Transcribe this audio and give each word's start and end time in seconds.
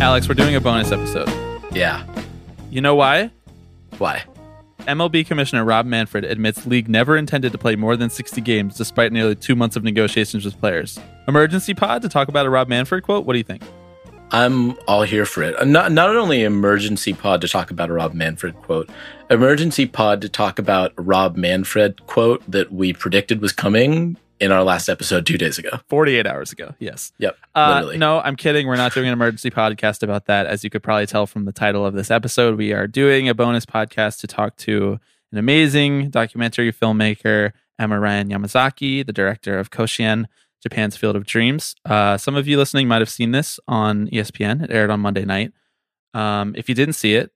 Alex, 0.00 0.28
we're 0.28 0.34
doing 0.36 0.54
a 0.54 0.60
bonus 0.60 0.92
episode. 0.92 1.28
Yeah. 1.72 2.06
You 2.70 2.80
know 2.80 2.94
why? 2.94 3.32
Why? 3.98 4.22
MLB 4.86 5.26
Commissioner 5.26 5.64
Rob 5.64 5.86
Manfred 5.86 6.24
admits 6.24 6.64
league 6.66 6.88
never 6.88 7.16
intended 7.16 7.50
to 7.50 7.58
play 7.58 7.74
more 7.74 7.96
than 7.96 8.08
60 8.08 8.40
games 8.42 8.76
despite 8.76 9.10
nearly 9.10 9.34
two 9.34 9.56
months 9.56 9.74
of 9.74 9.82
negotiations 9.82 10.44
with 10.44 10.58
players. 10.60 11.00
Emergency 11.26 11.74
pod 11.74 12.02
to 12.02 12.08
talk 12.08 12.28
about 12.28 12.46
a 12.46 12.50
Rob 12.50 12.68
Manfred 12.68 13.02
quote? 13.02 13.26
What 13.26 13.32
do 13.32 13.38
you 13.38 13.44
think? 13.44 13.62
I'm 14.30 14.78
all 14.86 15.02
here 15.02 15.26
for 15.26 15.42
it. 15.42 15.66
Not, 15.66 15.90
not 15.90 16.14
only 16.14 16.44
emergency 16.44 17.12
pod 17.12 17.40
to 17.40 17.48
talk 17.48 17.72
about 17.72 17.90
a 17.90 17.92
Rob 17.92 18.14
Manfred 18.14 18.54
quote, 18.62 18.88
emergency 19.30 19.84
pod 19.84 20.20
to 20.20 20.28
talk 20.28 20.60
about 20.60 20.92
a 20.96 21.02
Rob 21.02 21.36
Manfred 21.36 22.06
quote 22.06 22.48
that 22.48 22.72
we 22.72 22.92
predicted 22.92 23.40
was 23.40 23.50
coming 23.50 24.16
in 24.40 24.52
our 24.52 24.62
last 24.62 24.88
episode 24.88 25.26
two 25.26 25.38
days 25.38 25.58
ago. 25.58 25.70
48 25.88 26.26
hours 26.26 26.52
ago, 26.52 26.74
yes. 26.78 27.12
Yep. 27.18 27.36
Uh, 27.54 27.92
no, 27.96 28.20
I'm 28.20 28.36
kidding. 28.36 28.66
We're 28.66 28.76
not 28.76 28.94
doing 28.94 29.06
an 29.06 29.12
emergency 29.12 29.50
podcast 29.50 30.02
about 30.02 30.26
that. 30.26 30.46
As 30.46 30.64
you 30.64 30.70
could 30.70 30.82
probably 30.82 31.06
tell 31.06 31.26
from 31.26 31.44
the 31.44 31.52
title 31.52 31.84
of 31.84 31.94
this 31.94 32.10
episode, 32.10 32.56
we 32.56 32.72
are 32.72 32.86
doing 32.86 33.28
a 33.28 33.34
bonus 33.34 33.66
podcast 33.66 34.20
to 34.20 34.26
talk 34.26 34.56
to 34.58 34.98
an 35.32 35.38
amazing 35.38 36.10
documentary 36.10 36.72
filmmaker, 36.72 37.52
Emma 37.78 37.98
Ryan 37.98 38.28
Yamazaki, 38.28 39.04
the 39.04 39.12
director 39.12 39.58
of 39.58 39.70
Koshien, 39.70 40.26
Japan's 40.62 40.96
Field 40.96 41.16
of 41.16 41.26
Dreams. 41.26 41.74
Uh, 41.84 42.16
some 42.16 42.34
of 42.34 42.48
you 42.48 42.56
listening 42.56 42.88
might 42.88 43.00
have 43.00 43.10
seen 43.10 43.32
this 43.32 43.60
on 43.68 44.08
ESPN. 44.08 44.62
It 44.62 44.70
aired 44.70 44.90
on 44.90 45.00
Monday 45.00 45.24
night. 45.24 45.52
Um, 46.14 46.54
if 46.56 46.68
you 46.68 46.74
didn't 46.74 46.94
see 46.94 47.14
it, 47.14 47.30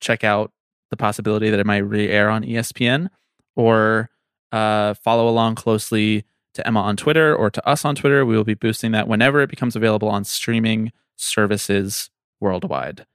check 0.00 0.24
out 0.24 0.52
the 0.90 0.96
possibility 0.96 1.50
that 1.50 1.60
it 1.60 1.66
might 1.66 1.78
re 1.78 2.08
air 2.08 2.28
on 2.30 2.44
ESPN 2.44 3.08
or 3.56 4.10
uh, 4.52 4.94
follow 4.94 5.28
along 5.28 5.54
closely 5.54 6.24
to 6.54 6.66
Emma 6.66 6.80
on 6.80 6.96
Twitter 6.96 7.34
or 7.34 7.50
to 7.50 7.66
us 7.68 7.84
on 7.84 7.94
Twitter. 7.94 8.24
We 8.24 8.36
will 8.36 8.44
be 8.44 8.54
boosting 8.54 8.92
that 8.92 9.08
whenever 9.08 9.42
it 9.42 9.50
becomes 9.50 9.76
available 9.76 10.08
on 10.08 10.24
streaming 10.24 10.92
services 11.16 12.10
worldwide. 12.40 13.06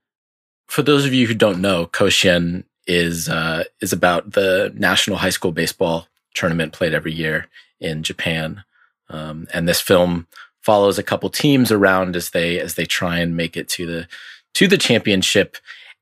For 0.68 0.82
those 0.82 1.06
of 1.06 1.14
you 1.14 1.28
who 1.28 1.34
don't 1.34 1.62
know, 1.62 1.86
Koshien 1.88 2.64
is 2.88 3.30
uh, 3.30 3.64
is 3.82 3.94
about 3.94 4.32
the 4.32 4.74
national 4.76 5.18
high 5.18 5.30
school 5.30 5.52
baseball 5.52 6.08
tournament 6.34 6.74
played 6.74 6.94
every 6.94 7.14
year 7.14 7.48
in 7.80 8.04
Japan, 8.04 8.64
um, 9.10 9.48
and 9.54 9.68
this 9.68 9.82
film 9.82 10.28
follows 10.62 10.98
a 10.98 11.04
couple 11.04 11.30
teams 11.30 11.72
around 11.72 12.16
as 12.16 12.32
they 12.32 12.60
as 12.60 12.76
they 12.76 12.86
try 12.86 13.20
and 13.20 13.38
make 13.38 13.56
it 13.56 13.70
to 13.70 13.86
the 13.86 14.08
to 14.54 14.68
the 14.68 14.78
championship. 14.78 15.58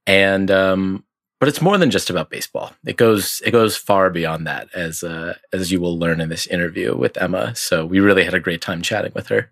And 0.08 0.50
um, 0.52 1.03
but 1.45 1.49
it's 1.49 1.61
more 1.61 1.77
than 1.77 1.91
just 1.91 2.09
about 2.09 2.31
baseball. 2.31 2.73
It 2.88 2.97
goes 2.97 3.39
it 3.45 3.51
goes 3.51 3.77
far 3.77 4.09
beyond 4.09 4.47
that, 4.47 4.67
as 4.73 5.03
uh, 5.03 5.35
as 5.53 5.71
you 5.71 5.79
will 5.79 5.95
learn 5.95 6.19
in 6.19 6.29
this 6.29 6.47
interview 6.47 6.97
with 6.97 7.21
Emma. 7.21 7.53
So 7.53 7.85
we 7.85 7.99
really 7.99 8.23
had 8.23 8.33
a 8.33 8.39
great 8.39 8.61
time 8.61 8.81
chatting 8.81 9.11
with 9.13 9.27
her. 9.27 9.51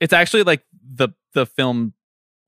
It's 0.00 0.12
actually 0.12 0.42
like 0.42 0.66
the 0.86 1.08
the 1.32 1.46
film 1.46 1.94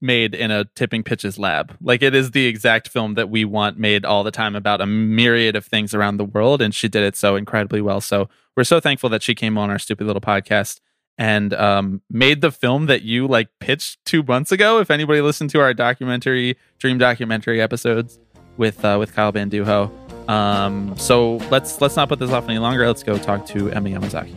made 0.02 0.34
in 0.34 0.50
a 0.50 0.66
tipping 0.76 1.04
pitches 1.04 1.38
lab. 1.38 1.74
Like 1.80 2.02
it 2.02 2.14
is 2.14 2.32
the 2.32 2.44
exact 2.44 2.88
film 2.88 3.14
that 3.14 3.30
we 3.30 3.46
want 3.46 3.78
made 3.78 4.04
all 4.04 4.22
the 4.22 4.30
time 4.30 4.54
about 4.54 4.82
a 4.82 4.86
myriad 4.86 5.56
of 5.56 5.64
things 5.64 5.94
around 5.94 6.18
the 6.18 6.26
world 6.26 6.60
and 6.60 6.74
she 6.74 6.86
did 6.86 7.02
it 7.02 7.16
so 7.16 7.34
incredibly 7.34 7.80
well. 7.80 8.02
So 8.02 8.28
we're 8.58 8.64
so 8.64 8.78
thankful 8.78 9.08
that 9.08 9.22
she 9.22 9.34
came 9.34 9.56
on 9.56 9.70
our 9.70 9.78
stupid 9.78 10.06
little 10.06 10.20
podcast 10.20 10.80
and 11.16 11.54
um, 11.54 12.02
made 12.10 12.42
the 12.42 12.52
film 12.52 12.84
that 12.86 13.00
you 13.00 13.26
like 13.26 13.48
pitched 13.58 14.04
2 14.04 14.22
months 14.22 14.52
ago. 14.52 14.80
If 14.80 14.90
anybody 14.90 15.22
listened 15.22 15.48
to 15.50 15.60
our 15.60 15.72
documentary 15.72 16.58
dream 16.78 16.98
documentary 16.98 17.62
episodes 17.62 18.18
with 18.56 18.84
uh, 18.84 18.96
with 18.98 19.14
Kyle 19.14 19.32
Banduho. 19.32 19.90
Um, 20.28 20.96
so 20.96 21.36
let's 21.50 21.80
let's 21.80 21.96
not 21.96 22.08
put 22.08 22.18
this 22.18 22.30
off 22.30 22.48
any 22.48 22.58
longer. 22.58 22.86
Let's 22.86 23.02
go 23.02 23.18
talk 23.18 23.46
to 23.46 23.70
Emma 23.70 23.90
Yamazaki. 23.90 24.34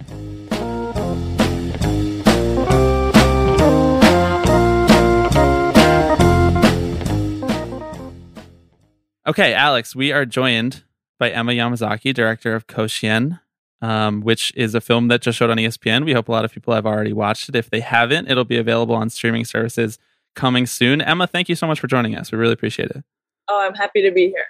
Okay, 9.29 9.53
Alex, 9.53 9.95
we 9.95 10.11
are 10.11 10.25
joined 10.25 10.83
by 11.19 11.29
Emma 11.29 11.51
Yamazaki, 11.51 12.15
director 12.15 12.55
of 12.55 12.65
Koshien, 12.65 13.39
um, 13.79 14.21
which 14.21 14.51
is 14.55 14.73
a 14.73 14.81
film 14.81 15.07
that 15.09 15.21
just 15.21 15.37
showed 15.37 15.51
on 15.51 15.57
ESPN. 15.57 16.03
We 16.03 16.13
hope 16.13 16.29
a 16.29 16.31
lot 16.31 16.45
of 16.45 16.51
people 16.51 16.73
have 16.73 16.87
already 16.87 17.13
watched 17.13 17.47
it. 17.47 17.55
If 17.55 17.69
they 17.69 17.81
haven't, 17.81 18.27
it'll 18.27 18.43
be 18.43 18.57
available 18.57 18.95
on 18.95 19.11
streaming 19.11 19.45
services 19.45 19.99
coming 20.35 20.65
soon. 20.65 20.99
Emma, 21.01 21.27
thank 21.27 21.47
you 21.47 21.53
so 21.53 21.67
much 21.67 21.79
for 21.79 21.85
joining 21.85 22.15
us. 22.15 22.31
We 22.31 22.39
really 22.39 22.53
appreciate 22.53 22.89
it. 22.89 23.03
Oh, 23.49 23.59
I'm 23.59 23.73
happy 23.73 24.01
to 24.03 24.11
be 24.11 24.27
here. 24.29 24.45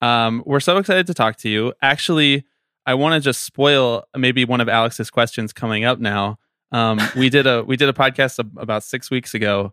Um, 0.00 0.42
we're 0.46 0.60
so 0.60 0.76
excited 0.76 1.06
to 1.08 1.14
talk 1.14 1.36
to 1.38 1.48
you. 1.48 1.72
Actually, 1.82 2.44
I 2.86 2.94
want 2.94 3.14
to 3.14 3.20
just 3.20 3.42
spoil 3.42 4.04
maybe 4.16 4.44
one 4.44 4.60
of 4.60 4.68
Alex's 4.68 5.10
questions 5.10 5.52
coming 5.52 5.84
up 5.84 5.98
now. 5.98 6.38
Um, 6.70 7.00
we 7.16 7.28
did 7.28 7.46
a 7.46 7.64
we 7.64 7.76
did 7.76 7.88
a 7.88 7.92
podcast 7.92 8.38
ab- 8.38 8.56
about 8.56 8.84
six 8.84 9.10
weeks 9.10 9.34
ago, 9.34 9.72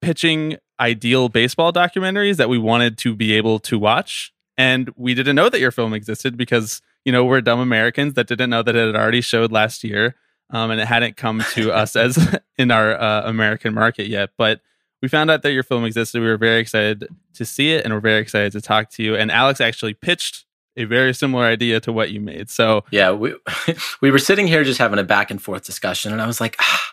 pitching 0.00 0.58
ideal 0.78 1.28
baseball 1.28 1.72
documentaries 1.72 2.36
that 2.36 2.48
we 2.48 2.58
wanted 2.58 2.96
to 2.98 3.14
be 3.16 3.32
able 3.32 3.58
to 3.60 3.78
watch, 3.78 4.32
and 4.56 4.90
we 4.96 5.14
didn't 5.14 5.34
know 5.36 5.48
that 5.48 5.60
your 5.60 5.70
film 5.70 5.92
existed 5.92 6.36
because 6.36 6.80
you 7.04 7.12
know 7.12 7.24
we're 7.24 7.40
dumb 7.40 7.58
Americans 7.58 8.14
that 8.14 8.28
didn't 8.28 8.50
know 8.50 8.62
that 8.62 8.76
it 8.76 8.86
had 8.86 8.96
already 8.96 9.22
showed 9.22 9.50
last 9.50 9.82
year, 9.82 10.14
um, 10.50 10.70
and 10.70 10.80
it 10.80 10.86
hadn't 10.86 11.16
come 11.16 11.42
to 11.54 11.72
us 11.72 11.96
as 11.96 12.38
in 12.58 12.70
our 12.70 12.94
uh, 13.00 13.22
American 13.28 13.74
market 13.74 14.06
yet, 14.06 14.30
but 14.36 14.60
we 15.02 15.08
found 15.08 15.30
out 15.30 15.42
that 15.42 15.52
your 15.52 15.62
film 15.62 15.84
existed. 15.84 16.20
We 16.20 16.26
were 16.26 16.36
very 16.36 16.60
excited 16.60 17.06
to 17.34 17.44
see 17.44 17.72
it 17.72 17.84
and 17.84 17.92
we're 17.92 18.00
very 18.00 18.20
excited 18.20 18.52
to 18.52 18.60
talk 18.60 18.90
to 18.90 19.02
you. 19.02 19.14
And 19.14 19.30
Alex 19.30 19.60
actually 19.60 19.94
pitched 19.94 20.44
a 20.76 20.84
very 20.84 21.14
similar 21.14 21.44
idea 21.44 21.80
to 21.80 21.92
what 21.92 22.10
you 22.10 22.20
made. 22.20 22.50
So 22.50 22.84
Yeah, 22.90 23.12
we 23.12 23.34
we 24.00 24.10
were 24.10 24.18
sitting 24.18 24.46
here 24.46 24.64
just 24.64 24.78
having 24.78 24.98
a 24.98 25.04
back 25.04 25.30
and 25.30 25.40
forth 25.42 25.64
discussion, 25.64 26.12
and 26.12 26.20
I 26.20 26.26
was 26.26 26.40
like, 26.40 26.56
ah, 26.60 26.92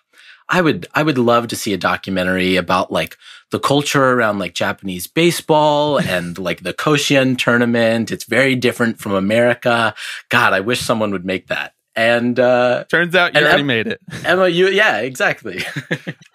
I 0.50 0.62
would 0.62 0.88
I 0.94 1.04
would 1.04 1.18
love 1.18 1.48
to 1.50 1.56
see 1.56 1.74
a 1.74 1.78
documentary 1.78 2.56
about 2.56 2.92
like 2.92 3.18
the 3.52 3.60
culture 3.60 4.04
around 4.04 4.40
like 4.40 4.54
Japanese 4.54 5.08
baseball 5.08 5.98
and 6.02 6.38
like 6.38 6.64
the 6.64 6.74
Koshien 6.74 7.38
tournament. 7.38 8.12
It's 8.12 8.26
very 8.26 8.56
different 8.56 9.00
from 9.00 9.14
America. 9.14 9.94
God, 10.30 10.54
I 10.54 10.60
wish 10.60 10.82
someone 10.82 11.12
would 11.12 11.26
make 11.26 11.48
that. 11.48 11.74
And 11.96 12.40
uh 12.40 12.86
turns 12.86 13.16
out 13.16 13.36
you 13.36 13.42
already 13.42 13.62
Em- 13.62 13.68
made 13.68 13.88
it. 13.88 14.02
Emma, 14.26 14.48
you 14.48 14.68
yeah, 14.70 15.00
exactly. 15.00 15.64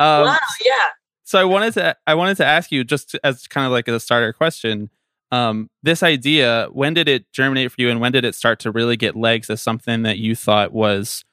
Um, 0.01 0.27
wow, 0.27 0.39
yeah. 0.65 0.87
So 1.29 1.39
I 1.39 1.45
wanted 1.45 1.75
to 1.75 1.95
I 2.07 2.15
wanted 2.15 2.39
to 2.39 2.47
ask 2.47 2.73
you 2.73 2.85
just 2.85 3.15
as 3.23 3.47
kind 3.47 3.67
of 3.67 3.71
like 3.71 3.87
a 3.87 4.01
starter 4.01 4.33
question. 4.33 4.89
Um, 5.31 5.69
this 5.83 6.03
idea, 6.03 6.69
when 6.73 6.95
did 6.95 7.07
it 7.07 7.31
germinate 7.33 7.71
for 7.71 7.83
you, 7.83 7.91
and 7.91 8.01
when 8.01 8.13
did 8.13 8.25
it 8.25 8.35
start 8.35 8.61
to 8.61 8.71
really 8.71 8.97
get 8.97 9.15
legs 9.15 9.51
as 9.51 9.61
something 9.61 10.05
that 10.05 10.17
you 10.17 10.35
thought 10.35 10.73
was 10.73 11.27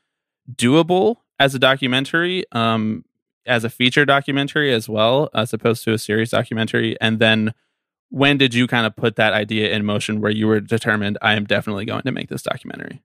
doable 0.51 1.16
as 1.39 1.55
a 1.55 1.59
documentary, 1.59 2.44
um, 2.51 3.05
as 3.45 3.63
a 3.63 3.69
feature 3.69 4.03
documentary 4.03 4.73
as 4.73 4.89
well, 4.89 5.29
as 5.34 5.53
opposed 5.53 5.85
to 5.85 5.94
a 5.94 5.97
series 5.97 6.31
documentary? 6.31 6.97
And 7.00 7.19
then 7.19 7.53
when 8.09 8.38
did 8.38 8.53
you 8.53 8.67
kind 8.67 8.85
of 8.85 8.97
put 8.97 9.16
that 9.16 9.31
idea 9.31 9.72
in 9.72 9.85
motion 9.85 10.19
where 10.19 10.29
you 10.29 10.47
were 10.47 10.59
determined, 10.59 11.17
I 11.22 11.35
am 11.35 11.45
definitely 11.45 11.85
going 11.85 12.01
to 12.03 12.11
make 12.11 12.28
this 12.28 12.44
documentary? 12.44 13.01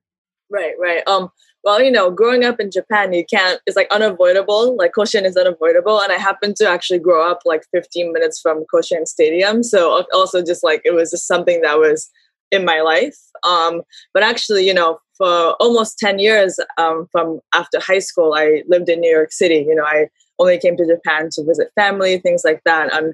Right, 0.49 0.73
right. 0.77 1.07
Um, 1.07 1.31
well, 1.63 1.81
you 1.81 1.91
know, 1.91 2.09
growing 2.09 2.43
up 2.43 2.59
in 2.59 2.71
Japan, 2.71 3.13
you 3.13 3.25
can't. 3.25 3.61
It's 3.65 3.75
like 3.75 3.91
unavoidable. 3.91 4.75
Like 4.75 4.93
Koshien 4.93 5.25
is 5.25 5.37
unavoidable, 5.37 5.99
and 6.01 6.11
I 6.11 6.17
happened 6.17 6.55
to 6.57 6.67
actually 6.67 6.99
grow 6.99 7.29
up 7.29 7.41
like 7.45 7.63
15 7.71 8.11
minutes 8.13 8.39
from 8.39 8.65
Koshien 8.73 9.07
Stadium. 9.07 9.63
So 9.63 10.03
also 10.13 10.43
just 10.43 10.63
like 10.63 10.81
it 10.85 10.93
was 10.93 11.11
just 11.11 11.27
something 11.27 11.61
that 11.61 11.77
was 11.77 12.09
in 12.51 12.65
my 12.65 12.81
life. 12.81 13.17
Um, 13.47 13.81
but 14.13 14.23
actually, 14.23 14.65
you 14.65 14.73
know, 14.73 14.99
for 15.17 15.53
almost 15.59 15.99
10 15.99 16.19
years 16.19 16.59
um, 16.77 17.07
from 17.11 17.39
after 17.53 17.79
high 17.79 17.99
school, 17.99 18.33
I 18.33 18.63
lived 18.67 18.89
in 18.89 18.99
New 18.99 19.11
York 19.11 19.31
City. 19.31 19.65
You 19.67 19.75
know, 19.75 19.85
I 19.85 20.07
only 20.41 20.57
came 20.57 20.75
to 20.77 20.85
Japan 20.85 21.29
to 21.33 21.43
visit 21.43 21.69
family, 21.75 22.17
things 22.19 22.41
like 22.43 22.61
that. 22.65 22.91
And, 22.93 23.13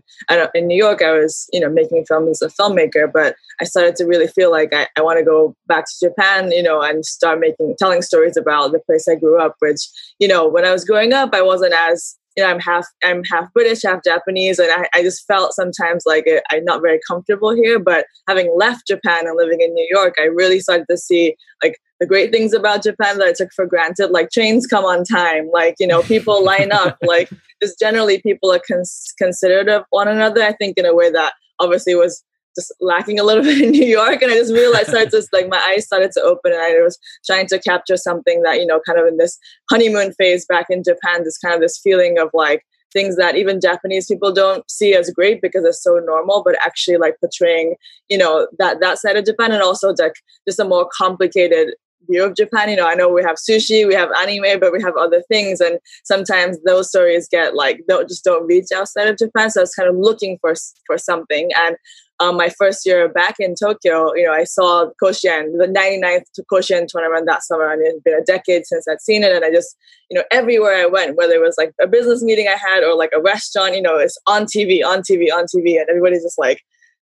in 0.55 0.67
New 0.67 0.77
York, 0.77 1.01
I 1.01 1.11
was, 1.11 1.47
you 1.51 1.59
know, 1.59 1.69
making 1.69 2.05
films 2.05 2.41
as 2.41 2.51
a 2.51 2.61
filmmaker, 2.61 3.11
but 3.11 3.35
I 3.61 3.65
started 3.65 3.95
to 3.97 4.05
really 4.05 4.27
feel 4.27 4.51
like 4.51 4.73
I, 4.73 4.87
I 4.97 5.01
want 5.01 5.19
to 5.19 5.25
go 5.25 5.55
back 5.67 5.85
to 5.85 6.07
Japan, 6.07 6.51
you 6.51 6.63
know, 6.63 6.81
and 6.81 7.05
start 7.05 7.39
making, 7.39 7.75
telling 7.77 8.01
stories 8.01 8.37
about 8.37 8.71
the 8.71 8.79
place 8.79 9.07
I 9.07 9.15
grew 9.15 9.39
up, 9.41 9.55
which, 9.59 9.81
you 10.19 10.27
know, 10.27 10.47
when 10.47 10.65
I 10.65 10.71
was 10.71 10.85
growing 10.85 11.13
up, 11.13 11.31
I 11.33 11.41
wasn't 11.41 11.73
as, 11.73 12.15
you 12.37 12.43
know, 12.43 12.49
I'm 12.49 12.59
half, 12.59 12.85
I'm 13.03 13.23
half 13.23 13.51
British, 13.51 13.81
half 13.83 14.03
Japanese. 14.03 14.59
And 14.59 14.71
I, 14.71 14.87
I 14.93 15.01
just 15.01 15.25
felt 15.25 15.53
sometimes 15.53 16.03
like 16.05 16.25
it, 16.27 16.43
I'm 16.51 16.63
not 16.63 16.83
very 16.83 16.99
comfortable 17.07 17.53
here, 17.53 17.79
but 17.79 18.05
having 18.27 18.53
left 18.55 18.85
Japan 18.85 19.25
and 19.27 19.35
living 19.35 19.59
in 19.59 19.73
New 19.73 19.87
York, 19.89 20.13
I 20.19 20.25
really 20.25 20.59
started 20.59 20.85
to 20.89 20.97
see 20.97 21.35
like 21.63 21.79
the 21.99 22.05
great 22.05 22.31
things 22.31 22.53
about 22.53 22.83
Japan 22.83 23.17
that 23.17 23.27
I 23.27 23.33
took 23.33 23.49
for 23.55 23.65
granted, 23.65 24.11
like 24.11 24.29
trains 24.29 24.67
come 24.67 24.85
on 24.85 25.03
time, 25.03 25.49
like, 25.51 25.75
you 25.79 25.87
know, 25.87 26.03
people 26.03 26.45
line 26.45 26.71
up, 26.71 26.97
like 27.07 27.29
just 27.61 27.79
generally 27.79 28.21
people 28.21 28.53
are 28.53 28.61
cons- 28.71 29.13
considerate 29.17 29.67
of 29.67 29.83
one 29.89 30.07
another. 30.07 30.43
I 30.43 30.53
think 30.53 30.77
in 30.77 30.85
a 30.85 30.93
way 30.93 31.09
that 31.09 31.33
obviously 31.59 31.95
was 31.95 32.23
just 32.57 32.73
lacking 32.81 33.19
a 33.19 33.23
little 33.23 33.43
bit 33.49 33.61
in 33.61 33.71
New 33.71 33.85
York. 33.85 34.21
And 34.21 34.31
I 34.31 34.35
just 34.35 34.53
realized 34.53 34.89
started 34.89 35.11
just 35.11 35.31
like 35.31 35.47
my 35.49 35.59
eyes 35.69 35.85
started 35.85 36.11
to 36.13 36.21
open 36.21 36.51
and 36.51 36.61
I 36.61 36.81
was 36.81 36.97
trying 37.25 37.47
to 37.47 37.59
capture 37.59 37.97
something 37.97 38.41
that, 38.43 38.59
you 38.59 38.65
know, 38.65 38.79
kind 38.85 38.99
of 38.99 39.07
in 39.07 39.17
this 39.17 39.37
honeymoon 39.69 40.13
phase 40.13 40.45
back 40.45 40.67
in 40.69 40.83
Japan, 40.83 41.23
this 41.23 41.37
kind 41.37 41.55
of 41.55 41.61
this 41.61 41.79
feeling 41.83 42.17
of 42.19 42.29
like 42.33 42.63
things 42.93 43.15
that 43.17 43.35
even 43.35 43.59
Japanese 43.61 44.07
people 44.07 44.31
don't 44.31 44.69
see 44.69 44.95
as 44.95 45.09
great 45.11 45.41
because 45.41 45.63
it's 45.65 45.83
so 45.83 45.99
normal, 46.03 46.41
but 46.43 46.57
actually 46.65 46.97
like 46.97 47.19
portraying, 47.19 47.75
you 48.09 48.17
know, 48.17 48.47
that 48.59 48.79
that 48.79 48.97
side 48.97 49.17
of 49.17 49.25
Japan 49.25 49.51
and 49.51 49.61
also 49.61 49.93
like 49.99 50.15
just 50.47 50.59
a 50.59 50.65
more 50.65 50.89
complicated 50.97 51.75
view 52.09 52.23
of 52.23 52.35
Japan. 52.35 52.69
You 52.69 52.77
know, 52.77 52.87
I 52.87 52.95
know 52.95 53.09
we 53.09 53.23
have 53.23 53.37
sushi, 53.37 53.87
we 53.87 53.93
have 53.93 54.09
anime, 54.11 54.59
but 54.59 54.71
we 54.71 54.81
have 54.81 54.95
other 54.97 55.23
things, 55.29 55.61
and 55.61 55.79
sometimes 56.03 56.57
those 56.65 56.89
stories 56.89 57.27
get 57.29 57.55
like 57.55 57.81
don't 57.87 58.07
just 58.07 58.23
don't 58.23 58.45
reach 58.45 58.67
outside 58.75 59.07
of 59.07 59.17
Japan. 59.17 59.49
So 59.49 59.61
I 59.61 59.63
was 59.63 59.75
kind 59.75 59.89
of 59.89 59.95
looking 59.95 60.37
for 60.41 60.53
for 60.87 60.97
something, 60.97 61.49
and 61.55 61.77
um, 62.19 62.35
my 62.35 62.49
first 62.49 62.85
year 62.85 63.07
back 63.07 63.35
in 63.39 63.53
Tokyo, 63.53 64.13
you 64.15 64.25
know, 64.25 64.33
I 64.33 64.43
saw 64.43 64.89
Koshien, 65.01 65.57
the 65.57 65.67
99th 65.67 66.23
Koshien 66.51 66.87
tournament 66.87 67.27
that 67.27 67.43
summer, 67.43 67.71
and 67.71 67.81
it's 67.83 68.01
been 68.01 68.19
a 68.19 68.25
decade 68.25 68.65
since 68.65 68.87
I'd 68.87 69.01
seen 69.01 69.23
it. 69.23 69.31
And 69.31 69.45
I 69.45 69.51
just, 69.51 69.77
you 70.09 70.17
know, 70.17 70.23
everywhere 70.31 70.75
I 70.75 70.87
went, 70.87 71.15
whether 71.15 71.33
it 71.33 71.41
was 71.41 71.55
like 71.57 71.73
a 71.79 71.87
business 71.87 72.23
meeting 72.23 72.47
I 72.47 72.57
had 72.57 72.83
or 72.83 72.95
like 72.95 73.11
a 73.15 73.21
restaurant, 73.21 73.75
you 73.75 73.81
know, 73.83 73.97
it's 73.97 74.17
on 74.25 74.45
TV, 74.45 74.83
on 74.83 75.01
TV, 75.01 75.31
on 75.31 75.45
TV, 75.45 75.79
and 75.79 75.87
everybody's 75.89 76.23
just 76.23 76.39
like, 76.39 76.61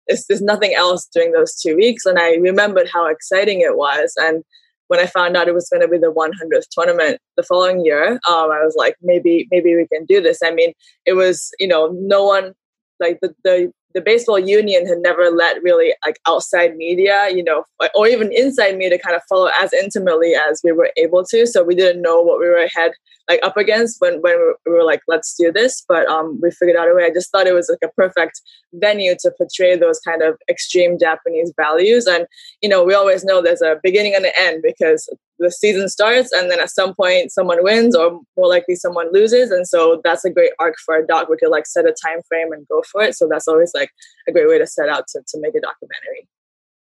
there's 0.07 0.41
nothing 0.41 0.73
else 0.73 1.07
during 1.13 1.31
those 1.31 1.55
two 1.55 1.75
weeks. 1.75 2.05
And 2.05 2.17
I 2.17 2.33
remembered 2.35 2.89
how 2.91 3.07
exciting 3.07 3.61
it 3.61 3.77
was. 3.77 4.13
And 4.17 4.44
when 4.88 5.00
I 5.00 5.06
found 5.06 5.35
out 5.35 5.47
it 5.47 5.53
was 5.53 5.69
going 5.69 5.81
to 5.81 5.88
be 5.88 5.97
the 5.97 6.12
100th 6.12 6.68
tournament 6.71 7.19
the 7.38 7.44
following 7.44 7.83
year, 7.85 8.13
um, 8.30 8.51
I 8.51 8.63
was 8.63 8.75
like, 8.77 8.95
maybe, 9.01 9.47
maybe 9.51 9.75
we 9.75 9.88
can 9.88 10.06
do 10.06 10.21
this. 10.21 10.39
I 10.44 10.51
mean, 10.51 10.74
it 11.06 11.13
was, 11.13 11.51
you 11.59 11.68
know, 11.68 11.95
no 12.00 12.24
one 12.24 12.53
like 13.00 13.19
the, 13.21 13.33
the 13.44 13.71
the 13.94 14.01
baseball 14.01 14.40
union 14.40 14.88
had 14.88 15.00
never 15.00 15.30
let 15.30 15.62
really 15.62 15.94
like 16.06 16.19
outside 16.28 16.75
media, 16.75 17.30
you 17.30 17.44
know, 17.44 17.63
or 17.95 18.07
even 18.07 18.31
inside 18.31 18.78
media 18.78 18.98
kind 18.98 19.16
of 19.16 19.22
follow 19.30 19.50
as 19.62 19.72
intimately 19.74 20.34
as 20.36 20.62
we 20.63 20.72
were 20.72 20.92
able 20.98 21.24
to. 21.25 21.45
So 21.45 21.63
we 21.63 21.75
didn't 21.75 22.01
know 22.01 22.22
what 22.22 22.40
we 22.40 22.48
were 22.48 22.57
ahead 22.63 22.92
like 23.30 23.40
up 23.44 23.56
against 23.56 24.01
when 24.01 24.22
when 24.22 24.38
we 24.66 24.72
were 24.72 24.84
like, 24.84 25.01
let's 25.07 25.36
do 25.38 25.51
this. 25.51 25.84
But 25.88 26.07
um, 26.07 26.40
we 26.42 26.51
figured 26.51 26.75
out 26.75 26.90
a 26.90 26.94
way. 26.94 27.06
I 27.06 27.13
just 27.13 27.31
thought 27.31 27.48
it 27.48 27.54
was 27.54 27.69
like 27.69 27.90
a 27.90 27.94
perfect 27.94 28.42
venue 28.74 29.16
to 29.19 29.31
portray 29.38 29.78
those 29.78 30.00
kind 30.00 30.22
of 30.22 30.38
extreme 30.50 30.98
Japanese 31.00 31.54
values. 31.56 32.06
And 32.06 32.25
you 32.62 32.69
know, 32.69 32.84
we 32.84 32.94
always 32.94 33.24
know 33.24 33.42
there's 33.42 33.62
a 33.62 33.80
beginning 33.84 34.16
and 34.16 34.25
an 34.25 34.34
end 34.38 34.63
because 34.63 35.07
the 35.39 35.51
season 35.51 35.89
starts 35.89 36.31
and 36.31 36.50
then 36.50 36.59
at 36.59 36.69
some 36.69 36.94
point 36.94 37.31
someone 37.31 37.63
wins 37.63 37.95
or 37.95 38.21
more 38.38 38.47
likely 38.47 38.75
someone 38.75 39.12
loses. 39.12 39.51
And 39.51 39.68
so 39.68 40.01
that's 40.03 40.25
a 40.25 40.30
great 40.30 40.51
arc 40.59 40.75
for 40.85 40.95
a 40.95 41.06
doc. 41.06 41.30
We 41.30 41.38
could 41.38 41.50
like 41.50 41.65
set 41.65 41.85
a 41.85 41.95
time 42.06 42.21
frame 42.27 42.51
and 42.51 42.68
go 42.68 42.83
for 42.91 43.01
it. 43.01 43.15
So 43.15 43.27
that's 43.30 43.47
always 43.47 43.71
like 43.74 43.89
a 44.27 44.31
great 44.31 44.47
way 44.47 44.57
to 44.59 44.68
set 44.68 44.89
out 44.89 45.07
to, 45.09 45.21
to 45.27 45.39
make 45.39 45.56
a 45.56 45.62
documentary 45.62 46.27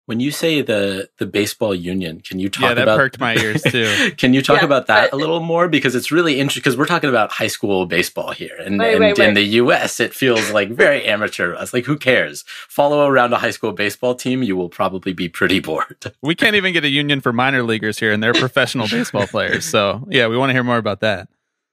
when 0.08 0.22
you 0.22 0.32
say 0.32 0.62
the 0.62 1.10
the 1.18 1.26
baseball 1.26 1.76
union, 1.76 2.22
can 2.22 2.40
you 2.40 2.50
talk 2.50 2.64
yeah, 2.64 2.74
that 2.76 2.84
about 2.84 2.98
perked 2.98 3.20
my 3.20 3.36
ears 3.36 3.62
too. 3.68 4.12
can 4.18 4.34
you 4.34 4.42
talk 4.42 4.62
yeah, 4.62 4.66
about 4.66 4.88
that 4.88 5.12
a 5.12 5.18
little 5.18 5.42
more 5.42 5.68
because 5.68 5.96
it's 5.96 6.12
really 6.12 6.40
interesting 6.40 6.62
because 6.62 6.78
we're 6.78 6.86
talking 6.86 7.10
about 7.10 7.30
high 7.30 7.48
school 7.48 7.86
baseball 7.86 8.32
here, 8.32 8.56
and, 8.58 8.80
right, 8.80 8.94
and 8.94 9.02
right, 9.02 9.20
in 9.20 9.34
the 9.34 9.44
U.S. 9.62 10.00
it 10.00 10.14
feels 10.14 10.50
like 10.52 10.70
very 10.70 11.06
amateur. 11.06 11.54
It's 11.60 11.74
like 11.74 11.86
who 11.86 11.98
cares? 11.98 12.46
Follow 12.48 13.06
around 13.06 13.34
a 13.34 13.38
high 13.38 13.52
school 13.52 13.74
baseball 13.74 14.16
team, 14.16 14.42
you 14.44 14.56
will 14.56 14.70
probably 14.70 15.12
be 15.12 15.30
pretty 15.30 15.60
bored. 15.60 16.14
We 16.22 16.36
can't 16.36 16.56
even 16.56 16.74
get 16.74 16.84
a 16.84 16.90
union 16.90 17.22
for 17.22 17.32
minor 17.32 17.64
leaguers 17.64 18.00
here, 18.00 18.12
and 18.12 18.24
they're 18.24 18.34
professional 18.34 18.88
baseball 18.88 19.28
players. 19.36 19.66
So 19.66 20.08
yeah, 20.10 20.28
we 20.28 20.38
want 20.38 20.50
to 20.50 20.54
hear 20.54 20.64
more 20.64 20.78
about 20.78 21.02
that. 21.02 21.28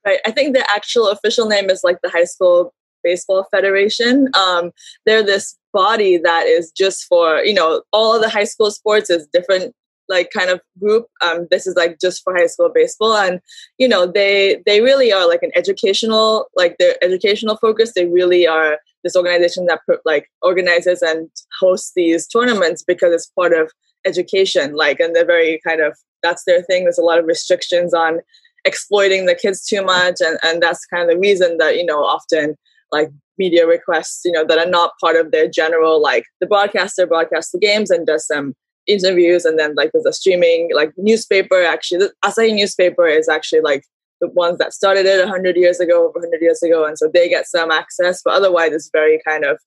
Right. 0.05 0.19
I 0.27 0.33
think 0.33 0.55
the 0.55 0.69
actual 0.71 1.09
official 1.09 1.47
name 1.47 1.71
is 1.71 1.83
like 1.83 2.03
the 2.03 2.11
High 2.11 2.25
School 2.25 2.75
Baseball 3.05 3.47
Federation. 3.51 4.29
Um, 4.35 4.73
they're 5.06 5.23
this 5.23 5.56
body 5.73 6.19
that 6.19 6.47
is 6.47 6.73
just 6.73 7.05
for 7.05 7.45
you 7.45 7.55
know 7.55 7.83
all 7.93 8.21
the 8.21 8.29
high 8.29 8.45
school 8.45 8.71
sports 8.71 9.11
is 9.11 9.29
different 9.33 9.75
like 10.09 10.31
kind 10.31 10.51
of 10.51 10.61
group. 10.79 11.06
Um, 11.23 11.47
this 11.51 11.67
is 11.67 11.77
like 11.77 11.99
just 12.01 12.23
for 12.23 12.35
high 12.35 12.47
school 12.47 12.71
baseball. 12.75 13.17
And 13.17 13.41
you 13.79 13.89
know 13.89 14.06
they 14.06 14.62
they 14.67 14.81
really 14.81 15.12
are 15.12 15.29
like 15.29 15.43
an 15.43 15.53
educational 15.55 16.47
like 16.56 16.77
their 16.79 16.97
educational 17.03 17.56
focus 17.56 17.93
they 17.95 18.06
really 18.06 18.47
are 18.47 18.79
this 19.03 19.17
organization 19.17 19.67
that 19.67 19.81
like 20.05 20.31
organizes 20.43 21.03
and 21.03 21.29
hosts 21.61 21.93
these 21.95 22.27
tournaments 22.27 22.83
because 22.83 23.12
it's 23.12 23.31
part 23.39 23.53
of 23.53 23.71
education 24.06 24.75
like 24.75 25.01
and 25.01 25.15
they're 25.15 25.27
very 25.27 25.61
kind 25.67 25.81
of 25.81 25.97
that's 26.23 26.45
their 26.45 26.62
thing. 26.62 26.85
There's 26.85 26.99
a 26.99 27.03
lot 27.03 27.19
of 27.19 27.27
restrictions 27.27 27.93
on 27.93 28.21
exploiting 28.65 29.27
the 29.27 29.35
kids 29.35 29.67
too 29.67 29.85
much 29.85 30.17
and 30.21 30.39
and 30.43 30.62
that's 30.62 30.87
kind 30.87 31.03
of 31.03 31.11
the 31.11 31.21
reason 31.21 31.59
that 31.59 31.77
you 31.77 31.85
know 31.85 32.03
often 32.03 32.56
like 32.93 33.09
media 33.39 33.67
requests, 33.67 34.23
you 34.25 34.33
know, 34.33 34.45
that 34.47 34.59
are 34.59 34.71
not 34.71 34.93
part 35.01 35.17
of 35.17 35.31
their 35.31 35.49
general 35.49 36.01
like 36.01 36.25
the 36.41 36.47
broadcaster 36.47 37.07
broadcasts 37.07 37.53
the 37.53 37.59
games 37.59 37.91
and 37.91 38.07
does 38.07 38.27
some 38.27 38.55
interviews 38.87 39.45
and 39.45 39.59
then 39.59 39.75
like 39.75 39.91
there's 39.93 40.07
a 40.07 40.13
streaming 40.13 40.69
like 40.75 40.93
newspaper 40.97 41.63
actually 41.63 41.99
the 41.99 42.13
Asahi 42.25 42.55
newspaper 42.55 43.07
is 43.07 43.29
actually 43.29 43.63
like 43.63 43.83
the 44.21 44.29
ones 44.31 44.59
that 44.59 44.75
started 44.75 45.07
it 45.07 45.19
100 45.19 45.57
years 45.57 45.81
ago 45.81 46.09
over 46.09 46.21
100 46.21 46.43
years 46.43 46.63
ago 46.63 46.85
and 46.85 46.99
so 46.99 47.11
they 47.13 47.29
get 47.29 47.47
some 47.47 47.71
access 47.71 48.21
but 48.23 48.35
otherwise 48.35 48.73
it's 48.73 48.91
very 48.93 49.21
kind 49.27 49.45
of 49.45 49.59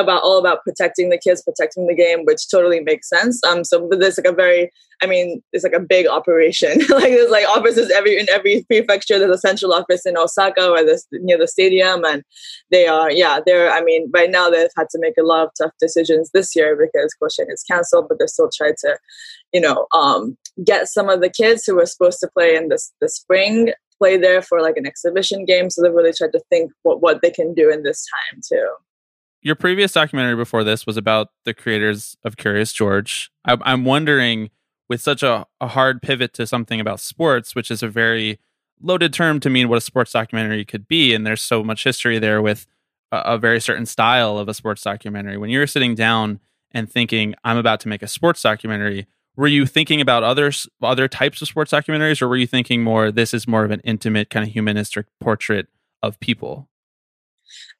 about 0.00 0.22
all 0.22 0.38
about 0.38 0.64
protecting 0.64 1.10
the 1.10 1.18
kids, 1.18 1.42
protecting 1.42 1.86
the 1.86 1.94
game, 1.94 2.24
which 2.24 2.48
totally 2.50 2.80
makes 2.80 3.08
sense. 3.08 3.40
Um, 3.44 3.64
so 3.64 3.88
there's 3.90 4.18
like 4.18 4.26
a 4.26 4.32
very, 4.32 4.70
I 5.02 5.06
mean, 5.06 5.42
it's 5.52 5.64
like 5.64 5.72
a 5.72 5.80
big 5.80 6.06
operation. 6.06 6.78
like 6.88 7.12
there's 7.12 7.30
like 7.30 7.46
offices 7.48 7.90
every 7.90 8.18
in 8.18 8.28
every 8.30 8.64
prefecture. 8.64 9.18
There's 9.18 9.36
a 9.36 9.38
central 9.38 9.72
office 9.72 10.06
in 10.06 10.16
Osaka 10.16 10.68
or 10.68 10.84
this 10.84 11.06
near 11.12 11.38
the 11.38 11.48
stadium, 11.48 12.04
and 12.04 12.22
they 12.70 12.86
are, 12.86 13.10
yeah, 13.10 13.40
they're. 13.44 13.70
I 13.70 13.82
mean, 13.82 14.10
right 14.12 14.30
now 14.30 14.50
they've 14.50 14.68
had 14.76 14.88
to 14.90 14.98
make 15.00 15.14
a 15.18 15.24
lot 15.24 15.46
of 15.46 15.50
tough 15.56 15.72
decisions 15.78 16.30
this 16.32 16.54
year 16.56 16.76
because 16.76 17.14
Koshien 17.22 17.52
is 17.52 17.62
canceled, 17.62 18.06
but 18.08 18.18
they're 18.18 18.28
still 18.28 18.50
trying 18.54 18.74
to, 18.80 18.98
you 19.52 19.60
know, 19.60 19.86
um, 19.92 20.36
get 20.64 20.88
some 20.88 21.08
of 21.08 21.20
the 21.20 21.30
kids 21.30 21.64
who 21.66 21.76
were 21.76 21.86
supposed 21.86 22.20
to 22.20 22.28
play 22.28 22.56
in 22.56 22.68
this 22.68 22.92
the 23.00 23.08
spring 23.08 23.72
play 23.98 24.16
there 24.16 24.40
for 24.40 24.62
like 24.62 24.78
an 24.78 24.86
exhibition 24.86 25.44
game. 25.44 25.68
So 25.68 25.82
they 25.82 25.90
really 25.90 26.12
tried 26.12 26.32
to 26.32 26.40
think 26.50 26.72
what 26.82 27.02
what 27.02 27.22
they 27.22 27.30
can 27.30 27.54
do 27.54 27.70
in 27.70 27.82
this 27.82 28.06
time 28.06 28.40
too 28.48 28.68
your 29.42 29.54
previous 29.54 29.92
documentary 29.92 30.36
before 30.36 30.64
this 30.64 30.86
was 30.86 30.96
about 30.96 31.30
the 31.44 31.54
creators 31.54 32.16
of 32.24 32.36
Curious 32.36 32.72
George. 32.72 33.30
I, 33.44 33.56
am 33.64 33.84
wondering, 33.84 34.50
with 34.88 35.00
such 35.00 35.22
a, 35.22 35.46
a, 35.60 35.68
hard 35.68 36.02
pivot 36.02 36.34
to 36.34 36.46
something 36.46 36.80
about 36.80 37.00
sports, 37.00 37.54
which 37.54 37.70
is 37.70 37.82
a 37.82 37.88
very 37.88 38.38
loaded 38.82 39.12
term 39.12 39.40
to 39.40 39.50
mean 39.50 39.68
what 39.68 39.78
a 39.78 39.80
sports 39.80 40.12
documentary 40.12 40.64
could 40.64 40.88
be, 40.88 41.14
and 41.14 41.26
there's 41.26 41.40
so 41.40 41.62
much 41.62 41.84
history 41.84 42.18
there 42.18 42.42
with 42.42 42.66
a, 43.12 43.18
a 43.18 43.38
very 43.38 43.60
certain 43.60 43.86
style 43.86 44.38
of 44.38 44.48
a 44.48 44.54
sports 44.54 44.82
documentary. 44.82 45.36
When 45.36 45.50
you're 45.50 45.66
sitting 45.66 45.94
down 45.94 46.40
and 46.72 46.90
thinking, 46.90 47.34
"I'm 47.44 47.56
about 47.56 47.80
to 47.80 47.88
make 47.88 48.02
a 48.02 48.08
sports 48.08 48.42
documentary," 48.42 49.06
were 49.36 49.46
you 49.46 49.64
thinking 49.64 50.00
about 50.00 50.22
other 50.22 50.50
other 50.82 51.08
types 51.08 51.40
of 51.40 51.48
sports 51.48 51.72
documentaries, 51.72 52.20
or 52.20 52.28
were 52.28 52.36
you 52.36 52.46
thinking 52.46 52.82
more, 52.82 53.10
"This 53.10 53.32
is 53.32 53.48
more 53.48 53.64
of 53.64 53.70
an 53.70 53.80
intimate 53.84 54.28
kind 54.28 54.46
of 54.46 54.52
humanistic 54.52 55.06
portrait 55.20 55.68
of 56.02 56.18
people"? 56.20 56.68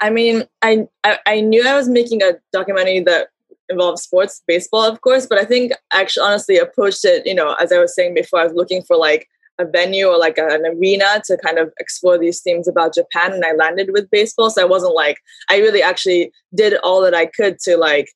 I 0.00 0.10
mean, 0.10 0.44
I, 0.62 0.86
I, 1.04 1.18
I 1.26 1.40
knew 1.40 1.66
I 1.66 1.76
was 1.76 1.88
making 1.88 2.22
a 2.22 2.34
documentary 2.52 3.00
that 3.00 3.28
involves 3.68 4.02
sports, 4.02 4.42
baseball, 4.46 4.82
of 4.82 5.00
course, 5.00 5.26
but 5.26 5.38
I 5.38 5.44
think 5.44 5.72
actually 5.92 6.26
honestly 6.26 6.56
approached 6.58 7.04
it, 7.04 7.26
you 7.26 7.34
know, 7.34 7.54
as 7.54 7.72
I 7.72 7.78
was 7.78 7.94
saying 7.94 8.14
before, 8.14 8.40
I 8.40 8.44
was 8.44 8.54
looking 8.54 8.82
for 8.82 8.96
like 8.96 9.28
a 9.58 9.64
venue 9.64 10.06
or 10.06 10.18
like 10.18 10.38
an 10.38 10.66
arena 10.66 11.22
to 11.26 11.36
kind 11.36 11.58
of 11.58 11.72
explore 11.78 12.18
these 12.18 12.40
themes 12.40 12.66
about 12.66 12.94
Japan 12.94 13.32
and 13.32 13.44
I 13.44 13.52
landed 13.52 13.90
with 13.92 14.10
baseball. 14.10 14.50
So 14.50 14.62
I 14.62 14.64
wasn't 14.64 14.94
like 14.94 15.18
I 15.50 15.58
really 15.58 15.82
actually 15.82 16.32
did 16.54 16.74
all 16.82 17.02
that 17.02 17.14
I 17.14 17.26
could 17.26 17.58
to 17.60 17.76
like 17.76 18.08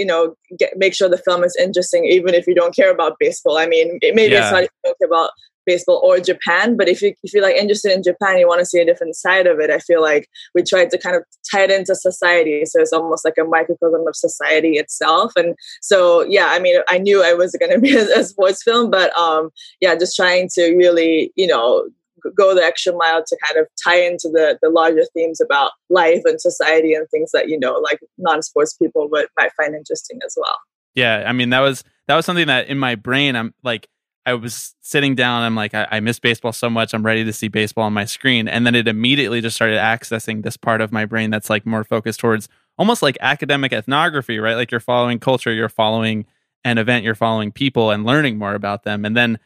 you 0.00 0.06
know 0.06 0.34
get 0.58 0.72
make 0.76 0.94
sure 0.94 1.08
the 1.08 1.18
film 1.28 1.44
is 1.44 1.56
interesting 1.66 2.04
even 2.04 2.34
if 2.34 2.46
you 2.46 2.54
don't 2.54 2.74
care 2.74 2.90
about 2.90 3.18
baseball 3.20 3.56
i 3.58 3.66
mean 3.66 3.98
it, 4.02 4.14
maybe 4.14 4.32
yeah. 4.34 4.42
it's 4.42 4.52
not 4.52 4.62
even 4.62 5.08
about 5.08 5.30
baseball 5.66 6.00
or 6.02 6.18
Japan. 6.18 6.76
But 6.76 6.88
if 6.88 7.02
you 7.02 7.14
if 7.22 7.32
you're 7.32 7.42
like 7.42 7.56
interested 7.56 7.92
in 7.92 8.02
Japan, 8.02 8.38
you 8.38 8.48
want 8.48 8.60
to 8.60 8.66
see 8.66 8.80
a 8.80 8.84
different 8.84 9.16
side 9.16 9.46
of 9.46 9.60
it. 9.60 9.70
I 9.70 9.78
feel 9.78 10.02
like 10.02 10.28
we 10.54 10.62
tried 10.62 10.90
to 10.90 10.98
kind 10.98 11.16
of 11.16 11.22
tie 11.50 11.64
it 11.64 11.70
into 11.70 11.94
society, 11.94 12.64
so 12.66 12.80
it's 12.80 12.92
almost 12.92 13.24
like 13.24 13.38
a 13.38 13.44
microcosm 13.44 14.06
of 14.06 14.16
society 14.16 14.72
itself. 14.72 15.32
And 15.36 15.54
so 15.80 16.22
yeah, 16.28 16.48
I 16.50 16.58
mean, 16.58 16.80
I 16.88 16.98
knew 16.98 17.22
I 17.22 17.34
was 17.34 17.56
going 17.60 17.72
to 17.72 17.80
be 17.80 17.96
a, 17.96 18.04
a 18.20 18.24
sports 18.24 18.62
film, 18.62 18.90
but 18.90 19.16
um, 19.16 19.50
yeah, 19.80 19.94
just 19.94 20.16
trying 20.16 20.48
to 20.54 20.74
really 20.74 21.32
you 21.36 21.46
know 21.46 21.88
go 22.36 22.54
the 22.54 22.62
extra 22.62 22.92
mile 22.94 23.22
to 23.26 23.36
kind 23.46 23.58
of 23.58 23.66
tie 23.82 24.00
into 24.00 24.28
the 24.32 24.58
the 24.62 24.70
larger 24.70 25.04
themes 25.14 25.40
about 25.40 25.72
life 25.88 26.22
and 26.24 26.40
society 26.40 26.94
and 26.94 27.08
things 27.10 27.30
that 27.32 27.48
you 27.48 27.58
know 27.58 27.74
like 27.74 28.00
non-sports 28.18 28.74
people 28.74 29.08
would 29.10 29.26
might 29.38 29.52
find 29.56 29.74
interesting 29.74 30.18
as 30.24 30.34
well 30.36 30.56
yeah 30.94 31.24
i 31.26 31.32
mean 31.32 31.50
that 31.50 31.60
was 31.60 31.84
that 32.06 32.16
was 32.16 32.26
something 32.26 32.46
that 32.46 32.68
in 32.68 32.78
my 32.78 32.94
brain 32.94 33.36
i'm 33.36 33.54
like 33.62 33.88
I 34.26 34.34
was 34.34 34.74
sitting 34.80 35.14
down. 35.14 35.42
I'm 35.42 35.54
like, 35.54 35.74
I, 35.74 35.88
I, 35.90 36.00
miss 36.00 36.18
baseball 36.18 36.52
so 36.52 36.68
much. 36.68 36.92
I'm 36.92 37.04
ready 37.04 37.24
to 37.24 37.32
see 37.32 37.48
baseball 37.48 37.84
on 37.84 37.92
my 37.92 38.04
screen. 38.04 38.48
And 38.48 38.66
then 38.66 38.74
it 38.74 38.86
immediately 38.86 39.40
just 39.40 39.56
started 39.56 39.78
accessing 39.78 40.42
this 40.42 40.56
part 40.56 40.80
of 40.80 40.92
my 40.92 41.06
brain 41.06 41.30
that's 41.30 41.48
like 41.48 41.64
more 41.64 41.84
focused 41.84 42.20
towards 42.20 42.48
almost 42.78 43.02
like 43.02 43.16
academic 43.20 43.72
ethnography, 43.72 44.38
right? 44.38 44.56
Like 44.56 44.70
you're 44.70 44.80
following 44.80 45.18
culture, 45.18 45.52
you're 45.52 45.68
following 45.68 46.26
an 46.64 46.78
event, 46.78 47.04
you're 47.04 47.14
following 47.14 47.50
people 47.50 47.90
and 47.90 48.04
learning 48.04 48.38
more 48.38 48.54
about 48.54 48.84
them. 48.84 49.04
And 49.04 49.16
then, 49.16 49.38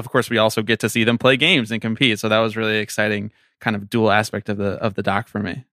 of 0.00 0.10
course, 0.10 0.28
we 0.28 0.38
also 0.38 0.62
get 0.62 0.80
to 0.80 0.88
see 0.88 1.04
them 1.04 1.18
play 1.18 1.36
games 1.36 1.70
and 1.70 1.80
compete. 1.80 2.18
So 2.18 2.28
that 2.28 2.38
was 2.40 2.56
really 2.56 2.78
exciting 2.78 3.30
kind 3.60 3.76
of 3.76 3.88
dual 3.88 4.10
aspect 4.10 4.48
of 4.48 4.56
the 4.56 4.72
of 4.82 4.94
the 4.94 5.02
doc 5.02 5.28
for 5.28 5.38
me. 5.38 5.64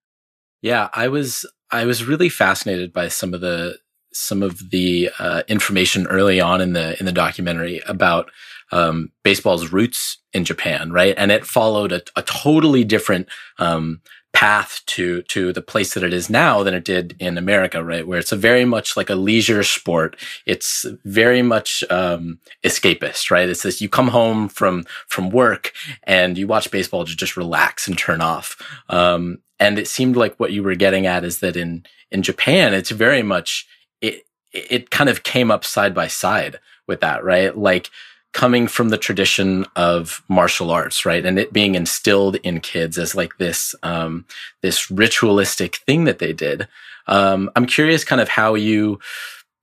Yeah, 0.62 0.90
I 0.94 1.08
was 1.08 1.46
I 1.72 1.86
was 1.86 2.04
really 2.04 2.30
fascinated 2.30 2.94
by 2.94 3.08
some 3.08 3.34
of 3.34 3.42
the 3.42 3.80
some 4.14 4.44
of 4.44 4.72
the 4.72 5.10
uh, 5.20 5.44
information 5.48 6.08
early 6.08 6.40
on 6.40 6.62
in 6.62 6.74
the 6.74 7.00
in 7.00 7.06
the 7.06 7.12
documentary 7.12 7.82
about 7.88 8.30
um, 8.72 9.12
baseball's 9.24 9.72
roots 9.72 10.18
in 10.34 10.44
Japan, 10.44 10.92
right? 10.92 11.16
And 11.18 11.32
it 11.32 11.46
followed 11.46 11.92
a, 11.92 12.02
a 12.16 12.24
totally 12.24 12.84
different 12.84 13.28
um, 13.60 14.02
path 14.34 14.82
to 14.86 15.24
to 15.24 15.52
the 15.52 15.62
place 15.62 15.94
that 15.94 16.04
it 16.04 16.14
is 16.14 16.30
now 16.30 16.62
than 16.62 16.74
it 16.74 16.86
did 16.86 17.16
in 17.20 17.38
America, 17.38 17.84
right? 17.84 18.08
Where 18.08 18.20
it's 18.20 18.32
a 18.32 18.36
very 18.36 18.66
much 18.66 18.96
like 18.96 19.10
a 19.10 19.16
leisure 19.16 19.64
sport. 19.64 20.16
It's 20.46 20.86
very 21.06 21.42
much 21.42 21.84
um, 21.90 22.40
escapist, 22.64 23.32
right? 23.32 23.50
It's 23.50 23.64
this: 23.64 23.82
you 23.82 23.90
come 23.90 24.10
home 24.10 24.50
from 24.50 24.86
from 25.08 25.30
work 25.30 25.74
and 26.04 26.38
you 26.38 26.48
watch 26.48 26.72
baseball 26.72 27.06
to 27.06 27.16
just 27.16 27.38
relax 27.38 27.88
and 27.88 27.98
turn 27.98 28.22
off. 28.22 28.58
Um, 28.90 29.40
and 29.60 29.80
it 29.80 29.88
seemed 29.88 30.16
like 30.16 30.40
what 30.40 30.52
you 30.52 30.62
were 30.62 30.76
getting 30.76 31.08
at 31.08 31.24
is 31.24 31.40
that 31.40 31.58
in 31.58 31.86
in 32.12 32.22
Japan, 32.22 32.74
it's 32.74 32.92
very 32.92 33.24
much 33.24 33.68
it 34.02 34.24
it 34.54 34.92
kind 34.92 35.10
of 35.10 35.24
came 35.24 35.52
up 35.52 35.66
side 35.66 35.94
by 35.94 36.08
side 36.08 36.60
with 36.88 37.02
that, 37.02 37.24
right? 37.24 37.58
Like 37.58 37.90
coming 38.34 38.68
from 38.68 38.90
the 38.90 38.98
tradition 38.98 39.66
of 39.76 40.22
martial 40.28 40.70
arts, 40.70 41.06
right? 41.06 41.26
And 41.26 41.40
it 41.40 41.54
being 41.54 41.76
instilled 41.76 42.36
in 42.38 42.60
kids 42.60 42.98
as 42.98 43.16
like 43.16 43.38
this, 43.38 43.74
um, 43.84 44.26
this 44.62 44.92
ritualistic 44.92 45.78
thing 45.78 46.04
that 46.04 46.20
they 46.20 46.34
did. 46.34 46.68
Um, 47.08 47.50
I'm 47.56 47.66
curious 47.66 48.04
kind 48.04 48.22
of 48.22 48.30
how 48.30 48.56
you 48.56 49.00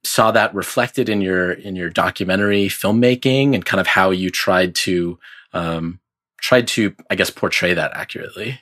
saw 0.02 0.30
that 0.32 0.54
reflected 0.54 1.08
in 1.08 1.20
your, 1.20 1.52
in 1.52 1.76
your 1.76 1.90
documentary 1.90 2.66
filmmaking 2.66 3.54
and 3.54 3.64
kind 3.64 3.80
of 3.80 3.86
how 3.86 4.10
you 4.10 4.30
tried 4.30 4.74
to, 4.74 5.18
um, 5.52 6.00
tried 6.40 6.66
to, 6.68 6.94
I 7.10 7.14
guess, 7.14 7.30
portray 7.30 7.74
that 7.74 7.92
accurately. 7.94 8.60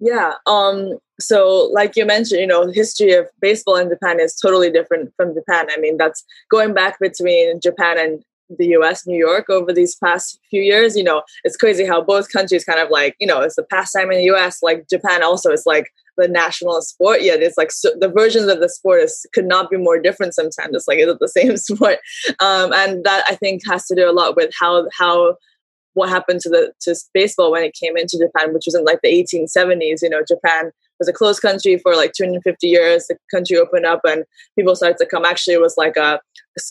Yeah. 0.00 0.32
Um, 0.46 0.98
so 1.18 1.70
like 1.72 1.96
you 1.96 2.04
mentioned, 2.04 2.40
you 2.40 2.46
know, 2.46 2.66
the 2.66 2.72
history 2.72 3.12
of 3.12 3.26
baseball 3.40 3.76
in 3.76 3.88
Japan 3.88 4.20
is 4.20 4.34
totally 4.34 4.70
different 4.70 5.12
from 5.16 5.34
Japan. 5.34 5.66
I 5.70 5.80
mean, 5.80 5.96
that's 5.96 6.24
going 6.50 6.74
back 6.74 6.98
between 7.00 7.60
Japan 7.60 7.98
and 7.98 8.22
the 8.58 8.68
US, 8.78 9.06
New 9.06 9.18
York 9.18 9.48
over 9.50 9.72
these 9.72 9.96
past 9.96 10.38
few 10.50 10.62
years. 10.62 10.96
You 10.96 11.04
know, 11.04 11.22
it's 11.44 11.56
crazy 11.56 11.86
how 11.86 12.02
both 12.02 12.32
countries 12.32 12.64
kind 12.64 12.80
of 12.80 12.90
like, 12.90 13.16
you 13.18 13.26
know, 13.26 13.40
it's 13.40 13.56
the 13.56 13.64
pastime 13.64 14.10
in 14.10 14.18
the 14.18 14.34
US, 14.34 14.62
like 14.62 14.88
Japan 14.88 15.22
also 15.22 15.50
is 15.50 15.64
like 15.66 15.90
the 16.16 16.28
national 16.28 16.80
sport, 16.82 17.22
yet 17.22 17.42
it's 17.42 17.58
like 17.58 17.70
so, 17.70 17.90
the 17.98 18.08
versions 18.08 18.46
of 18.46 18.60
the 18.60 18.68
sport 18.68 19.02
is 19.02 19.26
could 19.34 19.46
not 19.46 19.70
be 19.70 19.76
more 19.76 20.00
different 20.00 20.34
sometimes. 20.34 20.74
It's 20.74 20.88
like 20.88 20.98
it's 20.98 21.18
the 21.18 21.28
same 21.40 21.56
sport. 21.56 21.98
Um, 22.40 22.72
and 22.72 23.04
that 23.04 23.24
I 23.28 23.34
think 23.34 23.62
has 23.68 23.86
to 23.86 23.94
do 23.94 24.08
a 24.08 24.12
lot 24.12 24.36
with 24.36 24.50
how 24.58 24.86
how 24.96 25.36
what 25.94 26.08
happened 26.10 26.40
to 26.40 26.50
the 26.50 26.72
to 26.82 26.94
baseball 27.14 27.50
when 27.50 27.64
it 27.64 27.74
came 27.74 27.96
into 27.96 28.18
Japan, 28.18 28.52
which 28.52 28.64
was 28.66 28.74
in 28.74 28.84
like 28.84 29.00
the 29.02 29.08
1870s. 29.08 30.02
You 30.02 30.10
know, 30.10 30.22
Japan 30.26 30.70
was 30.98 31.08
a 31.08 31.12
closed 31.12 31.42
country 31.42 31.78
for 31.78 31.94
like 31.94 32.12
250 32.12 32.66
years. 32.66 33.06
The 33.06 33.16
country 33.30 33.56
opened 33.56 33.86
up 33.86 34.00
and 34.04 34.24
people 34.58 34.74
started 34.76 34.98
to 34.98 35.06
come. 35.06 35.24
Actually, 35.24 35.54
it 35.54 35.60
was 35.60 35.76
like 35.76 35.96
a 35.96 36.20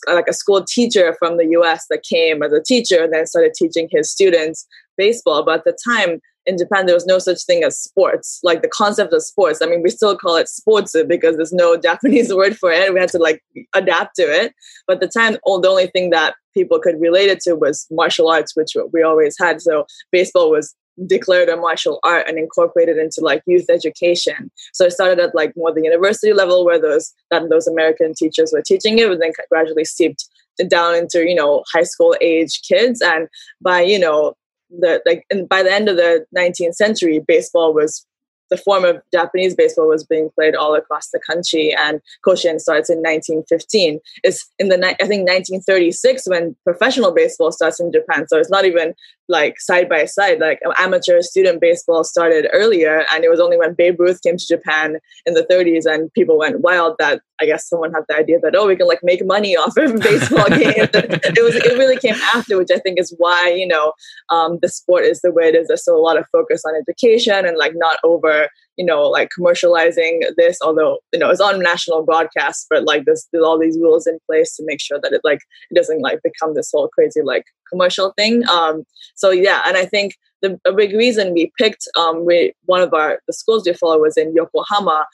like 0.08 0.28
a 0.28 0.34
school 0.34 0.64
teacher 0.64 1.16
from 1.20 1.38
the 1.38 1.48
U.S. 1.52 1.86
that 1.90 2.04
came 2.04 2.42
as 2.44 2.52
a 2.52 2.62
teacher 2.62 3.04
and 3.04 3.14
then 3.14 3.26
started 3.26 3.54
teaching 3.56 3.88
his 3.92 4.10
students 4.10 4.68
baseball. 4.98 5.44
But 5.44 5.60
at 5.60 5.66
the 5.66 5.78
time 5.88 6.20
in 6.46 6.58
Japan, 6.58 6.86
there 6.86 6.96
was 6.96 7.06
no 7.06 7.20
such 7.20 7.44
thing 7.44 7.64
as 7.64 7.78
sports. 7.78 8.40
Like 8.44 8.62
the 8.62 8.68
concept 8.68 9.14
of 9.14 9.24
sports. 9.24 9.62
I 9.62 9.68
mean, 9.68 9.82
we 9.82 9.90
still 9.90 10.18
call 10.18 10.36
it 10.36 10.48
sports 10.48 10.96
because 11.08 11.36
there's 11.36 11.54
no 11.54 11.78
Japanese 11.82 12.34
word 12.34 12.58
for 12.58 12.72
it. 12.72 12.94
We 12.94 13.00
had 13.00 13.10
to 13.10 13.20
like 13.20 13.44
adapt 13.74 14.16
to 14.18 14.24
it. 14.24 14.54
But 14.88 14.96
at 14.96 15.02
the 15.02 15.20
time, 15.20 15.38
all 15.44 15.60
the 15.60 15.70
only 15.70 15.88
thing 15.88 16.12
that 16.12 16.36
people 16.54 16.80
could 16.80 17.00
relate 17.00 17.30
it 17.30 17.42
to 17.42 17.56
was 17.56 17.88
martial 17.92 18.30
arts, 18.30 18.56
which 18.56 18.74
we 18.94 19.02
always 19.02 19.36
had. 19.40 19.62
So 19.62 19.86
baseball 20.12 20.52
was 20.52 20.76
declared 21.06 21.50
a 21.50 21.58
martial 21.58 22.00
art 22.04 22.28
and 22.28 22.38
incorporated 22.38 22.98
into 22.98 23.22
like 23.22 23.44
youth 23.46 23.66
education. 23.70 24.52
So 24.74 24.86
it 24.86 24.92
started 24.94 25.20
at 25.20 25.36
like 25.36 25.54
more 25.56 25.74
the 25.74 25.84
university 25.84 26.34
level 26.34 26.66
where 26.66 26.80
those 26.80 27.14
that 27.32 27.50
those 27.50 27.68
American 27.68 28.14
teachers 28.14 28.52
were 28.54 28.62
teaching 28.62 29.00
it, 29.00 29.10
but 29.10 29.20
then 29.20 29.32
gradually 29.50 29.86
seeped 29.86 30.26
down 30.68 30.96
into 30.96 31.28
you 31.28 31.36
know 31.36 31.64
high 31.74 31.84
school 31.84 32.16
age 32.22 32.62
kids. 32.68 33.02
And 33.02 33.28
by 33.62 33.82
you 33.82 34.00
know 34.00 34.36
the 34.70 35.02
like 35.06 35.26
and 35.30 35.48
by 35.48 35.64
the 35.64 35.72
end 35.72 35.90
of 35.90 35.98
the 35.98 36.26
19th 36.36 36.76
century, 36.76 37.20
baseball 37.20 37.74
was 37.74 38.06
the 38.52 38.58
form 38.58 38.86
of 38.86 39.02
Japanese 39.12 39.56
baseball 39.56 39.88
was 39.88 40.06
being 40.06 40.30
played 40.36 40.56
all 40.56 40.76
across 40.76 41.10
the 41.10 41.20
country, 41.20 41.76
and 41.78 42.00
Koshien 42.26 42.60
starts 42.60 42.90
in 42.90 42.98
1915. 43.00 44.00
It's 44.24 44.50
in 44.60 44.70
the 44.70 44.76
I 44.76 45.08
think 45.08 45.28
1936 45.28 46.28
when 46.28 46.56
professional 46.64 47.12
baseball 47.12 47.52
starts 47.52 47.80
in 47.80 47.92
Japan. 47.92 48.28
So 48.28 48.38
it's 48.38 48.50
not 48.50 48.66
even 48.66 48.94
like 49.28 49.60
side 49.60 49.90
by 49.90 50.06
side. 50.06 50.40
Like 50.40 50.60
amateur 50.78 51.22
student 51.22 51.62
baseball 51.62 52.04
started 52.04 52.48
earlier, 52.54 53.06
and 53.14 53.24
it 53.24 53.30
was 53.30 53.40
only 53.40 53.58
when 53.58 53.74
Babe 53.74 54.00
Ruth 54.00 54.22
came 54.22 54.38
to 54.38 54.48
Japan 54.48 54.98
in 55.26 55.34
the 55.34 55.46
30s 55.50 55.86
and 55.86 56.14
people 56.14 56.38
went 56.38 56.62
wild 56.62 56.96
that 57.00 57.22
I 57.42 57.46
guess 57.46 57.68
someone 57.68 57.92
had 57.92 58.04
the 58.08 58.16
idea 58.16 58.40
that 58.40 58.56
oh 58.56 58.68
we 58.68 58.76
can 58.76 58.88
like 58.88 59.02
make 59.04 59.26
money 59.26 59.56
off 59.58 59.76
of 59.78 60.00
baseball 60.00 60.46
games. 60.50 60.90
it 60.94 61.44
was 61.44 61.56
it 61.56 61.78
really 61.78 61.98
came 61.98 62.16
after, 62.34 62.58
which 62.58 62.72
I 62.74 62.80
think 62.80 63.00
is 63.00 63.14
why 63.18 63.50
you 63.50 63.68
know 63.68 63.94
um, 64.30 64.60
the 64.62 64.70
sport 64.70 65.06
is 65.06 65.22
the 65.22 65.32
way 65.32 65.46
it 65.46 65.56
is. 65.56 65.68
There's 65.68 65.82
still 65.82 65.98
a 65.98 66.06
lot 66.06 66.18
of 66.18 66.26
focus 66.32 66.64
on 66.66 66.74
education 66.76 67.46
and 67.46 67.58
like 67.58 67.74
not 67.76 67.98
over 68.04 68.50
you 68.78 68.86
know 68.86 69.04
like 69.04 69.30
commercializing 69.38 70.22
this. 70.38 70.58
Although 70.62 71.00
you 71.14 71.20
know 71.20 71.30
it's 71.30 71.42
on 71.42 71.62
national 71.62 72.04
broadcast, 72.04 72.68
but 72.70 72.86
like 72.86 73.06
there's, 73.06 73.28
all 73.44 73.60
these 73.60 73.78
rules 73.78 74.08
in 74.08 74.18
place 74.26 74.56
to 74.56 74.64
make 74.66 74.82
sure 74.82 75.00
that 75.02 75.14
it 75.14 75.22
like 75.24 75.40
it 75.72 75.76
doesn't 75.76 76.02
like 76.02 76.20
become 76.24 76.54
this 76.54 76.72
whole 76.74 76.90
crazy 76.90 77.22
like 77.22 77.44
commercial 77.70 78.14
thing. 78.18 78.48
Um, 78.48 78.84
so 79.16 79.30
yeah, 79.32 79.62
and 79.66 79.78
I 79.78 79.86
think 79.86 80.16
the 80.42 80.60
a 80.66 80.74
big 80.74 80.94
reason 80.94 81.34
we 81.34 81.52
picked 81.58 81.88
um, 81.98 82.26
we 82.26 82.54
one 82.66 82.82
of 82.82 82.94
our 82.94 83.20
the 83.28 83.34
schools 83.34 83.64
we 83.66 83.74
follow 83.74 84.00
was 84.00 84.18
in 84.18 84.34
Yokohama, 84.34 85.06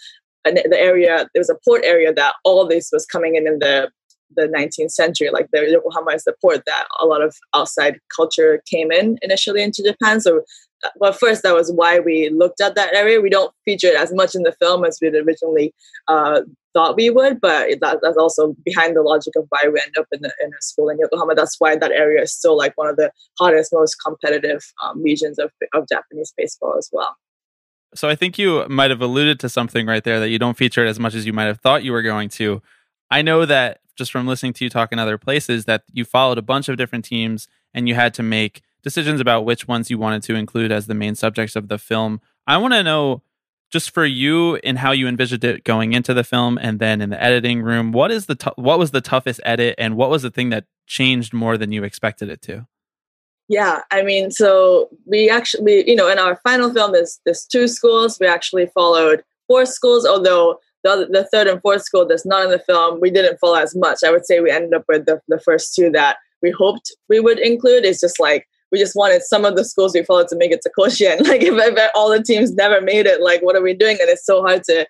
and 0.45 0.57
the 0.57 0.79
area 0.79 1.29
there 1.33 1.39
was 1.39 1.49
a 1.49 1.57
port 1.65 1.83
area 1.83 2.13
that 2.13 2.35
all 2.43 2.67
this 2.67 2.89
was 2.91 3.05
coming 3.05 3.35
in 3.35 3.47
in 3.47 3.59
the 3.59 3.89
the 4.35 4.47
19th 4.47 4.91
century. 4.91 5.29
Like 5.29 5.47
the 5.51 5.69
Yokohama 5.69 6.11
is 6.11 6.23
the 6.23 6.33
port 6.41 6.63
that 6.65 6.85
a 6.99 7.05
lot 7.05 7.21
of 7.21 7.35
outside 7.53 7.99
culture 8.15 8.61
came 8.69 8.91
in 8.91 9.17
initially 9.21 9.61
into 9.61 9.83
Japan. 9.83 10.21
So 10.21 10.41
well, 10.95 11.13
first 11.13 11.43
that 11.43 11.53
was 11.53 11.71
why 11.71 11.99
we 11.99 12.29
looked 12.29 12.61
at 12.61 12.75
that 12.75 12.93
area. 12.93 13.21
We 13.21 13.29
don't 13.29 13.53
feature 13.65 13.87
it 13.87 13.95
as 13.95 14.13
much 14.13 14.35
in 14.35 14.43
the 14.43 14.53
film 14.53 14.83
as 14.85 14.99
we'd 15.01 15.15
originally 15.15 15.73
uh, 16.07 16.41
thought 16.73 16.95
we 16.95 17.09
would, 17.09 17.41
but 17.41 17.79
that, 17.81 17.99
that's 18.01 18.17
also 18.17 18.55
behind 18.63 18.95
the 18.95 19.01
logic 19.01 19.33
of 19.35 19.45
why 19.49 19.63
we 19.65 19.79
end 19.79 19.93
up 19.99 20.07
in, 20.11 20.21
the, 20.21 20.33
in 20.43 20.49
a 20.49 20.61
school 20.61 20.89
in 20.89 20.97
Yokohama. 20.99 21.35
That's 21.35 21.55
why 21.59 21.75
that 21.75 21.91
area 21.91 22.21
is 22.21 22.33
still 22.33 22.57
like 22.57 22.73
one 22.77 22.87
of 22.87 22.95
the 22.95 23.11
hottest, 23.39 23.73
most 23.73 23.95
competitive 24.03 24.63
um, 24.83 25.01
regions 25.01 25.37
of, 25.39 25.51
of 25.73 25.87
Japanese 25.87 26.33
baseball 26.35 26.75
as 26.77 26.89
well. 26.91 27.15
So 27.93 28.07
I 28.07 28.15
think 28.15 28.39
you 28.39 28.65
might 28.69 28.89
have 28.89 29.01
alluded 29.01 29.39
to 29.41 29.49
something 29.49 29.85
right 29.85 30.03
there 30.03 30.19
that 30.19 30.29
you 30.29 30.39
don't 30.39 30.57
feature 30.57 30.85
it 30.85 30.89
as 30.89 30.99
much 30.99 31.13
as 31.13 31.25
you 31.25 31.33
might 31.33 31.45
have 31.45 31.59
thought 31.59 31.83
you 31.83 31.91
were 31.91 32.01
going 32.01 32.29
to. 32.29 32.61
I 33.09 33.21
know 33.21 33.45
that 33.45 33.81
just 33.97 34.11
from 34.11 34.25
listening 34.25 34.53
to 34.53 34.63
you 34.63 34.69
talk 34.69 34.93
in 34.93 34.99
other 34.99 35.17
places 35.17 35.65
that 35.65 35.83
you 35.91 36.05
followed 36.05 36.37
a 36.37 36.41
bunch 36.41 36.69
of 36.69 36.77
different 36.77 37.03
teams 37.03 37.49
and 37.73 37.89
you 37.89 37.95
had 37.95 38.13
to 38.13 38.23
make 38.23 38.61
decisions 38.83 39.19
about 39.19 39.45
which 39.45 39.67
ones 39.67 39.89
you 39.89 39.97
wanted 39.97 40.23
to 40.23 40.35
include 40.35 40.71
as 40.71 40.87
the 40.87 40.95
main 40.95 41.15
subjects 41.15 41.55
of 41.55 41.67
the 41.67 41.77
film. 41.77 42.21
I 42.47 42.57
want 42.57 42.73
to 42.73 42.83
know 42.83 43.21
just 43.71 43.91
for 43.91 44.05
you 44.05 44.57
and 44.57 44.77
how 44.77 44.91
you 44.91 45.07
envisioned 45.07 45.43
it 45.43 45.63
going 45.63 45.93
into 45.93 46.13
the 46.13 46.23
film 46.23 46.57
and 46.61 46.79
then 46.79 47.01
in 47.01 47.09
the 47.09 47.23
editing 47.23 47.61
room, 47.61 47.91
what 47.91 48.11
is 48.11 48.25
the 48.25 48.35
t- 48.35 48.51
what 48.55 48.77
was 48.77 48.91
the 48.91 49.01
toughest 49.01 49.39
edit 49.45 49.75
and 49.77 49.95
what 49.95 50.09
was 50.09 50.23
the 50.23 50.31
thing 50.31 50.49
that 50.49 50.65
changed 50.87 51.33
more 51.33 51.57
than 51.57 51.71
you 51.71 51.83
expected 51.83 52.29
it 52.29 52.41
to? 52.43 52.67
Yeah, 53.47 53.81
I 53.91 54.01
mean, 54.01 54.31
so 54.31 54.89
we 55.05 55.29
actually, 55.29 55.89
you 55.89 55.95
know, 55.95 56.09
in 56.09 56.19
our 56.19 56.37
final 56.37 56.73
film, 56.73 56.91
there's 56.91 57.19
there's 57.25 57.45
two 57.45 57.67
schools. 57.67 58.17
We 58.19 58.27
actually 58.27 58.67
followed 58.67 59.23
four 59.47 59.65
schools, 59.65 60.05
although 60.05 60.59
the, 60.83 61.07
the 61.09 61.25
third 61.31 61.47
and 61.47 61.61
fourth 61.61 61.83
school 61.83 62.05
that's 62.05 62.25
not 62.25 62.45
in 62.45 62.51
the 62.51 62.59
film, 62.59 62.99
we 62.99 63.11
didn't 63.11 63.39
follow 63.39 63.57
as 63.57 63.75
much. 63.75 63.99
I 64.05 64.11
would 64.11 64.25
say 64.25 64.39
we 64.39 64.51
ended 64.51 64.73
up 64.73 64.85
with 64.87 65.05
the, 65.05 65.21
the 65.27 65.39
first 65.39 65.75
two 65.75 65.89
that 65.91 66.17
we 66.41 66.51
hoped 66.51 66.95
we 67.09 67.19
would 67.19 67.39
include. 67.39 67.85
It's 67.85 67.99
just 67.99 68.19
like 68.19 68.47
we 68.71 68.79
just 68.79 68.95
wanted 68.95 69.21
some 69.23 69.45
of 69.45 69.55
the 69.55 69.65
schools 69.65 69.93
we 69.93 70.03
followed 70.03 70.27
to 70.29 70.35
make 70.37 70.51
it 70.51 70.61
to 70.63 70.71
Koshien. 70.77 71.19
Like 71.31 71.43
if, 71.43 71.53
if 71.53 71.91
all 71.95 72.09
the 72.09 72.21
teams 72.21 72.53
never 72.53 72.81
made 72.81 73.05
it, 73.05 73.21
like 73.21 73.41
what 73.41 73.55
are 73.55 73.61
we 73.61 73.73
doing? 73.73 73.97
And 74.01 74.09
it's 74.09 74.25
so 74.25 74.41
hard 74.41 74.63
to 74.65 74.85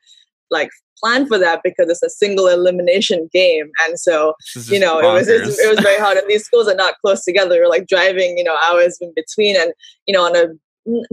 like 0.50 0.69
plan 1.01 1.27
for 1.27 1.38
that 1.38 1.61
because 1.63 1.89
it's 1.89 2.03
a 2.03 2.09
single 2.09 2.47
elimination 2.47 3.29
game. 3.33 3.69
And 3.85 4.00
so, 4.00 4.35
you 4.67 4.79
know, 4.79 5.00
it 5.00 5.13
was, 5.13 5.27
it 5.27 5.41
was, 5.45 5.59
it 5.59 5.69
was 5.69 5.79
very 5.79 6.00
hard. 6.00 6.17
And 6.17 6.29
these 6.29 6.45
schools 6.45 6.67
are 6.67 6.75
not 6.75 6.95
close 7.03 7.23
together. 7.23 7.59
We're 7.59 7.69
like 7.69 7.88
driving, 7.88 8.38
you 8.38 8.43
know, 8.43 8.57
hours 8.63 8.97
in 9.01 9.11
between. 9.15 9.55
And, 9.55 9.73
you 10.07 10.13
know, 10.13 10.23
on 10.25 10.35
a 10.35 10.45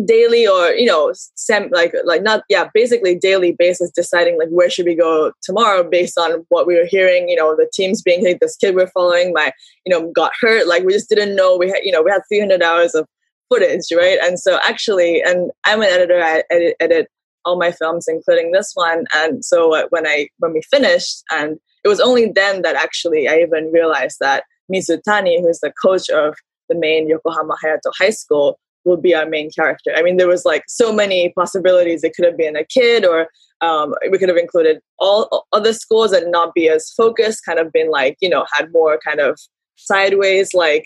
daily 0.06 0.46
or 0.46 0.70
you 0.70 0.86
know 0.86 1.12
sem- 1.34 1.70
like 1.72 1.92
like 2.04 2.22
not 2.22 2.42
yeah 2.48 2.68
basically 2.72 3.14
daily 3.14 3.52
basis 3.52 3.90
deciding 3.90 4.38
like 4.38 4.48
where 4.48 4.70
should 4.70 4.86
we 4.86 4.94
go 4.94 5.30
tomorrow 5.42 5.86
based 5.88 6.18
on 6.18 6.44
what 6.48 6.66
we 6.66 6.74
were 6.74 6.86
hearing 6.86 7.28
you 7.28 7.36
know 7.36 7.54
the 7.54 7.68
teams 7.72 8.00
being 8.00 8.24
like 8.24 8.40
this 8.40 8.56
kid 8.56 8.74
we're 8.74 8.86
following 8.88 9.32
my 9.34 9.52
you 9.84 9.90
know 9.90 10.10
got 10.12 10.32
hurt. 10.40 10.66
Like 10.66 10.84
we 10.84 10.92
just 10.92 11.08
didn't 11.08 11.36
know. 11.36 11.56
We 11.56 11.68
had 11.68 11.80
you 11.82 11.92
know 11.92 12.02
we 12.02 12.10
had 12.10 12.22
300 12.28 12.62
hours 12.62 12.94
of 12.94 13.06
footage 13.50 13.84
right? 13.94 14.18
And 14.22 14.38
so 14.38 14.58
actually 14.62 15.22
and 15.22 15.50
i'm 15.64 15.82
an 15.82 15.88
editor. 15.88 16.22
I 16.22 16.42
edit, 16.50 16.76
edit 16.80 17.08
all 17.44 17.58
my 17.58 17.72
films 17.72 18.06
including 18.08 18.52
this 18.52 18.72
one. 18.74 19.04
And 19.14 19.44
so 19.44 19.74
uh, 19.74 19.86
when 19.90 20.06
i 20.06 20.28
when 20.38 20.52
we 20.52 20.62
finished 20.62 21.22
and 21.30 21.58
it 21.84 21.88
was 21.88 22.00
only 22.00 22.30
then 22.34 22.62
that 22.62 22.76
actually 22.76 23.28
i 23.28 23.36
even 23.36 23.70
realized 23.72 24.18
that 24.20 24.44
mizutani 24.70 25.40
who's 25.40 25.60
the 25.60 25.72
coach 25.80 26.08
of 26.10 26.34
the 26.68 26.74
main 26.74 27.08
yokohama 27.08 27.56
hayato 27.64 27.92
high 27.98 28.10
school 28.10 28.58
will 28.88 29.00
be 29.00 29.14
our 29.14 29.26
main 29.26 29.50
character. 29.50 29.92
I 29.94 30.02
mean, 30.02 30.16
there 30.16 30.28
was 30.28 30.44
like 30.44 30.64
so 30.66 30.92
many 30.92 31.32
possibilities. 31.36 32.02
It 32.02 32.14
could 32.14 32.24
have 32.24 32.36
been 32.36 32.56
a 32.56 32.64
kid, 32.64 33.04
or 33.04 33.28
um, 33.60 33.94
we 34.10 34.18
could 34.18 34.28
have 34.28 34.38
included 34.38 34.80
all 34.98 35.46
other 35.52 35.72
schools 35.72 36.12
and 36.12 36.32
not 36.32 36.54
be 36.54 36.68
as 36.68 36.90
focused. 36.90 37.44
Kind 37.44 37.58
of 37.58 37.72
been 37.72 37.90
like 37.90 38.16
you 38.20 38.28
know 38.28 38.44
had 38.56 38.72
more 38.72 38.98
kind 39.04 39.20
of 39.20 39.38
sideways 39.76 40.52
like 40.54 40.84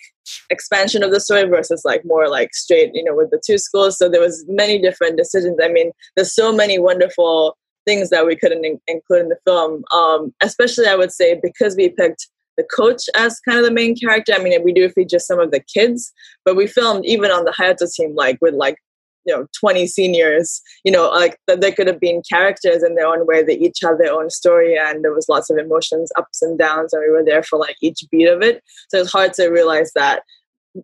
expansion 0.50 1.02
of 1.02 1.10
the 1.10 1.18
story 1.18 1.44
versus 1.44 1.80
like 1.82 2.02
more 2.04 2.28
like 2.28 2.54
straight 2.54 2.90
you 2.92 3.02
know 3.02 3.14
with 3.14 3.30
the 3.30 3.40
two 3.44 3.58
schools. 3.58 3.96
So 3.96 4.08
there 4.08 4.20
was 4.20 4.44
many 4.48 4.80
different 4.80 5.16
decisions. 5.16 5.58
I 5.62 5.68
mean, 5.68 5.92
there's 6.16 6.34
so 6.34 6.52
many 6.52 6.78
wonderful 6.78 7.56
things 7.84 8.10
that 8.10 8.26
we 8.26 8.36
couldn't 8.36 8.64
in- 8.64 8.80
include 8.86 9.22
in 9.22 9.28
the 9.28 9.38
film. 9.44 9.82
Um, 9.92 10.34
especially, 10.42 10.86
I 10.86 10.94
would 10.94 11.12
say 11.12 11.38
because 11.42 11.76
we 11.76 11.90
picked 11.90 12.28
the 12.56 12.64
coach 12.74 13.02
as 13.16 13.40
kind 13.40 13.58
of 13.58 13.64
the 13.64 13.70
main 13.70 13.96
character. 13.96 14.32
I 14.34 14.42
mean, 14.42 14.62
we 14.62 14.72
do 14.72 14.88
feature 14.88 15.18
some 15.18 15.40
of 15.40 15.50
the 15.50 15.60
kids, 15.60 16.12
but 16.44 16.56
we 16.56 16.66
filmed 16.66 17.04
even 17.06 17.30
on 17.30 17.44
the 17.44 17.52
Hayato 17.52 17.90
team, 17.92 18.14
like 18.14 18.38
with 18.40 18.54
like 18.54 18.76
you 19.24 19.34
know 19.34 19.46
20 19.58 19.86
seniors 19.86 20.60
you 20.84 20.90
know 20.90 21.08
like 21.10 21.38
they 21.46 21.72
could 21.72 21.86
have 21.86 22.00
been 22.00 22.22
characters 22.28 22.82
in 22.82 22.94
their 22.94 23.06
own 23.06 23.26
way 23.26 23.42
they 23.42 23.54
each 23.54 23.78
had 23.82 23.98
their 23.98 24.12
own 24.12 24.30
story 24.30 24.76
and 24.76 25.04
there 25.04 25.12
was 25.12 25.28
lots 25.28 25.50
of 25.50 25.58
emotions 25.58 26.10
ups 26.16 26.42
and 26.42 26.58
downs 26.58 26.92
and 26.92 27.02
we 27.02 27.10
were 27.10 27.24
there 27.24 27.42
for 27.42 27.58
like 27.58 27.76
each 27.80 28.04
beat 28.10 28.26
of 28.26 28.42
it 28.42 28.62
so 28.88 28.98
it's 28.98 29.12
hard 29.12 29.32
to 29.32 29.48
realize 29.48 29.92
that 29.94 30.22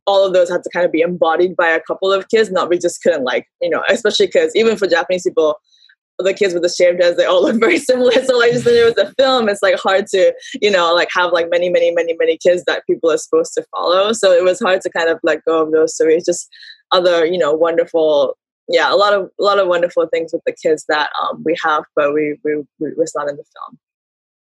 all 0.07 0.27
of 0.27 0.35
those 0.35 0.51
had 0.51 0.63
to 0.63 0.71
kind 0.71 0.85
of 0.85 0.93
be 0.93 1.01
embodied 1.01 1.57
by 1.57 1.69
a 1.69 1.81
couple 1.81 2.13
of 2.13 2.29
kids 2.29 2.51
not 2.51 2.69
we 2.69 2.79
just 2.79 3.03
couldn't 3.03 3.25
like 3.25 3.47
you 3.61 3.71
know 3.71 3.83
especially 3.89 4.27
because 4.27 4.55
even 4.55 4.77
for 4.77 4.87
japanese 4.87 5.25
people 5.25 5.57
the 6.19 6.35
kids 6.35 6.55
with 6.55 6.63
the 6.63 6.69
shaved 6.69 7.03
heads, 7.03 7.17
they 7.17 7.25
all 7.25 7.43
look 7.45 7.61
very 7.61 7.79
similar. 7.79 8.13
So 8.25 8.39
like 8.39 8.53
just 8.53 8.67
when 8.67 8.75
it 8.75 8.85
was 8.85 9.07
a 9.07 9.15
film, 9.15 9.49
it's 9.49 9.63
like 9.63 9.77
hard 9.77 10.07
to, 10.09 10.35
you 10.61 10.71
know, 10.71 10.95
like 10.95 11.09
have 11.15 11.33
like 11.33 11.49
many, 11.51 11.71
many, 11.71 11.91
many, 11.93 12.15
many 12.19 12.37
kids 12.37 12.65
that 12.67 12.87
people 12.87 13.11
are 13.11 13.19
supposed 13.19 13.55
to 13.55 13.65
follow. 13.77 14.13
So 14.13 14.33
it 14.33 14.45
was 14.45 14.61
hard 14.61 14.81
to 14.83 14.91
kind 14.91 15.09
of 15.09 15.19
let 15.23 15.45
go 15.45 15.63
of 15.63 15.73
those 15.73 15.95
stories. 15.95 16.25
Just 16.25 16.49
other, 16.93 17.25
you 17.25 17.39
know, 17.39 17.53
wonderful 17.53 18.37
yeah, 18.69 18.93
a 18.93 18.97
lot 18.97 19.15
of 19.15 19.31
a 19.41 19.43
lot 19.43 19.59
of 19.59 19.67
wonderful 19.67 20.07
things 20.13 20.33
with 20.33 20.43
the 20.45 20.53
kids 20.53 20.85
that 20.89 21.11
um, 21.21 21.43
we 21.45 21.57
have, 21.65 21.85
but 21.97 22.13
we 22.13 22.39
we 22.45 22.57
we 22.79 22.93
was 22.97 23.13
not 23.17 23.29
in 23.29 23.37
the 23.37 23.45
film. 23.45 23.79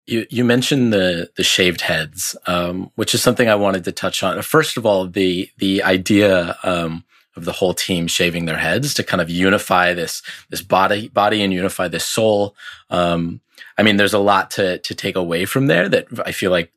You 0.06 0.26
you 0.28 0.44
mentioned 0.44 0.92
the 0.92 1.30
the 1.36 1.44
shaved 1.44 1.82
heads, 1.82 2.36
um, 2.46 2.90
which 2.96 3.14
is 3.14 3.22
something 3.22 3.48
I 3.48 3.54
wanted 3.54 3.84
to 3.84 3.92
touch 3.92 4.22
on. 4.22 4.42
First 4.42 4.76
of 4.76 4.84
all, 4.84 5.06
the 5.06 5.48
the 5.58 5.82
idea 5.84 6.56
um, 6.64 7.04
of 7.38 7.44
the 7.44 7.52
whole 7.52 7.72
team 7.72 8.06
shaving 8.06 8.44
their 8.44 8.58
heads 8.58 8.92
to 8.94 9.02
kind 9.02 9.20
of 9.20 9.30
unify 9.30 9.94
this 9.94 10.22
this 10.50 10.62
body 10.62 11.08
body 11.08 11.42
and 11.42 11.54
unify 11.54 11.88
this 11.88 12.04
soul. 12.04 12.54
Um, 12.90 13.40
I 13.78 13.82
mean, 13.82 13.96
there's 13.96 14.14
a 14.14 14.18
lot 14.18 14.50
to 14.52 14.78
to 14.78 14.94
take 14.94 15.16
away 15.16 15.46
from 15.46 15.66
there 15.66 15.88
that 15.88 16.06
I 16.26 16.32
feel 16.32 16.50
like 16.50 16.72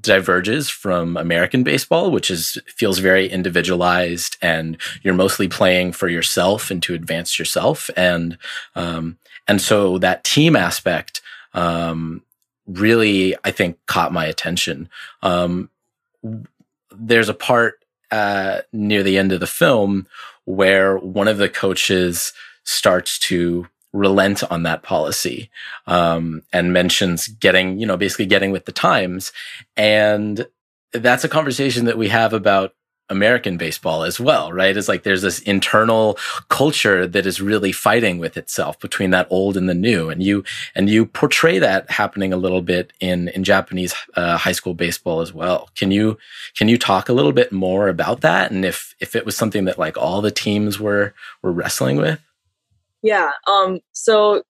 diverges 0.00 0.70
from 0.70 1.16
American 1.16 1.62
baseball, 1.62 2.10
which 2.10 2.30
is 2.30 2.58
feels 2.66 2.98
very 2.98 3.28
individualized, 3.28 4.36
and 4.40 4.78
you're 5.02 5.14
mostly 5.14 5.48
playing 5.48 5.92
for 5.92 6.08
yourself 6.08 6.70
and 6.70 6.82
to 6.84 6.94
advance 6.94 7.38
yourself, 7.38 7.90
and 7.96 8.38
um, 8.74 9.18
and 9.46 9.60
so 9.60 9.98
that 9.98 10.24
team 10.24 10.56
aspect 10.56 11.20
um, 11.54 12.22
really, 12.66 13.34
I 13.44 13.50
think, 13.50 13.78
caught 13.86 14.12
my 14.12 14.26
attention. 14.26 14.88
Um, 15.22 15.70
there's 16.90 17.28
a 17.28 17.34
part 17.34 17.84
uh, 18.10 18.60
near 18.72 19.02
the 19.02 19.18
end 19.18 19.32
of 19.32 19.40
the 19.40 19.46
film 19.46 20.06
where 20.44 20.96
one 20.98 21.28
of 21.28 21.38
the 21.38 21.48
coaches 21.48 22.32
starts 22.64 23.18
to 23.18 23.66
relent 23.92 24.42
on 24.50 24.62
that 24.62 24.82
policy 24.82 25.50
um, 25.86 26.42
and 26.52 26.72
mentions 26.72 27.28
getting, 27.28 27.78
you 27.78 27.86
know, 27.86 27.96
basically 27.96 28.26
getting 28.26 28.50
with 28.50 28.64
the 28.64 28.72
times. 28.72 29.32
And 29.76 30.46
that's 30.92 31.24
a 31.24 31.28
conversation 31.28 31.86
that 31.86 31.98
we 31.98 32.08
have 32.08 32.32
about 32.32 32.74
American 33.10 33.56
baseball 33.56 34.02
as 34.02 34.20
well, 34.20 34.52
right? 34.52 34.76
It's 34.76 34.88
like 34.88 35.02
there's 35.02 35.22
this 35.22 35.40
internal 35.40 36.18
culture 36.48 37.06
that 37.06 37.26
is 37.26 37.40
really 37.40 37.72
fighting 37.72 38.18
with 38.18 38.36
itself 38.36 38.78
between 38.80 39.10
that 39.10 39.26
old 39.30 39.56
and 39.56 39.68
the 39.68 39.74
new, 39.74 40.10
and 40.10 40.22
you 40.22 40.44
and 40.74 40.88
you 40.88 41.06
portray 41.06 41.58
that 41.58 41.90
happening 41.90 42.32
a 42.32 42.36
little 42.36 42.62
bit 42.62 42.92
in 43.00 43.28
in 43.28 43.44
Japanese 43.44 43.94
uh, 44.14 44.36
high 44.36 44.52
school 44.52 44.74
baseball 44.74 45.20
as 45.20 45.32
well. 45.32 45.70
Can 45.74 45.90
you 45.90 46.18
can 46.56 46.68
you 46.68 46.78
talk 46.78 47.08
a 47.08 47.14
little 47.14 47.32
bit 47.32 47.52
more 47.52 47.88
about 47.88 48.20
that, 48.20 48.50
and 48.50 48.64
if 48.64 48.94
if 49.00 49.16
it 49.16 49.24
was 49.24 49.36
something 49.36 49.64
that 49.64 49.78
like 49.78 49.96
all 49.96 50.20
the 50.20 50.30
teams 50.30 50.78
were 50.78 51.14
were 51.42 51.52
wrestling 51.52 51.96
with? 51.96 52.20
Yeah. 53.02 53.30
Um. 53.46 53.80
So 53.92 54.42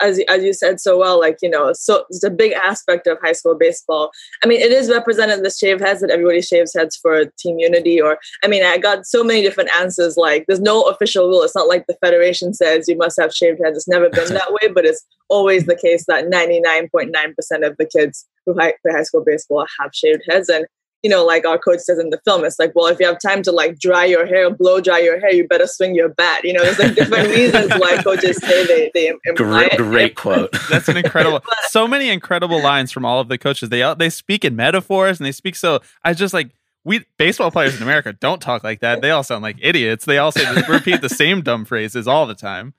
as 0.00 0.20
as 0.28 0.42
you 0.42 0.52
said 0.52 0.80
so 0.80 0.98
well, 0.98 1.20
like 1.20 1.38
you 1.42 1.50
know, 1.50 1.72
so 1.72 2.04
it's 2.10 2.24
a 2.24 2.30
big 2.30 2.52
aspect 2.52 3.06
of 3.06 3.18
high 3.22 3.32
school 3.32 3.54
baseball. 3.54 4.10
I 4.42 4.46
mean, 4.46 4.60
it 4.60 4.72
is 4.72 4.90
represented 4.90 5.38
in 5.38 5.42
the 5.42 5.50
shave 5.50 5.80
heads 5.80 6.00
that 6.00 6.10
everybody 6.10 6.42
shaves 6.42 6.72
heads 6.74 6.96
for 6.96 7.26
team 7.38 7.58
unity. 7.58 8.00
Or 8.00 8.18
I 8.42 8.48
mean, 8.48 8.64
I 8.64 8.78
got 8.78 9.06
so 9.06 9.22
many 9.22 9.42
different 9.42 9.70
answers. 9.78 10.16
Like, 10.16 10.46
there's 10.46 10.60
no 10.60 10.82
official 10.82 11.28
rule. 11.28 11.42
It's 11.42 11.54
not 11.54 11.68
like 11.68 11.86
the 11.86 11.96
federation 12.00 12.54
says 12.54 12.88
you 12.88 12.96
must 12.96 13.20
have 13.20 13.34
shaved 13.34 13.60
heads. 13.62 13.76
It's 13.76 13.88
never 13.88 14.08
been 14.08 14.34
that 14.34 14.52
way, 14.52 14.68
but 14.68 14.84
it's 14.84 15.04
always 15.28 15.66
the 15.66 15.76
case 15.76 16.04
that 16.06 16.26
99.9% 16.26 17.66
of 17.66 17.76
the 17.76 17.86
kids 17.86 18.26
who 18.46 18.54
play 18.54 18.74
high 18.88 19.02
school 19.02 19.24
baseball 19.24 19.66
have 19.80 19.90
shaved 19.94 20.22
heads, 20.28 20.48
and 20.48 20.66
you 21.04 21.10
know, 21.10 21.22
like 21.22 21.46
our 21.46 21.58
coach 21.58 21.80
says 21.80 21.98
in 21.98 22.08
the 22.08 22.18
film, 22.24 22.46
it's 22.46 22.58
like, 22.58 22.72
well, 22.74 22.86
if 22.86 22.98
you 22.98 23.04
have 23.04 23.20
time 23.20 23.42
to 23.42 23.52
like 23.52 23.78
dry 23.78 24.06
your 24.06 24.24
hair, 24.24 24.48
blow 24.48 24.80
dry 24.80 24.98
your 24.98 25.20
hair, 25.20 25.34
you 25.34 25.46
better 25.46 25.66
swing 25.66 25.94
your 25.94 26.08
bat. 26.08 26.42
You 26.44 26.54
know, 26.54 26.62
there's 26.62 26.78
like 26.78 26.94
different 26.94 27.28
reasons 27.36 27.70
why 27.72 28.02
coaches 28.02 28.38
say 28.38 28.66
they 28.66 28.90
they 28.94 29.12
great, 29.34 29.76
great 29.76 30.14
quote. 30.16 30.50
That's 30.70 30.88
an 30.88 30.96
incredible. 30.96 31.42
so 31.68 31.86
many 31.86 32.08
incredible 32.08 32.62
lines 32.62 32.90
from 32.90 33.04
all 33.04 33.20
of 33.20 33.28
the 33.28 33.36
coaches. 33.36 33.68
They 33.68 33.82
all 33.82 33.94
they 33.94 34.08
speak 34.08 34.46
in 34.46 34.56
metaphors 34.56 35.20
and 35.20 35.26
they 35.26 35.32
speak 35.32 35.56
so. 35.56 35.80
I 36.02 36.14
just 36.14 36.32
like 36.32 36.52
we 36.84 37.04
baseball 37.18 37.50
players 37.50 37.76
in 37.76 37.82
America 37.82 38.14
don't 38.14 38.40
talk 38.40 38.64
like 38.64 38.80
that. 38.80 39.02
They 39.02 39.10
all 39.10 39.22
sound 39.22 39.42
like 39.42 39.58
idiots. 39.60 40.06
They 40.06 40.16
all 40.16 40.32
say 40.32 40.46
repeat 40.66 41.02
the 41.02 41.10
same 41.10 41.42
dumb 41.42 41.66
phrases 41.66 42.08
all 42.08 42.26
the 42.26 42.34
time. 42.34 42.72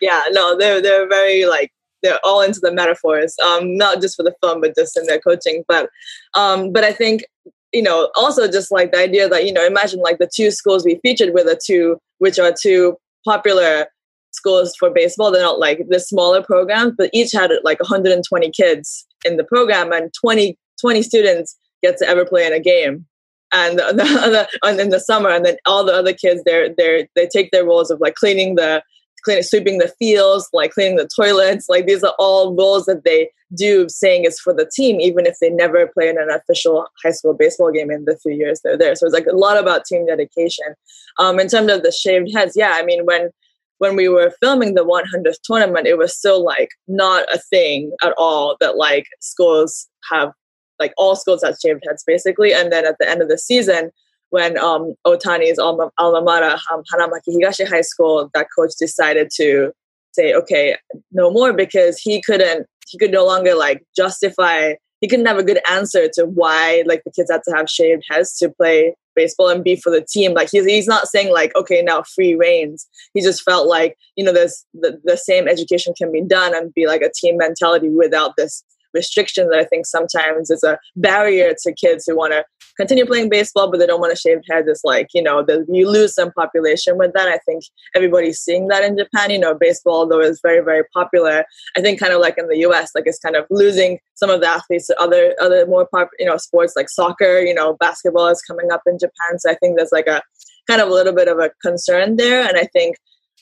Yeah, 0.00 0.22
no, 0.30 0.56
they're 0.56 0.80
they're 0.80 1.06
very 1.06 1.44
like 1.44 1.70
they're 2.02 2.20
all 2.24 2.40
into 2.42 2.60
the 2.60 2.72
metaphors, 2.72 3.34
um, 3.44 3.76
not 3.76 4.00
just 4.00 4.16
for 4.16 4.22
the 4.22 4.34
film, 4.42 4.60
but 4.60 4.74
just 4.74 4.96
in 4.96 5.06
their 5.06 5.20
coaching. 5.20 5.64
But 5.68 5.88
um, 6.34 6.72
but 6.72 6.84
I 6.84 6.92
think 6.92 7.24
you 7.72 7.82
know 7.82 8.10
also 8.16 8.50
just 8.50 8.70
like 8.70 8.92
the 8.92 8.98
idea 8.98 9.28
that 9.28 9.46
you 9.46 9.52
know 9.52 9.64
imagine 9.64 10.00
like 10.00 10.18
the 10.18 10.30
two 10.32 10.50
schools 10.50 10.84
we 10.84 11.00
featured 11.02 11.34
were 11.34 11.44
the 11.44 11.60
two 11.64 11.98
which 12.18 12.38
are 12.38 12.52
two 12.52 12.96
popular 13.24 13.86
schools 14.32 14.74
for 14.78 14.90
baseball. 14.90 15.30
They're 15.30 15.42
not 15.42 15.58
like 15.58 15.86
the 15.88 16.00
smaller 16.00 16.42
programs, 16.42 16.94
but 16.96 17.10
each 17.12 17.32
had 17.32 17.50
like 17.64 17.80
120 17.80 18.50
kids 18.50 19.06
in 19.24 19.36
the 19.36 19.44
program, 19.44 19.92
and 19.92 20.12
20 20.20 20.56
20 20.80 21.02
students 21.02 21.56
get 21.82 21.96
to 21.98 22.08
ever 22.08 22.24
play 22.24 22.46
in 22.46 22.52
a 22.52 22.60
game 22.60 23.06
and 23.52 23.78
the, 23.78 23.84
the, 23.92 24.48
and 24.62 24.80
in 24.80 24.90
the 24.90 25.00
summer 25.00 25.28
and 25.28 25.44
then 25.44 25.56
all 25.66 25.84
the 25.84 25.92
other 25.92 26.12
kids 26.12 26.42
they're 26.44 26.68
they 26.76 27.08
they 27.14 27.26
take 27.26 27.50
their 27.50 27.64
roles 27.64 27.90
of 27.90 28.00
like 28.00 28.14
cleaning 28.14 28.54
the 28.56 28.82
cleaning, 29.22 29.42
sweeping 29.42 29.78
the 29.78 29.92
fields, 29.98 30.48
like 30.52 30.72
cleaning 30.72 30.96
the 30.96 31.08
toilets. 31.14 31.68
Like 31.68 31.86
these 31.86 32.02
are 32.02 32.14
all 32.18 32.54
roles 32.54 32.86
that 32.86 33.04
they 33.04 33.30
do, 33.54 33.88
saying 33.88 34.24
it's 34.24 34.40
for 34.40 34.54
the 34.54 34.70
team, 34.74 35.00
even 35.00 35.26
if 35.26 35.36
they 35.40 35.50
never 35.50 35.86
play 35.86 36.08
in 36.08 36.18
an 36.18 36.30
official 36.30 36.86
high 37.02 37.10
school 37.10 37.34
baseball 37.34 37.70
game 37.70 37.90
in 37.90 38.04
the 38.04 38.16
few 38.18 38.32
years 38.32 38.60
they're 38.62 38.78
there. 38.78 38.94
So 38.94 39.06
it's 39.06 39.14
like 39.14 39.26
a 39.26 39.36
lot 39.36 39.58
about 39.58 39.84
team 39.84 40.06
dedication. 40.06 40.74
Um, 41.18 41.38
in 41.38 41.48
terms 41.48 41.70
of 41.70 41.82
the 41.82 41.92
shaved 41.92 42.32
heads, 42.34 42.54
yeah, 42.56 42.72
I 42.74 42.84
mean 42.84 43.04
when 43.04 43.30
when 43.78 43.96
we 43.96 44.08
were 44.08 44.32
filming 44.40 44.74
the 44.74 44.84
100th 44.84 45.40
tournament, 45.42 45.88
it 45.88 45.98
was 45.98 46.16
still 46.16 46.44
like 46.44 46.68
not 46.86 47.24
a 47.34 47.38
thing 47.38 47.90
at 48.02 48.14
all 48.16 48.56
that 48.60 48.76
like 48.76 49.06
schools 49.20 49.88
have 50.08 50.32
like 50.78 50.92
all 50.96 51.16
schools 51.16 51.42
have 51.42 51.56
shaved 51.60 51.82
heads 51.86 52.04
basically. 52.06 52.52
And 52.54 52.70
then 52.70 52.86
at 52.86 52.96
the 53.00 53.08
end 53.08 53.22
of 53.22 53.28
the 53.28 53.38
season, 53.38 53.90
when 54.32 54.56
um, 54.56 54.94
Otani's 55.06 55.58
alma, 55.58 55.90
alma 55.98 56.22
mater, 56.22 56.56
um, 56.72 56.82
Hanamaki 56.90 57.36
Higashi 57.36 57.68
High 57.68 57.82
School, 57.82 58.30
that 58.32 58.46
coach 58.56 58.72
decided 58.80 59.28
to 59.36 59.72
say, 60.12 60.32
okay, 60.32 60.74
no 61.10 61.30
more 61.30 61.52
because 61.52 61.98
he 61.98 62.22
couldn't, 62.22 62.66
he 62.88 62.96
could 62.96 63.10
no 63.10 63.26
longer 63.26 63.54
like 63.54 63.84
justify, 63.94 64.72
he 65.02 65.08
couldn't 65.08 65.26
have 65.26 65.36
a 65.36 65.44
good 65.44 65.60
answer 65.70 66.08
to 66.14 66.24
why 66.24 66.82
like 66.86 67.02
the 67.04 67.12
kids 67.12 67.30
had 67.30 67.42
to 67.46 67.54
have 67.54 67.68
shaved 67.68 68.04
heads 68.08 68.38
to 68.38 68.48
play 68.48 68.94
baseball 69.14 69.50
and 69.50 69.62
be 69.62 69.76
for 69.76 69.90
the 69.90 70.04
team. 70.10 70.32
Like 70.32 70.48
he's, 70.50 70.64
he's 70.64 70.88
not 70.88 71.08
saying 71.08 71.30
like, 71.30 71.54
okay, 71.54 71.82
now 71.82 72.02
free 72.14 72.34
reigns. 72.34 72.88
He 73.12 73.20
just 73.20 73.42
felt 73.42 73.68
like, 73.68 73.98
you 74.16 74.24
know, 74.24 74.32
there's 74.32 74.64
the, 74.72 74.98
the 75.04 75.18
same 75.18 75.46
education 75.46 75.92
can 75.92 76.10
be 76.10 76.22
done 76.22 76.56
and 76.56 76.72
be 76.72 76.86
like 76.86 77.02
a 77.02 77.12
team 77.14 77.36
mentality 77.36 77.90
without 77.90 78.36
this 78.38 78.64
restriction 78.94 79.50
that 79.50 79.58
I 79.58 79.64
think 79.64 79.84
sometimes 79.84 80.50
is 80.50 80.62
a 80.62 80.78
barrier 80.96 81.54
to 81.64 81.74
kids 81.74 82.04
who 82.06 82.16
want 82.16 82.32
to 82.32 82.44
continue 82.82 83.06
playing 83.06 83.28
baseball, 83.28 83.70
but 83.70 83.78
they 83.78 83.86
don't 83.86 84.00
want 84.00 84.10
to 84.10 84.20
shave 84.20 84.38
heads. 84.50 84.66
It's 84.66 84.82
like, 84.82 85.06
you 85.14 85.22
know, 85.22 85.44
the, 85.44 85.64
you 85.68 85.88
lose 85.88 86.14
some 86.14 86.32
population 86.32 86.98
with 86.98 87.12
that. 87.14 87.28
I 87.28 87.38
think 87.46 87.62
everybody's 87.94 88.40
seeing 88.40 88.66
that 88.68 88.82
in 88.82 88.98
Japan. 88.98 89.30
You 89.30 89.38
know, 89.38 89.54
baseball, 89.54 90.08
though, 90.08 90.20
is 90.20 90.40
very, 90.42 90.64
very 90.64 90.82
popular. 90.92 91.44
I 91.76 91.80
think 91.80 92.00
kind 92.00 92.12
of 92.12 92.20
like 92.20 92.38
in 92.38 92.48
the 92.48 92.58
US, 92.66 92.90
like 92.96 93.04
it's 93.06 93.20
kind 93.20 93.36
of 93.36 93.46
losing 93.50 94.00
some 94.14 94.30
of 94.30 94.40
the 94.40 94.48
athletes 94.48 94.88
to 94.88 95.00
other, 95.00 95.36
other 95.40 95.64
more 95.64 95.86
pop, 95.94 96.10
you 96.18 96.26
know, 96.26 96.36
sports 96.38 96.72
like 96.74 96.88
soccer, 96.88 97.38
you 97.38 97.54
know, 97.54 97.76
basketball 97.78 98.26
is 98.26 98.42
coming 98.42 98.72
up 98.72 98.82
in 98.86 98.98
Japan. 98.98 99.38
So 99.38 99.50
I 99.52 99.54
think 99.54 99.76
there's 99.76 99.92
like 99.92 100.08
a 100.08 100.20
kind 100.68 100.80
of 100.80 100.88
a 100.88 100.92
little 100.92 101.14
bit 101.14 101.28
of 101.28 101.38
a 101.38 101.52
concern 101.62 102.16
there. 102.16 102.48
And 102.48 102.58
I 102.58 102.66
think 102.72 102.96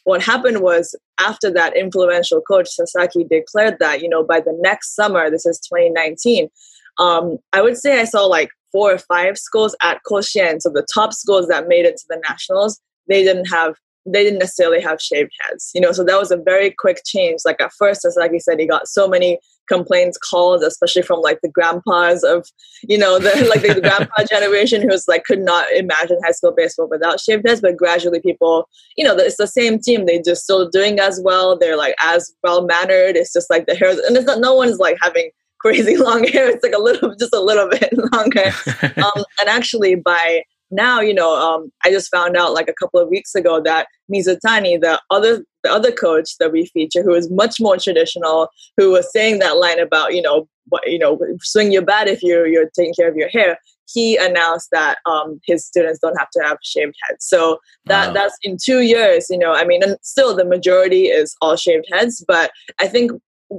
what 0.04 0.22
happened 0.22 0.60
was 0.60 0.94
after 1.18 1.50
that 1.52 1.76
influential 1.76 2.42
coach 2.42 2.68
Sasaki 2.68 3.24
declared 3.24 3.78
that, 3.80 4.02
you 4.02 4.08
know, 4.08 4.22
by 4.22 4.40
the 4.40 4.56
next 4.60 4.94
summer, 4.94 5.30
this 5.30 5.46
is 5.46 5.58
2019, 5.60 6.50
um, 6.98 7.38
I 7.54 7.62
would 7.62 7.78
say 7.78 8.00
I 8.00 8.04
saw 8.04 8.26
like 8.26 8.50
four 8.72 8.92
or 8.92 8.98
five 8.98 9.38
schools 9.38 9.76
at 9.82 10.00
Koshien, 10.10 10.60
so 10.60 10.70
the 10.70 10.86
top 10.92 11.12
schools 11.12 11.48
that 11.48 11.68
made 11.68 11.84
it 11.84 11.96
to 11.96 12.04
the 12.08 12.20
nationals, 12.28 12.80
they 13.08 13.22
didn't 13.22 13.46
have 13.46 13.74
they 14.06 14.24
didn't 14.24 14.38
necessarily 14.38 14.80
have 14.80 15.00
shaved 15.00 15.30
heads, 15.40 15.70
you 15.74 15.80
know. 15.80 15.92
So 15.92 16.04
that 16.04 16.18
was 16.18 16.30
a 16.30 16.36
very 16.36 16.70
quick 16.70 17.02
change. 17.04 17.40
Like 17.44 17.60
at 17.60 17.72
first, 17.78 18.04
as 18.04 18.16
like 18.18 18.32
you 18.32 18.40
said, 18.40 18.58
he 18.58 18.66
got 18.66 18.88
so 18.88 19.06
many 19.06 19.38
complaints, 19.68 20.18
calls, 20.18 20.62
especially 20.62 21.02
from 21.02 21.20
like 21.20 21.38
the 21.42 21.48
grandpas 21.48 22.24
of, 22.24 22.46
you 22.82 22.96
know, 22.96 23.18
the 23.18 23.46
like 23.50 23.62
the, 23.62 23.74
the 23.74 23.80
grandpa 23.80 24.24
generation 24.30 24.82
who's 24.82 25.06
like 25.06 25.24
could 25.24 25.40
not 25.40 25.70
imagine 25.72 26.18
high 26.24 26.32
school 26.32 26.52
baseball 26.56 26.88
without 26.90 27.20
shaved 27.20 27.46
heads. 27.46 27.60
But 27.60 27.76
gradually, 27.76 28.20
people, 28.20 28.68
you 28.96 29.04
know, 29.04 29.14
it's 29.16 29.36
the 29.36 29.46
same 29.46 29.78
team. 29.78 30.06
They 30.06 30.20
just 30.20 30.44
still 30.44 30.68
doing 30.68 30.98
as 30.98 31.20
well. 31.22 31.58
They're 31.58 31.76
like 31.76 31.94
as 32.02 32.32
well 32.42 32.64
mannered. 32.64 33.16
It's 33.16 33.32
just 33.32 33.50
like 33.50 33.66
the 33.66 33.74
hair, 33.74 33.90
and 33.90 34.16
it's 34.16 34.26
not. 34.26 34.40
No 34.40 34.54
one's 34.54 34.78
like 34.78 34.96
having 35.00 35.30
crazy 35.60 35.96
long 36.08 36.24
hair. 36.24 36.48
It's 36.48 36.62
like 36.62 36.74
a 36.74 36.82
little, 36.82 37.14
just 37.16 37.34
a 37.34 37.40
little 37.40 37.68
bit 37.68 37.92
longer. 38.12 38.52
um, 38.96 39.24
and 39.40 39.48
actually, 39.48 39.94
by 39.94 40.42
now, 40.70 41.00
you 41.00 41.14
know, 41.14 41.34
um, 41.34 41.70
I 41.84 41.90
just 41.90 42.10
found 42.10 42.36
out 42.36 42.52
like 42.52 42.68
a 42.68 42.74
couple 42.74 43.00
of 43.00 43.08
weeks 43.08 43.34
ago 43.34 43.60
that 43.62 43.88
Mizutani, 44.12 44.80
the 44.80 45.00
other 45.10 45.44
the 45.62 45.70
other 45.70 45.92
coach 45.92 46.38
that 46.38 46.52
we 46.52 46.66
feature, 46.66 47.02
who 47.02 47.14
is 47.14 47.30
much 47.30 47.56
more 47.60 47.76
traditional, 47.76 48.48
who 48.76 48.92
was 48.92 49.10
saying 49.12 49.40
that 49.40 49.58
line 49.58 49.78
about 49.80 50.14
you 50.14 50.22
know 50.22 50.48
what 50.68 50.82
you 50.86 50.98
know 50.98 51.18
swing 51.42 51.72
your 51.72 51.82
bat 51.82 52.08
if 52.08 52.22
you're 52.22 52.46
you're 52.46 52.70
taking 52.74 52.94
care 52.94 53.08
of 53.08 53.16
your 53.16 53.28
hair. 53.28 53.58
He 53.92 54.16
announced 54.16 54.68
that 54.70 54.98
um, 55.04 55.40
his 55.44 55.66
students 55.66 55.98
don't 55.98 56.16
have 56.16 56.30
to 56.30 56.42
have 56.44 56.58
shaved 56.62 56.94
heads. 57.08 57.26
So 57.26 57.58
that 57.86 58.08
wow. 58.08 58.14
that's 58.14 58.38
in 58.44 58.56
two 58.64 58.82
years. 58.82 59.26
You 59.28 59.38
know, 59.38 59.52
I 59.52 59.64
mean, 59.64 59.82
and 59.82 59.96
still 60.02 60.36
the 60.36 60.44
majority 60.44 61.06
is 61.06 61.34
all 61.42 61.56
shaved 61.56 61.86
heads, 61.92 62.24
but 62.26 62.52
I 62.78 62.86
think 62.86 63.10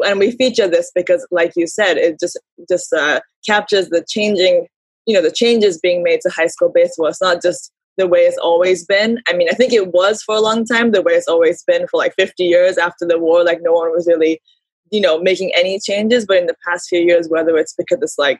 and 0.05 0.19
we 0.19 0.31
feature 0.31 0.67
this 0.67 0.91
because 0.95 1.25
like 1.31 1.51
you 1.55 1.67
said 1.67 1.97
it 1.97 2.19
just 2.19 2.39
just 2.69 2.91
uh, 2.93 3.19
captures 3.45 3.89
the 3.89 4.03
changing 4.07 4.67
you 5.05 5.15
know 5.15 5.21
the 5.21 5.31
changes 5.31 5.79
being 5.79 6.03
made 6.03 6.21
to 6.21 6.29
high 6.29 6.47
school 6.47 6.71
baseball. 6.73 7.07
It's 7.07 7.21
not 7.21 7.41
just 7.41 7.71
the 7.97 8.07
way 8.07 8.21
it's 8.21 8.37
always 8.37 8.85
been. 8.85 9.19
I 9.27 9.33
mean 9.33 9.49
i 9.51 9.55
think 9.55 9.73
it 9.73 9.91
was 9.93 10.21
for 10.23 10.35
a 10.35 10.41
long 10.41 10.65
time 10.65 10.91
the 10.91 11.01
way 11.01 11.13
it's 11.13 11.27
always 11.27 11.63
been 11.63 11.87
for 11.87 11.97
like 11.97 12.13
50 12.15 12.43
years 12.43 12.77
after 12.77 13.05
the 13.05 13.19
war 13.19 13.43
like 13.43 13.59
no 13.61 13.73
one 13.73 13.91
was 13.91 14.07
really 14.07 14.41
you 14.91 15.01
know 15.01 15.19
making 15.19 15.51
any 15.55 15.79
changes. 15.79 16.25
But 16.25 16.37
in 16.37 16.47
the 16.47 16.55
past 16.65 16.87
few 16.89 17.01
years 17.01 17.27
whether 17.29 17.57
it's 17.57 17.73
because 17.73 17.99
it's 18.01 18.17
like 18.17 18.39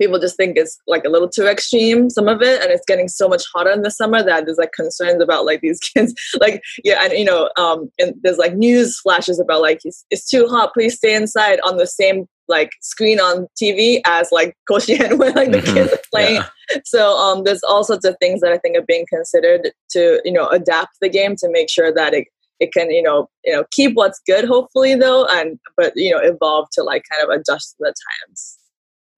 people 0.00 0.18
just 0.18 0.36
think 0.36 0.56
it's 0.56 0.78
like 0.86 1.04
a 1.04 1.08
little 1.08 1.28
too 1.28 1.46
extreme 1.46 2.10
some 2.10 2.26
of 2.26 2.42
it 2.42 2.60
and 2.62 2.72
it's 2.72 2.84
getting 2.86 3.08
so 3.08 3.28
much 3.28 3.44
hotter 3.54 3.70
in 3.70 3.82
the 3.82 3.90
summer 3.90 4.22
that 4.22 4.46
there's 4.46 4.58
like 4.58 4.72
concerns 4.72 5.22
about 5.22 5.44
like 5.44 5.60
these 5.60 5.78
kids 5.94 6.14
like 6.40 6.62
yeah 6.82 7.04
and 7.04 7.12
you 7.12 7.24
know 7.24 7.50
um 7.56 7.90
and 7.98 8.14
there's 8.22 8.38
like 8.38 8.54
news 8.54 8.98
flashes 9.00 9.38
about 9.38 9.60
like 9.60 9.80
it's, 9.84 10.04
it's 10.10 10.28
too 10.28 10.46
hot 10.46 10.72
please 10.72 10.96
stay 10.96 11.14
inside 11.14 11.60
on 11.64 11.76
the 11.76 11.86
same 11.86 12.26
like 12.48 12.70
screen 12.80 13.20
on 13.20 13.46
TV 13.62 14.00
as 14.04 14.30
like 14.32 14.56
Koshien 14.70 15.18
when 15.18 15.32
like 15.34 15.52
the 15.52 15.58
mm-hmm. 15.58 15.74
kids 15.74 15.92
are 15.92 16.00
playing. 16.12 16.34
Yeah. 16.34 16.80
So 16.84 17.16
um, 17.16 17.44
there's 17.44 17.62
all 17.62 17.84
sorts 17.84 18.04
of 18.04 18.16
things 18.20 18.40
that 18.40 18.52
I 18.52 18.58
think 18.58 18.76
are 18.76 18.84
being 18.86 19.06
considered 19.08 19.70
to 19.92 20.20
you 20.24 20.32
know 20.32 20.48
adapt 20.48 20.96
the 21.00 21.08
game 21.08 21.36
to 21.36 21.48
make 21.48 21.70
sure 21.70 21.94
that 21.94 22.12
it 22.12 22.26
it 22.58 22.72
can 22.72 22.90
you 22.90 23.02
know 23.02 23.28
you 23.44 23.52
know 23.52 23.64
keep 23.70 23.94
what's 23.94 24.20
good 24.26 24.44
hopefully 24.44 24.94
though 24.94 25.26
and 25.26 25.58
but 25.76 25.92
you 25.96 26.10
know 26.10 26.18
evolve 26.18 26.68
to 26.72 26.82
like 26.82 27.04
kind 27.10 27.22
of 27.24 27.30
adjust 27.40 27.70
to 27.70 27.76
the 27.80 27.94
times. 28.26 28.58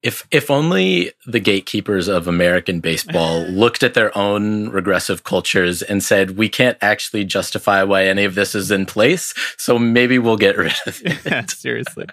If 0.02 0.26
if 0.30 0.50
only 0.50 1.12
the 1.26 1.38
gatekeepers 1.40 2.08
of 2.08 2.26
American 2.26 2.80
baseball 2.80 3.42
looked 3.48 3.82
at 3.82 3.94
their 3.94 4.16
own 4.16 4.68
regressive 4.70 5.24
cultures 5.24 5.82
and 5.82 6.02
said, 6.02 6.36
"We 6.36 6.48
can't 6.48 6.78
actually 6.80 7.24
justify 7.24 7.82
why 7.84 8.06
any 8.06 8.24
of 8.24 8.34
this 8.34 8.54
is 8.54 8.70
in 8.70 8.86
place, 8.86 9.34
so 9.56 9.78
maybe 9.78 10.18
we'll 10.18 10.36
get 10.36 10.56
rid 10.58 10.74
of 10.86 11.00
it." 11.04 11.24
Yeah, 11.24 11.46
seriously. 11.46 12.06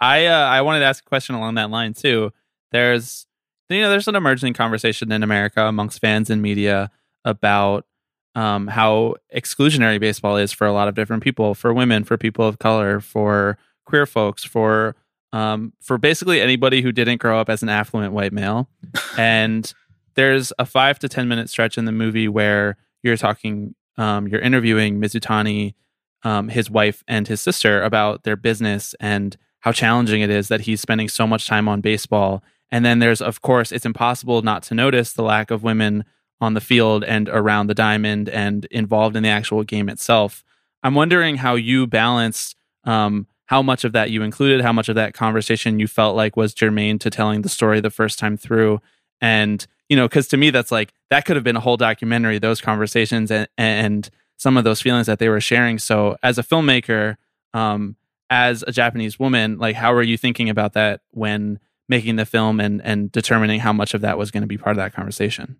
I 0.00 0.26
uh, 0.26 0.46
I 0.46 0.62
wanted 0.62 0.80
to 0.80 0.86
ask 0.86 1.04
a 1.04 1.08
question 1.08 1.34
along 1.34 1.54
that 1.54 1.70
line 1.70 1.94
too. 1.94 2.32
There's 2.72 3.26
you 3.68 3.80
know 3.80 3.90
there's 3.90 4.08
an 4.08 4.16
emerging 4.16 4.54
conversation 4.54 5.12
in 5.12 5.22
America 5.22 5.64
amongst 5.64 6.00
fans 6.00 6.30
and 6.30 6.42
media 6.42 6.90
about 7.24 7.86
um, 8.34 8.66
how 8.66 9.16
exclusionary 9.34 10.00
baseball 10.00 10.36
is 10.36 10.52
for 10.52 10.66
a 10.66 10.72
lot 10.72 10.88
of 10.88 10.94
different 10.94 11.22
people, 11.22 11.54
for 11.54 11.72
women, 11.72 12.04
for 12.04 12.16
people 12.16 12.46
of 12.46 12.58
color, 12.58 13.00
for 13.00 13.58
queer 13.84 14.06
folks, 14.06 14.42
for 14.42 14.96
um, 15.32 15.72
for 15.80 15.98
basically 15.98 16.40
anybody 16.40 16.82
who 16.82 16.92
didn't 16.92 17.20
grow 17.20 17.38
up 17.38 17.48
as 17.48 17.62
an 17.62 17.68
affluent 17.68 18.12
white 18.12 18.32
male. 18.32 18.68
and 19.18 19.72
there's 20.14 20.52
a 20.58 20.66
five 20.66 20.98
to 21.00 21.08
ten 21.08 21.28
minute 21.28 21.48
stretch 21.48 21.78
in 21.78 21.84
the 21.84 21.92
movie 21.92 22.28
where 22.28 22.76
you're 23.02 23.16
talking, 23.16 23.74
um, 23.96 24.28
you're 24.28 24.40
interviewing 24.40 25.00
Mizutani, 25.00 25.74
um, 26.22 26.48
his 26.48 26.70
wife, 26.70 27.02
and 27.08 27.26
his 27.26 27.40
sister 27.40 27.82
about 27.82 28.24
their 28.24 28.36
business 28.36 28.94
and 29.00 29.36
how 29.60 29.72
challenging 29.72 30.20
it 30.22 30.30
is 30.30 30.48
that 30.48 30.62
he's 30.62 30.80
spending 30.80 31.08
so 31.08 31.26
much 31.26 31.46
time 31.46 31.68
on 31.68 31.80
baseball. 31.80 32.42
And 32.70 32.84
then 32.84 32.98
there's, 32.98 33.20
of 33.20 33.42
course, 33.42 33.70
it's 33.70 33.86
impossible 33.86 34.42
not 34.42 34.62
to 34.64 34.74
notice 34.74 35.12
the 35.12 35.22
lack 35.22 35.50
of 35.50 35.62
women 35.62 36.04
on 36.40 36.54
the 36.54 36.60
field 36.60 37.04
and 37.04 37.28
around 37.28 37.68
the 37.68 37.74
diamond 37.74 38.28
and 38.28 38.64
involved 38.66 39.14
in 39.14 39.22
the 39.22 39.28
actual 39.28 39.62
game 39.62 39.88
itself. 39.88 40.42
I'm 40.82 40.94
wondering 40.94 41.36
how 41.36 41.54
you 41.54 41.86
balanced 41.86 42.56
um, 42.84 43.28
how 43.46 43.62
much 43.62 43.84
of 43.84 43.92
that 43.92 44.10
you 44.10 44.22
included, 44.22 44.60
how 44.60 44.72
much 44.72 44.88
of 44.88 44.94
that 44.94 45.14
conversation 45.14 45.78
you 45.78 45.86
felt 45.86 46.16
like 46.16 46.36
was 46.36 46.54
germane 46.54 46.98
to 47.00 47.10
telling 47.10 47.42
the 47.42 47.48
story 47.48 47.80
the 47.80 47.90
first 47.90 48.18
time 48.18 48.36
through. 48.36 48.80
And, 49.20 49.66
you 49.88 49.96
know, 49.96 50.08
because 50.08 50.28
to 50.28 50.36
me, 50.36 50.50
that's 50.50 50.72
like, 50.72 50.92
that 51.10 51.24
could 51.24 51.36
have 51.36 51.44
been 51.44 51.56
a 51.56 51.60
whole 51.60 51.76
documentary, 51.76 52.38
those 52.38 52.60
conversations 52.60 53.30
and, 53.30 53.48
and 53.58 54.08
some 54.36 54.56
of 54.56 54.64
those 54.64 54.80
feelings 54.80 55.06
that 55.06 55.18
they 55.18 55.28
were 55.28 55.40
sharing. 55.40 55.78
So, 55.78 56.16
as 56.22 56.38
a 56.38 56.42
filmmaker, 56.42 57.16
um, 57.54 57.96
as 58.32 58.64
a 58.66 58.72
Japanese 58.72 59.18
woman, 59.18 59.58
like 59.58 59.76
how 59.76 59.92
are 59.92 60.02
you 60.02 60.16
thinking 60.16 60.48
about 60.48 60.72
that 60.72 61.02
when 61.10 61.60
making 61.88 62.16
the 62.16 62.24
film 62.24 62.60
and 62.60 62.80
and 62.82 63.12
determining 63.12 63.60
how 63.60 63.74
much 63.74 63.92
of 63.92 64.00
that 64.00 64.16
was 64.16 64.30
going 64.30 64.40
to 64.40 64.46
be 64.46 64.56
part 64.56 64.72
of 64.72 64.78
that 64.78 64.94
conversation? 64.94 65.56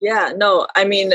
Yeah, 0.00 0.32
no, 0.36 0.66
I 0.76 0.84
mean, 0.84 1.14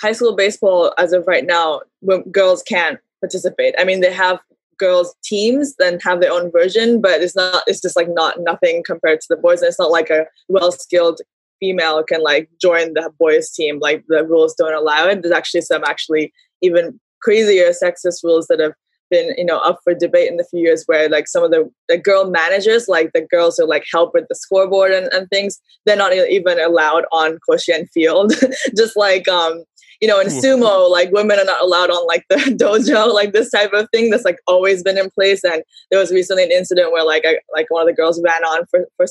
high 0.00 0.12
school 0.12 0.34
baseball 0.34 0.94
as 0.96 1.12
of 1.12 1.26
right 1.26 1.44
now, 1.44 1.82
girls 2.30 2.62
can't 2.62 2.98
participate. 3.20 3.74
I 3.78 3.84
mean, 3.84 4.00
they 4.00 4.12
have 4.12 4.40
girls 4.78 5.14
teams 5.24 5.74
then 5.78 5.98
have 6.02 6.20
their 6.20 6.32
own 6.32 6.50
version, 6.50 7.00
but 7.00 7.22
it's 7.22 7.36
not. 7.36 7.62
It's 7.66 7.80
just 7.80 7.96
like 7.96 8.08
not 8.08 8.40
nothing 8.40 8.82
compared 8.84 9.20
to 9.20 9.26
the 9.28 9.36
boys. 9.36 9.60
And 9.60 9.68
it's 9.68 9.78
not 9.78 9.90
like 9.90 10.10
a 10.10 10.26
well 10.48 10.72
skilled 10.72 11.20
female 11.60 12.02
can 12.04 12.22
like 12.22 12.50
join 12.60 12.94
the 12.94 13.10
boys 13.18 13.50
team. 13.50 13.78
Like 13.80 14.04
the 14.08 14.24
rules 14.24 14.54
don't 14.54 14.74
allow 14.74 15.06
it. 15.06 15.22
There's 15.22 15.34
actually 15.34 15.62
some 15.62 15.84
actually 15.84 16.32
even 16.62 17.00
crazier 17.22 17.70
sexist 17.70 18.22
rules 18.22 18.46
that 18.48 18.60
have 18.60 18.74
been 19.10 19.34
you 19.36 19.44
know 19.44 19.58
up 19.58 19.78
for 19.84 19.94
debate 19.94 20.28
in 20.30 20.36
the 20.36 20.44
few 20.44 20.60
years 20.60 20.84
where 20.86 21.08
like 21.08 21.28
some 21.28 21.44
of 21.44 21.50
the, 21.50 21.70
the 21.88 21.96
girl 21.96 22.28
managers 22.30 22.88
like 22.88 23.12
the 23.12 23.20
girls 23.20 23.56
who 23.56 23.66
like 23.66 23.84
help 23.92 24.12
with 24.12 24.26
the 24.28 24.34
scoreboard 24.34 24.90
and, 24.90 25.12
and 25.12 25.28
things 25.28 25.60
they're 25.84 25.96
not 25.96 26.12
even 26.12 26.58
allowed 26.58 27.04
on 27.12 27.38
Koshien 27.48 27.88
field 27.90 28.32
just 28.76 28.96
like 28.96 29.28
um 29.28 29.64
you 30.00 30.08
know 30.08 30.20
in 30.20 30.28
sumo 30.28 30.90
like 30.90 31.10
women 31.12 31.38
are 31.38 31.44
not 31.44 31.62
allowed 31.62 31.90
on 31.90 32.06
like 32.06 32.24
the 32.28 32.36
dojo 32.60 33.12
like 33.12 33.32
this 33.32 33.50
type 33.50 33.72
of 33.72 33.88
thing 33.90 34.10
that's 34.10 34.24
like 34.24 34.38
always 34.46 34.82
been 34.82 34.98
in 34.98 35.10
place. 35.10 35.42
And 35.44 35.62
there 35.90 36.00
was 36.00 36.12
recently 36.12 36.44
an 36.44 36.50
incident 36.50 36.92
where 36.92 37.04
like 37.04 37.24
I, 37.26 37.38
like 37.52 37.70
one 37.70 37.82
of 37.82 37.88
the 37.88 37.94
girls 37.94 38.20
ran 38.22 38.44
on 38.44 38.66
for, 38.66 38.86
for 38.96 39.06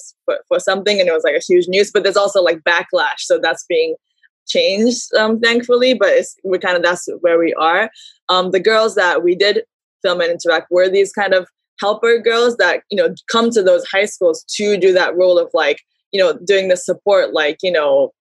for 0.47 0.59
something 0.59 0.99
and 0.99 1.07
it 1.07 1.13
was 1.13 1.23
like 1.23 1.35
a 1.35 1.45
huge 1.45 1.67
news 1.67 1.91
but 1.91 2.03
there's 2.03 2.17
also 2.17 2.41
like 2.41 2.59
backlash. 2.61 3.19
So 3.19 3.39
that's 3.39 3.65
being 3.67 3.95
changed 4.47 5.11
um 5.15 5.39
thankfully 5.39 5.95
but 5.95 6.09
it's 6.09 6.35
we 6.43 6.59
kind 6.59 6.77
of 6.77 6.83
that's 6.83 7.07
where 7.21 7.39
we 7.39 7.53
are. 7.55 7.89
Um 8.29 8.51
the 8.51 8.59
girls 8.59 8.95
that 8.95 9.23
we 9.23 9.35
did 9.35 9.63
film 10.01 10.21
and 10.21 10.31
interact 10.31 10.71
were 10.71 10.89
these 10.89 11.11
kind 11.11 11.33
of 11.33 11.47
helper 11.81 12.19
girls 12.19 12.57
that 12.57 12.83
you 12.89 12.97
know 12.97 13.13
come 13.31 13.49
to 13.51 13.61
those 13.61 13.85
high 13.85 14.05
schools 14.05 14.45
to 14.55 14.77
do 14.77 14.93
that 14.93 15.15
role 15.15 15.37
of 15.37 15.49
like 15.53 15.79
you 16.11 16.21
know 16.21 16.37
doing 16.45 16.67
the 16.67 16.77
support 16.77 17.33
like 17.33 17.57
you 17.61 17.71
know 17.71 18.11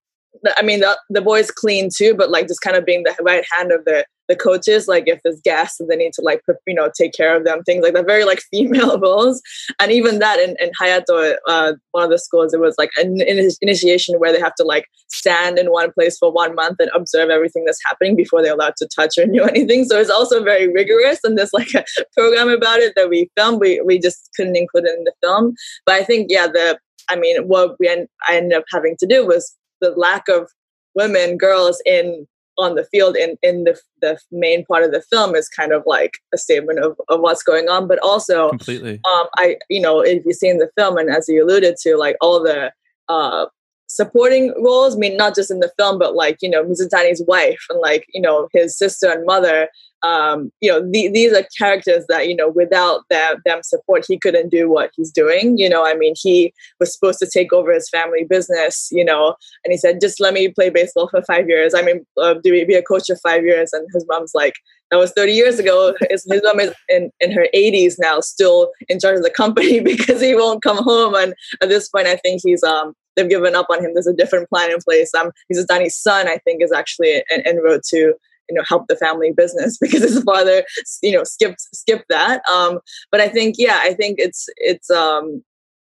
I 0.56 0.62
mean, 0.62 0.80
the, 0.80 0.98
the 1.10 1.22
boys 1.22 1.50
clean 1.50 1.88
too, 1.94 2.14
but 2.14 2.30
like 2.30 2.48
just 2.48 2.60
kind 2.60 2.76
of 2.76 2.84
being 2.84 3.02
the 3.02 3.14
right 3.22 3.44
hand 3.56 3.72
of 3.72 3.84
the 3.84 4.04
the 4.28 4.36
coaches. 4.36 4.88
Like 4.88 5.04
if 5.06 5.20
there's 5.22 5.40
guests, 5.42 5.80
and 5.80 5.88
they 5.88 5.96
need 5.96 6.12
to 6.14 6.22
like 6.22 6.40
you 6.66 6.74
know 6.74 6.90
take 6.96 7.12
care 7.12 7.36
of 7.36 7.44
them, 7.44 7.62
things 7.62 7.82
like 7.82 7.94
that. 7.94 8.06
Very 8.06 8.24
like 8.24 8.40
female 8.50 8.98
roles, 8.98 9.40
and 9.80 9.92
even 9.92 10.18
that 10.18 10.38
in, 10.40 10.56
in 10.60 10.70
Hayato, 10.80 11.36
uh, 11.46 11.72
one 11.92 12.04
of 12.04 12.10
the 12.10 12.18
schools, 12.18 12.54
it 12.54 12.60
was 12.60 12.74
like 12.78 12.90
an, 12.96 13.20
initiation 13.60 14.18
where 14.18 14.32
they 14.32 14.40
have 14.40 14.54
to 14.56 14.64
like 14.64 14.86
stand 15.08 15.58
in 15.58 15.70
one 15.70 15.92
place 15.92 16.16
for 16.18 16.32
one 16.32 16.54
month 16.54 16.76
and 16.80 16.90
observe 16.94 17.30
everything 17.30 17.64
that's 17.64 17.80
happening 17.84 18.16
before 18.16 18.42
they're 18.42 18.54
allowed 18.54 18.76
to 18.76 18.88
touch 18.94 19.18
or 19.18 19.26
do 19.26 19.44
anything. 19.48 19.84
So 19.84 20.00
it's 20.00 20.10
also 20.10 20.42
very 20.42 20.72
rigorous, 20.72 21.20
and 21.24 21.36
there's 21.36 21.52
like 21.52 21.74
a 21.74 21.84
program 22.16 22.48
about 22.48 22.80
it 22.80 22.94
that 22.96 23.08
we 23.08 23.30
filmed. 23.36 23.60
We 23.60 23.80
we 23.84 23.98
just 23.98 24.30
couldn't 24.36 24.56
include 24.56 24.86
it 24.86 24.98
in 24.98 25.04
the 25.04 25.12
film, 25.22 25.54
but 25.86 25.94
I 25.94 26.04
think 26.04 26.26
yeah 26.30 26.46
the 26.46 26.78
I 27.10 27.16
mean, 27.16 27.46
what 27.48 27.76
we 27.78 27.88
I 27.88 28.06
ended 28.30 28.58
up 28.58 28.64
having 28.72 28.96
to 28.98 29.06
do 29.06 29.26
was 29.26 29.54
the 29.80 29.90
lack 29.90 30.28
of 30.28 30.50
women, 30.94 31.36
girls 31.36 31.80
in 31.84 32.26
on 32.56 32.74
the 32.76 32.84
field 32.84 33.16
in 33.16 33.36
in 33.42 33.64
the 33.64 33.78
the 34.00 34.18
main 34.30 34.64
part 34.66 34.84
of 34.84 34.92
the 34.92 35.02
film 35.02 35.34
is 35.34 35.48
kind 35.48 35.72
of 35.72 35.82
like 35.86 36.12
a 36.32 36.38
statement 36.38 36.78
of, 36.78 36.96
of 37.08 37.20
what's 37.20 37.42
going 37.42 37.68
on. 37.68 37.88
But 37.88 37.98
also 38.00 38.50
completely. 38.50 39.00
um 39.12 39.26
i 39.36 39.56
you 39.68 39.80
know 39.80 40.00
if 40.00 40.24
you've 40.24 40.36
seen 40.36 40.58
the 40.58 40.70
film 40.76 40.96
and 40.96 41.10
as 41.10 41.28
you 41.28 41.44
alluded 41.44 41.76
to 41.78 41.96
like 41.96 42.16
all 42.20 42.42
the 42.42 42.72
uh 43.08 43.46
supporting 43.86 44.54
roles 44.62 44.96
i 44.96 44.98
mean 44.98 45.16
not 45.16 45.34
just 45.34 45.50
in 45.50 45.60
the 45.60 45.70
film 45.76 45.98
but 45.98 46.14
like 46.14 46.38
you 46.40 46.48
know 46.48 46.64
mizutani's 46.64 47.22
wife 47.28 47.64
and 47.68 47.80
like 47.80 48.06
you 48.14 48.20
know 48.20 48.48
his 48.52 48.76
sister 48.76 49.10
and 49.10 49.26
mother 49.26 49.68
um, 50.04 50.50
you 50.60 50.70
know, 50.70 50.80
the, 50.80 51.08
these 51.08 51.32
are 51.32 51.46
characters 51.58 52.04
that, 52.10 52.28
you 52.28 52.36
know, 52.36 52.48
without 52.48 53.00
them, 53.08 53.36
them 53.46 53.62
support, 53.62 54.04
he 54.06 54.18
couldn't 54.18 54.50
do 54.50 54.68
what 54.68 54.90
he's 54.94 55.10
doing. 55.10 55.56
You 55.56 55.70
know, 55.70 55.86
I 55.86 55.94
mean, 55.94 56.12
he 56.14 56.52
was 56.78 56.92
supposed 56.92 57.18
to 57.20 57.30
take 57.32 57.54
over 57.54 57.72
his 57.72 57.88
family 57.88 58.24
business, 58.28 58.88
you 58.92 59.02
know, 59.02 59.34
and 59.64 59.72
he 59.72 59.78
said, 59.78 60.02
just 60.02 60.20
let 60.20 60.34
me 60.34 60.48
play 60.48 60.68
baseball 60.68 61.08
for 61.08 61.22
five 61.22 61.48
years. 61.48 61.74
I 61.74 61.80
mean, 61.80 62.04
uh, 62.20 62.34
do 62.34 62.66
be 62.66 62.74
a 62.74 62.82
coach 62.82 63.04
for 63.06 63.16
five 63.16 63.44
years? 63.44 63.72
And 63.72 63.88
his 63.94 64.04
mom's 64.06 64.32
like, 64.34 64.54
that 64.90 64.98
was 64.98 65.12
30 65.12 65.32
years 65.32 65.58
ago. 65.58 65.94
His, 66.10 66.26
his 66.30 66.42
mom 66.44 66.60
is 66.60 66.74
in, 66.90 67.10
in 67.20 67.32
her 67.32 67.48
80s 67.54 67.94
now, 67.98 68.20
still 68.20 68.72
in 68.88 69.00
charge 69.00 69.16
of 69.16 69.22
the 69.22 69.30
company 69.30 69.80
because 69.84 70.20
he 70.20 70.34
won't 70.34 70.62
come 70.62 70.84
home. 70.84 71.14
And 71.14 71.32
at 71.62 71.70
this 71.70 71.88
point, 71.88 72.08
I 72.08 72.16
think 72.16 72.42
he's, 72.44 72.62
um, 72.62 72.92
they've 73.16 73.28
given 73.28 73.54
up 73.54 73.68
on 73.70 73.82
him. 73.82 73.92
There's 73.94 74.06
a 74.06 74.12
different 74.12 74.50
plan 74.50 74.70
in 74.70 74.78
place. 74.84 75.14
Um, 75.14 75.30
Mizutani's 75.50 75.96
son, 75.96 76.28
I 76.28 76.38
think, 76.44 76.62
is 76.62 76.72
actually 76.72 77.24
en, 77.30 77.40
en 77.46 77.56
route 77.56 77.84
to 77.88 78.14
you 78.48 78.54
know 78.54 78.62
help 78.66 78.86
the 78.88 78.96
family 78.96 79.32
business 79.32 79.78
because 79.80 80.02
his 80.02 80.22
father 80.22 80.64
you 81.02 81.12
know 81.12 81.24
skipped 81.24 81.60
skipped 81.74 82.08
that. 82.08 82.42
Um 82.50 82.78
but 83.10 83.20
i 83.20 83.28
think 83.28 83.56
yeah 83.58 83.80
i 83.82 83.94
think 83.94 84.16
it's 84.18 84.48
it's 84.56 84.90
um 84.90 85.42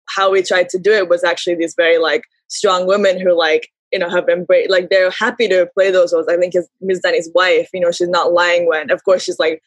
how 0.08 0.32
we 0.32 0.44
tried 0.44 0.70
to 0.70 0.80
do 0.80 0.92
it 0.92 1.10
was 1.10 1.24
actually 1.24 1.56
these 1.56 1.74
very 1.76 1.98
like 1.98 2.24
strong 2.48 2.88
women 2.88 3.20
who 3.20 3.38
like 3.38 3.70
you 3.92 4.00
know 4.00 4.10
have 4.10 4.28
embraced 4.30 4.70
like 4.70 4.90
they're 4.90 5.12
happy 5.12 5.48
to 5.48 5.68
play 5.74 5.92
those 5.92 6.14
roles. 6.14 6.28
I 6.28 6.38
think 6.38 6.54
his 6.54 6.68
Mizutani's 6.84 7.30
wife 7.34 7.70
you 7.74 7.80
know 7.80 7.92
she's 7.92 8.10
not 8.10 8.34
lying 8.34 8.68
when 8.68 8.92
of 8.92 9.04
course 9.04 9.24
she's 9.24 9.40
like 9.40 9.62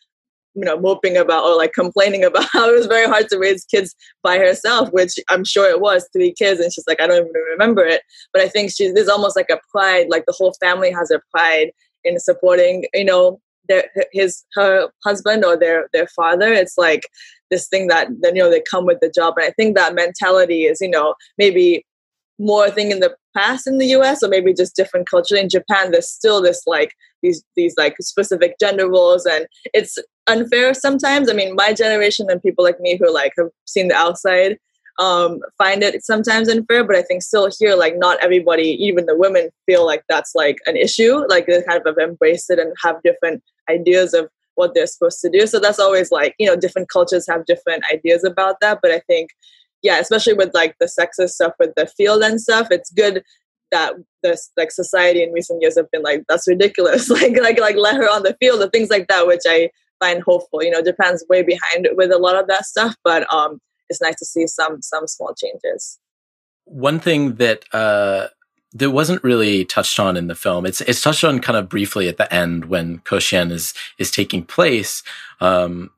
you 0.55 0.65
know 0.65 0.79
moping 0.79 1.17
about 1.17 1.45
or 1.45 1.57
like 1.57 1.73
complaining 1.73 2.25
about 2.29 2.47
how 2.53 2.69
it 2.69 2.77
was 2.77 2.87
very 2.87 3.07
hard 3.07 3.29
to 3.29 3.39
raise 3.39 3.65
kids 3.65 3.95
by 4.23 4.39
herself 4.39 4.91
which 4.93 5.15
i'm 5.29 5.45
sure 5.45 5.69
it 5.71 5.81
was 5.81 6.09
three 6.13 6.33
kids 6.33 6.61
and 6.61 6.73
she's 6.73 6.87
like 6.89 7.01
i 7.01 7.07
don't 7.07 7.29
even 7.29 7.43
remember 7.53 7.85
it. 7.85 8.03
But 8.33 8.43
i 8.43 8.49
think 8.49 8.73
she's 8.73 8.93
there's 8.95 9.09
almost 9.09 9.37
like 9.37 9.51
a 9.51 9.61
pride 9.71 10.07
like 10.09 10.27
the 10.27 10.35
whole 10.37 10.55
family 10.61 10.91
has 10.91 11.11
a 11.11 11.21
pride 11.31 11.71
in 12.05 12.19
supporting 12.19 12.87
you 12.95 13.05
know 13.05 13.41
their 13.69 13.85
his 14.13 14.45
her 14.55 14.89
husband 15.05 15.45
or 15.45 15.57
their 15.57 15.89
their 15.93 16.07
father. 16.09 16.53
It's 16.53 16.79
like 16.79 17.03
this 17.51 17.69
thing 17.69 17.89
that 17.89 18.09
then 18.21 18.37
you 18.37 18.43
know 18.43 18.51
they 18.51 18.63
come 18.71 18.87
with 18.87 18.99
the 19.01 19.13
job. 19.15 19.35
And 19.37 19.47
i 19.47 19.51
think 19.53 19.77
that 19.77 19.95
mentality 19.95 20.65
is 20.65 20.81
you 20.81 20.91
know 20.91 21.15
maybe 21.37 21.85
more 22.39 22.71
thing 22.71 22.91
in 22.93 23.01
the 23.01 23.17
past 23.37 23.67
in 23.67 23.79
the 23.79 23.87
us 23.87 24.23
or 24.23 24.29
maybe 24.29 24.55
just 24.55 24.77
different 24.77 25.09
culture. 25.09 25.37
In 25.37 25.49
japan 25.49 25.91
there's 25.91 26.11
still 26.11 26.43
this 26.43 26.63
like 26.67 26.93
these 27.23 27.43
these 27.57 27.75
like 27.77 27.97
specific 28.01 28.57
gender 28.61 28.89
roles. 28.89 29.27
And 29.27 29.47
it's 29.75 29.99
unfair 30.27 30.75
sometimes. 30.75 31.31
I 31.31 31.35
mean 31.35 31.55
my 31.55 31.73
generation 31.73 32.27
and 32.31 32.43
people 32.43 32.65
like 32.65 32.81
me 32.81 32.97
who 32.97 33.13
like 33.13 33.33
have 33.39 33.49
seen 33.67 33.89
the 33.89 33.97
outside 33.97 34.59
um, 34.99 35.41
find 35.57 35.83
it 35.83 36.05
sometimes 36.05 36.49
unfair, 36.49 36.85
but 36.85 36.97
I 36.97 37.03
think 37.03 37.23
still 37.23 37.49
here, 37.59 37.77
like 37.77 37.97
not 37.97 38.19
everybody, 38.23 38.77
even 38.81 39.07
the 39.07 39.17
women, 39.17 39.51
feel 39.67 39.87
like 39.87 40.03
that's 40.09 40.35
like 40.35 40.59
an 40.67 40.77
issue. 40.77 41.25
Like 41.29 41.47
they 41.47 41.63
kind 41.63 41.81
of 41.81 41.87
have 41.87 42.09
embraced 42.09 42.51
it 42.51 42.59
and 42.59 42.75
have 42.83 42.97
different 43.05 43.43
ideas 43.71 44.13
of 44.13 44.29
what 44.57 44.75
they're 44.75 44.89
supposed 44.89 45.21
to 45.21 45.31
do. 45.31 45.47
So 45.47 45.61
that's 45.61 45.79
always 45.79 46.11
like 46.11 46.35
you 46.39 46.47
know 46.47 46.57
different 46.57 46.89
cultures 46.89 47.27
have 47.29 47.47
different 47.47 47.85
ideas 47.93 48.25
about 48.25 48.57
that. 48.61 48.81
But 48.83 48.91
I 48.91 49.01
think 49.07 49.31
yeah, 49.83 50.01
especially 50.01 50.35
with 50.35 50.53
like 50.53 50.75
the 50.81 50.87
sexist 50.87 51.31
stuff 51.31 51.53
with 51.61 51.71
the 51.77 51.87
field 51.87 52.23
and 52.23 52.41
stuff, 52.41 52.69
it's 52.71 52.91
good 52.91 53.23
that 53.71 53.95
this 54.23 54.51
like 54.57 54.71
society 54.71 55.23
in 55.23 55.33
recent 55.33 55.61
years 55.63 55.77
have 55.77 55.91
been 55.91 56.03
like 56.03 56.25
that's 56.29 56.49
ridiculous 56.49 57.11
like 57.11 57.39
like 57.41 57.61
like 57.61 57.77
let 57.77 57.97
her 57.97 58.09
on 58.09 58.23
the 58.23 58.37
field 58.41 58.63
and 58.63 58.73
things 58.73 58.89
like 58.89 59.07
that 59.09 59.27
which 59.27 59.43
i 59.47 59.69
find 60.01 60.23
hopeful 60.23 60.63
you 60.63 60.71
know 60.71 60.83
japan's 60.83 61.23
way 61.29 61.43
behind 61.43 61.87
with 61.93 62.11
a 62.11 62.19
lot 62.19 62.35
of 62.35 62.47
that 62.49 62.65
stuff 62.65 62.95
but 63.05 63.31
um 63.33 63.61
it's 63.89 64.01
nice 64.01 64.17
to 64.17 64.25
see 64.25 64.47
some 64.47 64.83
some 64.83 65.07
small 65.07 65.35
changes. 65.35 65.99
One 66.65 67.01
thing 67.01 67.37
that 67.37 67.65
uh, 67.73 68.29
that 68.75 68.91
wasn't 68.91 69.25
really 69.25 69.65
touched 69.65 69.99
on 69.99 70.17
in 70.17 70.27
the 70.27 70.35
film. 70.35 70.67
It's 70.67 70.81
it's 70.83 71.01
touched 71.01 71.25
on 71.25 71.41
kind 71.41 71.57
of 71.57 71.69
briefly 71.69 72.09
at 72.09 72.17
the 72.17 72.33
end 72.33 72.67
when 72.67 72.99
Koshien 73.01 73.51
is 73.51 73.75
is 73.99 74.11
taking 74.11 74.45
place. 74.45 75.03
Um, 75.41 75.91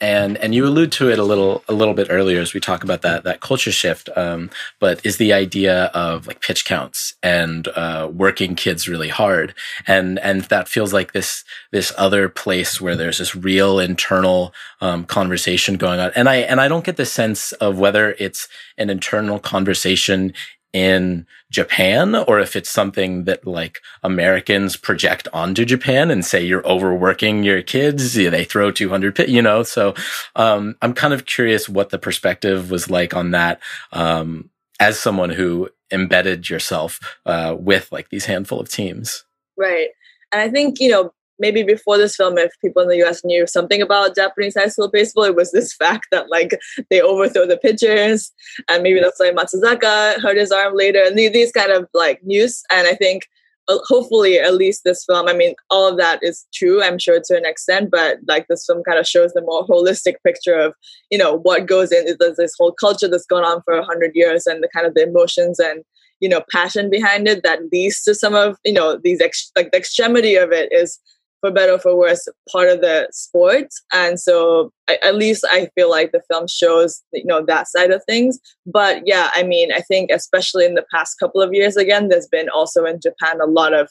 and 0.00 0.36
and 0.38 0.54
you 0.54 0.66
allude 0.66 0.92
to 0.92 1.10
it 1.10 1.18
a 1.18 1.24
little 1.24 1.64
a 1.68 1.72
little 1.72 1.94
bit 1.94 2.08
earlier 2.10 2.40
as 2.40 2.54
we 2.54 2.60
talk 2.60 2.84
about 2.84 3.02
that 3.02 3.24
that 3.24 3.40
culture 3.40 3.72
shift 3.72 4.08
um, 4.16 4.50
but 4.80 5.04
is 5.04 5.16
the 5.16 5.32
idea 5.32 5.84
of 5.86 6.26
like 6.26 6.40
pitch 6.40 6.64
counts 6.64 7.14
and 7.22 7.68
uh, 7.68 8.10
working 8.12 8.54
kids 8.54 8.88
really 8.88 9.08
hard. 9.08 9.54
And 9.86 10.18
and 10.20 10.42
that 10.42 10.68
feels 10.68 10.92
like 10.92 11.12
this 11.12 11.44
this 11.72 11.92
other 11.96 12.28
place 12.28 12.80
where 12.80 12.96
there's 12.96 13.18
this 13.18 13.34
real 13.34 13.78
internal 13.78 14.52
um, 14.80 15.04
conversation 15.04 15.76
going 15.76 16.00
on. 16.00 16.10
And 16.14 16.28
I 16.28 16.36
and 16.36 16.60
I 16.60 16.68
don't 16.68 16.84
get 16.84 16.96
the 16.96 17.06
sense 17.06 17.52
of 17.52 17.78
whether 17.78 18.14
it's 18.18 18.48
an 18.78 18.90
internal 18.90 19.38
conversation 19.38 20.32
in 20.76 21.26
Japan 21.50 22.14
or 22.14 22.38
if 22.38 22.54
it's 22.54 22.68
something 22.68 23.24
that 23.24 23.46
like 23.46 23.80
Americans 24.02 24.76
project 24.76 25.26
onto 25.32 25.64
Japan 25.64 26.10
and 26.10 26.22
say 26.22 26.44
you're 26.44 26.66
overworking 26.66 27.42
your 27.44 27.62
kids, 27.62 28.12
they 28.12 28.44
throw 28.44 28.70
200 28.70 29.14
pit, 29.14 29.30
you 29.30 29.40
know? 29.40 29.62
So, 29.62 29.94
um, 30.34 30.76
I'm 30.82 30.92
kind 30.92 31.14
of 31.14 31.24
curious 31.24 31.66
what 31.66 31.88
the 31.88 31.98
perspective 31.98 32.70
was 32.70 32.90
like 32.90 33.14
on 33.14 33.30
that, 33.30 33.58
um, 33.92 34.50
as 34.78 35.00
someone 35.00 35.30
who 35.30 35.70
embedded 35.90 36.50
yourself, 36.50 37.00
uh, 37.24 37.56
with 37.58 37.90
like 37.90 38.10
these 38.10 38.26
handful 38.26 38.60
of 38.60 38.68
teams. 38.68 39.24
Right. 39.56 39.88
And 40.30 40.42
I 40.42 40.50
think, 40.50 40.78
you 40.78 40.90
know, 40.90 41.14
maybe 41.38 41.62
before 41.62 41.98
this 41.98 42.16
film, 42.16 42.38
if 42.38 42.52
people 42.60 42.82
in 42.82 42.88
the 42.88 43.02
US 43.04 43.24
knew 43.24 43.46
something 43.46 43.82
about 43.82 44.14
Japanese 44.14 44.56
high 44.56 44.68
school 44.68 44.88
baseball, 44.88 45.24
it 45.24 45.36
was 45.36 45.52
this 45.52 45.74
fact 45.82 46.06
that 46.10 46.30
like 46.30 46.50
they 46.90 47.00
overthrow 47.00 47.46
the 47.46 47.58
pitchers, 47.58 48.32
and 48.68 48.82
maybe 48.82 49.00
that's 49.00 49.20
why 49.20 49.30
Matsuzaka 49.30 50.20
hurt 50.20 50.36
his 50.36 50.52
arm 50.52 50.74
later, 50.74 51.02
and 51.04 51.18
these 51.18 51.52
kind 51.52 51.72
of 51.72 51.88
like 51.94 52.22
news. 52.24 52.62
And 52.70 52.86
I 52.86 52.94
think 52.94 53.26
uh, 53.68 53.78
hopefully 53.88 54.38
at 54.38 54.54
least 54.54 54.82
this 54.84 55.04
film 55.04 55.26
i 55.26 55.32
mean 55.32 55.52
all 55.70 55.88
of 55.88 55.98
that 55.98 56.22
is 56.22 56.46
true 56.54 56.80
i'm 56.84 57.00
sure 57.00 57.20
to 57.20 57.36
an 57.36 57.44
extent 57.44 57.90
but 57.90 58.18
like 58.28 58.46
this 58.46 58.64
film 58.64 58.80
kind 58.84 58.96
of 58.96 59.06
shows 59.06 59.32
the 59.32 59.40
more 59.40 59.66
holistic 59.66 60.14
picture 60.24 60.54
of 60.54 60.72
you 61.10 61.18
know 61.18 61.38
what 61.38 61.66
goes 61.66 61.90
in 61.90 62.16
there's 62.20 62.36
this 62.36 62.54
whole 62.56 62.70
culture 62.70 63.08
that's 63.08 63.26
gone 63.26 63.44
on 63.44 63.60
for 63.64 63.74
a 63.74 63.84
hundred 63.84 64.12
years 64.14 64.46
and 64.46 64.62
the 64.62 64.68
kind 64.72 64.86
of 64.86 64.94
the 64.94 65.02
emotions 65.02 65.58
and 65.58 65.82
you 66.20 66.28
know 66.28 66.42
passion 66.52 66.88
behind 66.88 67.26
it 67.26 67.42
that 67.42 67.58
leads 67.72 68.02
to 68.02 68.14
some 68.14 68.36
of 68.36 68.56
you 68.64 68.72
know 68.72 69.00
these 69.02 69.20
ex- 69.20 69.50
like 69.56 69.72
the 69.72 69.78
extremity 69.78 70.36
of 70.36 70.52
it 70.52 70.68
is 70.72 71.00
for 71.40 71.50
better 71.50 71.72
or 71.72 71.78
for 71.78 71.96
worse, 71.96 72.26
part 72.50 72.68
of 72.68 72.80
the 72.80 73.08
sport. 73.12 73.68
And 73.92 74.18
so 74.18 74.72
I, 74.88 74.98
at 75.02 75.14
least 75.14 75.44
I 75.50 75.68
feel 75.74 75.90
like 75.90 76.12
the 76.12 76.22
film 76.30 76.46
shows, 76.48 77.02
you 77.12 77.24
know, 77.24 77.44
that 77.46 77.68
side 77.68 77.90
of 77.90 78.02
things. 78.04 78.38
But 78.66 79.02
yeah, 79.04 79.30
I 79.34 79.42
mean, 79.42 79.72
I 79.72 79.80
think 79.80 80.10
especially 80.10 80.64
in 80.64 80.74
the 80.74 80.86
past 80.92 81.18
couple 81.18 81.42
of 81.42 81.52
years, 81.52 81.76
again, 81.76 82.08
there's 82.08 82.28
been 82.28 82.48
also 82.48 82.84
in 82.84 83.00
Japan 83.00 83.40
a 83.40 83.46
lot 83.46 83.74
of 83.74 83.90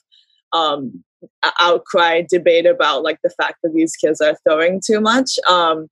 um, 0.54 1.04
outcry 1.60 2.24
debate 2.30 2.66
about 2.66 3.04
like 3.04 3.20
the 3.24 3.30
fact 3.32 3.58
that 3.64 3.74
these 3.74 3.96
kids 3.96 4.22
are 4.22 4.38
throwing 4.44 4.82
too 4.86 5.00
much. 5.00 5.38
Um, 5.50 5.90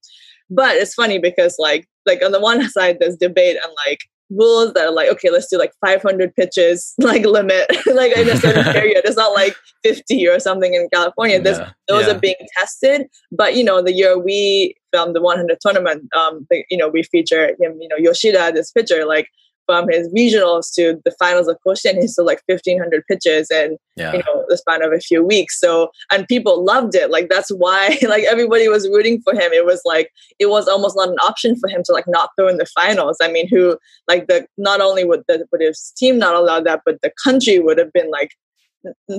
but 0.50 0.76
it's 0.76 0.94
funny 0.94 1.18
because 1.18 1.56
like 1.58 1.88
like 2.06 2.22
on 2.22 2.32
the 2.32 2.40
one 2.40 2.68
side 2.70 2.98
there's 3.00 3.16
debate 3.16 3.56
and 3.62 3.72
like 3.86 4.00
rules 4.30 4.72
that 4.74 4.86
are 4.86 4.92
like, 4.92 5.08
okay, 5.10 5.30
let's 5.30 5.48
do 5.48 5.58
like 5.58 5.72
500 5.84 6.34
pitches, 6.34 6.94
like 6.98 7.24
limit, 7.24 7.70
like 7.94 8.16
in 8.16 8.28
a 8.28 8.36
certain 8.36 8.66
area. 8.76 9.00
It's 9.04 9.16
not 9.16 9.32
like 9.32 9.54
50 9.82 10.26
or 10.28 10.38
something 10.40 10.74
in 10.74 10.88
California. 10.92 11.40
Yeah, 11.44 11.70
those 11.88 12.06
yeah. 12.06 12.14
are 12.14 12.18
being 12.18 12.36
tested. 12.58 13.06
But, 13.30 13.56
you 13.56 13.64
know, 13.64 13.82
the 13.82 13.92
year 13.92 14.18
we 14.18 14.74
filmed 14.92 15.14
the 15.14 15.22
100 15.22 15.58
tournament, 15.60 16.08
um, 16.14 16.46
the, 16.50 16.64
you 16.70 16.76
know, 16.76 16.88
we 16.88 17.02
feature 17.02 17.48
him, 17.60 17.78
you 17.80 17.88
know, 17.88 17.96
Yoshida, 17.96 18.52
this 18.52 18.70
pitcher, 18.70 19.04
like 19.04 19.28
from 19.66 19.88
his 19.88 20.12
regionals 20.12 20.72
to 20.74 21.00
the 21.04 21.10
finals 21.18 21.48
of 21.48 21.56
Koshien, 21.66 22.00
he's 22.00 22.12
still 22.12 22.24
like 22.24 22.42
1500 22.46 23.04
pitches 23.06 23.50
in 23.50 23.76
yeah. 23.96 24.12
you 24.12 24.18
know 24.18 24.44
the 24.48 24.56
span 24.56 24.82
of 24.82 24.92
a 24.92 25.00
few 25.00 25.24
weeks. 25.24 25.60
So 25.60 25.90
and 26.10 26.26
people 26.26 26.64
loved 26.64 26.94
it. 26.94 27.10
Like 27.10 27.28
that's 27.28 27.50
why 27.50 27.98
like 28.02 28.24
everybody 28.24 28.68
was 28.68 28.88
rooting 28.88 29.20
for 29.22 29.34
him. 29.34 29.52
It 29.52 29.64
was 29.64 29.82
like 29.84 30.10
it 30.38 30.46
was 30.46 30.68
almost 30.68 30.96
not 30.96 31.08
an 31.08 31.18
option 31.18 31.56
for 31.56 31.68
him 31.68 31.82
to 31.84 31.92
like 31.92 32.06
not 32.06 32.30
throw 32.36 32.48
in 32.48 32.58
the 32.58 32.66
finals. 32.66 33.18
I 33.22 33.30
mean, 33.30 33.48
who 33.48 33.78
like 34.08 34.26
the 34.26 34.46
not 34.58 34.80
only 34.80 35.04
would 35.04 35.22
the 35.28 35.46
would 35.52 35.60
his 35.60 35.92
team 35.96 36.18
not 36.18 36.34
allow 36.34 36.60
that, 36.60 36.82
but 36.84 37.00
the 37.02 37.12
country 37.22 37.58
would 37.58 37.78
have 37.78 37.92
been 37.92 38.10
like 38.10 38.30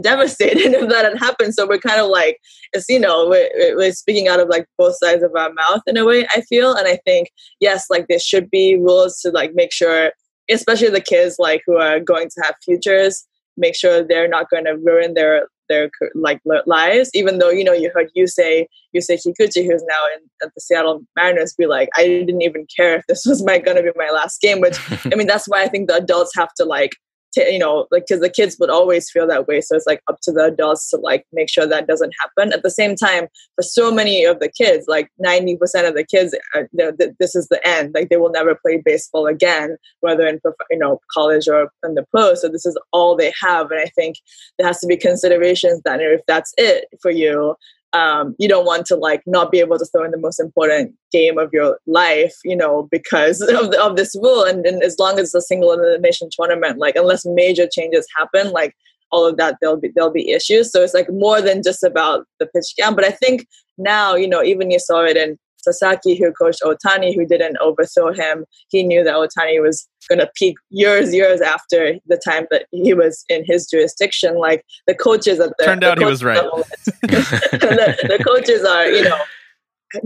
devastated 0.01 0.73
if 0.73 0.89
that 0.89 1.05
had 1.05 1.17
happened. 1.17 1.53
So 1.53 1.67
we're 1.67 1.79
kind 1.79 1.99
of 1.99 2.09
like, 2.09 2.39
it's, 2.73 2.87
you 2.89 2.99
know, 2.99 3.27
we're, 3.27 3.75
we're, 3.75 3.91
speaking 3.93 4.27
out 4.27 4.39
of 4.39 4.49
like 4.49 4.67
both 4.77 4.97
sides 4.97 5.23
of 5.23 5.31
our 5.35 5.51
mouth 5.53 5.81
in 5.87 5.97
a 5.97 6.05
way, 6.05 6.27
I 6.35 6.41
feel. 6.41 6.73
And 6.73 6.87
I 6.87 6.97
think, 7.05 7.29
yes, 7.59 7.85
like 7.89 8.07
there 8.07 8.19
should 8.19 8.49
be 8.49 8.75
rules 8.75 9.19
to 9.21 9.31
like 9.31 9.53
make 9.53 9.71
sure 9.71 10.11
especially 10.49 10.89
the 10.89 11.01
kids 11.01 11.35
like 11.39 11.61
who 11.65 11.77
are 11.77 11.99
going 11.99 12.29
to 12.29 12.41
have 12.43 12.55
futures 12.63 13.25
make 13.57 13.75
sure 13.75 14.03
they're 14.03 14.27
not 14.27 14.49
going 14.49 14.65
to 14.65 14.77
ruin 14.77 15.13
their 15.13 15.47
their 15.67 15.89
like 16.13 16.39
lives. 16.65 17.09
Even 17.13 17.39
though 17.39 17.49
you 17.49 17.63
know 17.63 17.73
you 17.73 17.91
heard 17.93 18.09
you 18.13 18.27
say 18.27 18.67
Yusei 18.95 19.17
kikuchi 19.17 19.65
who's 19.65 19.83
now 19.87 20.03
in 20.15 20.21
at 20.43 20.53
the 20.53 20.61
seattle 20.61 21.01
mariners 21.15 21.53
be 21.57 21.65
like 21.65 21.89
i 21.97 22.05
didn't 22.05 22.41
even 22.41 22.65
care 22.75 22.95
if 22.97 23.03
this 23.07 23.25
was 23.25 23.43
my 23.43 23.59
gonna 23.59 23.81
be 23.81 23.91
my 23.95 24.09
last 24.09 24.39
game 24.41 24.61
which 24.61 24.77
i 25.11 25.15
mean 25.15 25.27
that's 25.27 25.47
why 25.47 25.63
i 25.63 25.67
think 25.67 25.87
the 25.87 25.95
adults 25.95 26.31
have 26.35 26.53
to 26.55 26.63
like 26.63 26.91
to, 27.35 27.51
you 27.51 27.59
know, 27.59 27.87
like 27.91 28.05
because 28.07 28.21
the 28.21 28.29
kids 28.29 28.57
would 28.59 28.69
always 28.69 29.09
feel 29.09 29.27
that 29.27 29.47
way. 29.47 29.61
So 29.61 29.75
it's 29.75 29.87
like 29.87 30.01
up 30.07 30.19
to 30.23 30.31
the 30.31 30.45
adults 30.45 30.89
to 30.89 30.97
like 30.97 31.25
make 31.31 31.49
sure 31.49 31.67
that 31.67 31.87
doesn't 31.87 32.13
happen. 32.19 32.53
At 32.53 32.63
the 32.63 32.71
same 32.71 32.95
time, 32.95 33.27
for 33.55 33.61
so 33.61 33.91
many 33.91 34.25
of 34.25 34.39
the 34.39 34.49
kids, 34.49 34.85
like 34.87 35.09
ninety 35.19 35.57
percent 35.57 35.87
of 35.87 35.95
the 35.95 36.03
kids, 36.03 36.35
uh, 36.55 36.63
are, 36.81 36.91
this 37.19 37.35
is 37.35 37.47
the 37.47 37.65
end. 37.65 37.93
Like 37.93 38.09
they 38.09 38.17
will 38.17 38.31
never 38.31 38.55
play 38.55 38.81
baseball 38.83 39.27
again, 39.27 39.77
whether 40.01 40.25
in 40.25 40.39
you 40.71 40.77
know 40.77 40.99
college 41.13 41.47
or 41.47 41.69
in 41.83 41.95
the 41.95 42.05
pro. 42.11 42.35
So 42.35 42.49
this 42.49 42.65
is 42.65 42.77
all 42.91 43.15
they 43.15 43.33
have, 43.41 43.71
and 43.71 43.79
I 43.79 43.91
think 43.95 44.17
there 44.57 44.67
has 44.67 44.79
to 44.79 44.87
be 44.87 44.97
considerations 44.97 45.81
that 45.85 46.01
if 46.01 46.21
that's 46.27 46.53
it 46.57 46.85
for 47.01 47.11
you, 47.11 47.55
um, 47.95 48.35
you 48.37 48.49
don't 48.49 48.65
want 48.65 48.85
to 48.87 48.95
like 48.97 49.21
not 49.25 49.51
be 49.51 49.59
able 49.59 49.79
to 49.79 49.85
throw 49.85 50.03
in 50.03 50.11
the 50.11 50.17
most 50.17 50.37
important 50.37 50.93
game 51.13 51.37
of 51.37 51.53
your 51.53 51.79
life, 51.87 52.33
you 52.43 52.55
know, 52.55 52.89
because 52.91 53.39
of, 53.61 53.71
the, 53.71 53.81
of 53.81 53.95
this 53.95 54.15
rule. 54.21 54.43
And, 54.43 54.65
and 54.65 54.83
as 54.83 54.99
long 54.99 55.13
as 55.17 55.27
it's 55.27 55.35
a 55.35 55.41
single 55.41 55.71
elimination 55.71 56.27
tournament, 56.29 56.77
like 56.77 56.97
unless 56.97 57.25
major 57.25 57.67
changes 57.71 58.05
happen, 58.17 58.51
like 58.51 58.75
all 59.11 59.25
of 59.25 59.37
that, 59.37 59.55
there'll 59.61 59.79
be 59.79 59.91
there'll 59.95 60.11
be 60.11 60.31
issues. 60.31 60.71
So 60.71 60.83
it's 60.83 60.93
like 60.93 61.09
more 61.09 61.41
than 61.41 61.63
just 61.63 61.83
about 61.83 62.25
the 62.39 62.47
pitch 62.47 62.73
count. 62.77 62.97
But 62.97 63.05
I 63.05 63.11
think 63.11 63.47
now, 63.77 64.15
you 64.15 64.27
know, 64.27 64.43
even 64.43 64.71
you 64.71 64.79
saw 64.79 65.05
it 65.05 65.15
in 65.15 65.37
Sasaki, 65.65 66.15
who 66.15 66.31
coached 66.31 66.61
Otani, 66.63 67.13
who 67.13 67.25
didn't 67.25 67.57
overthrow 67.57 68.13
him, 68.13 68.45
he 68.69 68.83
knew 68.83 69.03
that 69.03 69.15
Otani 69.15 69.61
was 69.61 69.87
going 70.07 70.19
to 70.19 70.29
peak 70.35 70.55
years, 70.69 71.13
years 71.13 71.41
after 71.41 71.95
the 72.05 72.21
time 72.23 72.45
that 72.51 72.67
he 72.71 72.93
was 72.93 73.25
in 73.29 73.43
his 73.45 73.67
jurisdiction. 73.67 74.37
Like 74.37 74.63
the 74.87 74.95
coaches 74.95 75.39
at 75.39 75.51
the 75.57 75.65
turned 75.65 75.83
the 75.83 75.91
out 75.91 75.97
he 75.97 76.05
was 76.05 76.23
right. 76.23 76.41
the, 77.01 77.97
the 78.07 78.23
coaches 78.23 78.63
are, 78.63 78.87
you 78.87 79.03
know, 79.03 79.17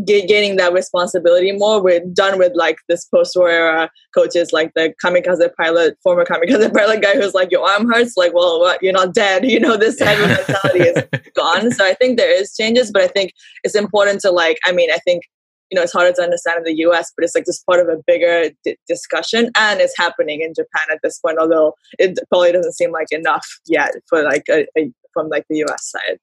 gaining 0.06 0.58
that 0.58 0.74
responsibility 0.74 1.52
more. 1.52 1.82
We're 1.82 2.02
done 2.14 2.38
with 2.38 2.54
like 2.56 2.78
this 2.88 3.06
post-war 3.06 3.50
era 3.50 3.90
coaches, 4.14 4.52
like 4.52 4.72
the 4.76 4.94
kamikaze 5.04 5.50
pilot, 5.60 5.98
former 6.04 6.26
kamikaze 6.26 6.74
pilot 6.78 7.02
guy 7.02 7.16
who's 7.16 7.34
like, 7.34 7.52
"Your 7.52 7.68
arm 7.68 7.90
hurts." 7.90 8.18
Like, 8.18 8.34
well, 8.34 8.60
what? 8.60 8.82
You're 8.82 8.94
not 8.94 9.14
dead. 9.14 9.44
You 9.50 9.60
know, 9.60 9.78
this 9.78 9.98
type 9.98 10.20
of 10.20 10.28
mentality 10.28 10.80
is 10.82 11.32
gone. 11.36 11.72
So 11.72 11.84
I 11.84 11.96
think 11.96 12.18
there 12.18 12.32
is 12.32 12.56
changes, 12.56 12.92
but 12.92 13.02
I 13.02 13.08
think 13.08 13.32
it's 13.64 13.76
important 13.76 14.22
to 14.22 14.32
like. 14.32 14.60
I 14.64 14.72
mean, 14.72 14.92
I 14.92 14.98
think 14.98 15.24
you 15.70 15.76
know 15.76 15.84
it's 15.84 15.94
harder 15.94 16.12
to 16.14 16.22
understand 16.22 16.58
in 16.60 16.64
the 16.64 16.84
US, 16.86 17.12
but 17.16 17.24
it's 17.24 17.36
like 17.36 17.46
just 17.46 17.66
part 17.66 17.80
of 17.80 17.88
a 17.88 18.02
bigger 18.08 18.50
d- 18.64 18.78
discussion, 18.88 19.52
and 19.56 19.80
it's 19.80 19.94
happening 19.98 20.42
in 20.42 20.54
Japan 20.54 20.84
at 20.92 21.00
this 21.04 21.20
point. 21.20 21.38
Although 21.40 21.74
it 21.98 22.20
probably 22.30 22.52
doesn't 22.52 22.74
seem 22.74 22.92
like 22.92 23.12
enough 23.12 23.48
yet 23.68 23.92
for 24.08 24.24
like 24.24 24.44
a, 24.50 24.66
a, 24.78 24.92
from 25.14 25.30
like 25.30 25.46
the 25.50 25.64
US 25.66 25.90
side. 25.90 26.20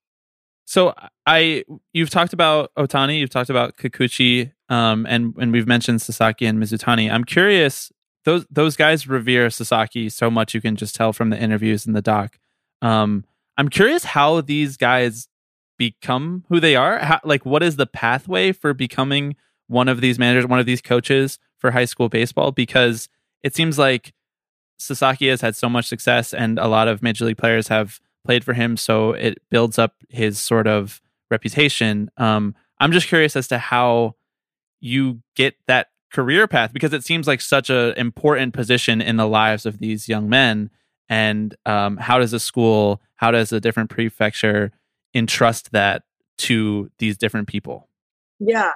So 0.67 0.95
I, 1.27 1.65
you've 1.93 2.11
talked 2.11 2.33
about 2.33 2.73
Otani, 2.77 3.21
you've 3.21 3.31
talked 3.31 3.51
about 3.51 3.77
Kikuchi, 3.77 4.53
um, 4.69 5.07
and 5.09 5.35
and 5.39 5.53
we've 5.53 5.67
mentioned 5.67 6.03
Sasaki 6.03 6.45
and 6.47 6.61
Mizutani. 6.61 7.11
I'm 7.11 7.25
curious; 7.25 7.93
those 8.25 8.45
those 8.51 8.77
guys 8.77 9.07
revere 9.07 9.49
Sasaki 9.49 10.09
so 10.09 10.31
much. 10.31 10.55
You 10.55 10.61
can 10.61 10.77
just 10.77 10.97
tell 10.97 11.13
from 11.13 11.31
the 11.31 11.41
interviews 11.41 11.87
in 11.87 11.93
the 11.93 12.03
doc. 12.03 12.39
Um, 12.83 13.25
I'm 13.57 13.69
curious 13.69 14.05
how 14.05 14.41
these 14.41 14.77
guys 14.77 15.29
become 15.79 16.45
who 16.49 16.61
they 16.61 16.77
are? 16.77 16.99
How, 16.99 17.21
like, 17.25 17.45
what 17.45 17.63
is 17.63 17.77
the 17.77 17.87
pathway 17.87 18.53
for 18.53 18.75
becoming 18.75 19.37
one 19.69 19.89
of 19.89 20.01
these 20.01 20.19
managers, 20.19 20.47
one 20.47 20.59
of 20.59 20.67
these 20.67 20.81
coaches 20.81 21.39
for 21.59 21.71
high 21.71 21.85
school 21.85 22.09
baseball? 22.09 22.53
Because 22.53 23.09
it 23.43 23.55
seems 23.55 23.79
like 23.79 24.13
Sasaki 24.79 25.29
has 25.29 25.41
had 25.41 25.57
so 25.57 25.69
much 25.69 25.87
success, 25.87 26.35
and 26.35 26.59
a 26.59 26.69
lot 26.69 26.89
of 26.89 27.03
major 27.03 27.25
league 27.25 27.39
players 27.39 27.69
have 27.69 28.01
played 28.25 28.45
for 28.45 28.53
him, 28.53 28.77
so 28.77 29.13
it 29.13 29.39
builds 29.51 29.79
up 29.79 29.95
his 30.09 30.39
sort 30.39 30.67
of 30.67 31.01
reputation. 31.31 32.11
Um, 32.17 32.55
I'm 32.79 32.93
just 32.93 33.09
curious 33.09 33.37
as 33.37 33.49
to 33.49 33.59
how 33.59 34.17
you 34.81 35.23
get 35.35 35.57
that 35.67 35.89
career 36.13 36.47
path 36.47 36.73
because 36.73 36.93
it 36.93 37.05
seems 37.05 37.27
like 37.27 37.41
such 37.41 37.71
an 37.71 37.95
important 37.97 38.55
position 38.55 39.01
in 39.01 39.17
the 39.17 39.27
lives 39.27 39.67
of 39.67 39.79
these 39.79 40.09
young 40.09 40.29
men. 40.29 40.71
And 41.09 41.55
um, 41.67 41.97
how 41.97 42.19
does 42.19 42.33
a 42.33 42.41
school, 42.41 43.01
how 43.17 43.31
does 43.31 43.53
a 43.53 43.61
different 43.61 43.91
prefecture 43.91 44.73
entrust 45.17 45.73
that 45.73 46.03
to 46.39 46.91
these 46.99 47.17
different 47.17 47.49
people? 47.49 47.89
Yeah. 48.39 48.73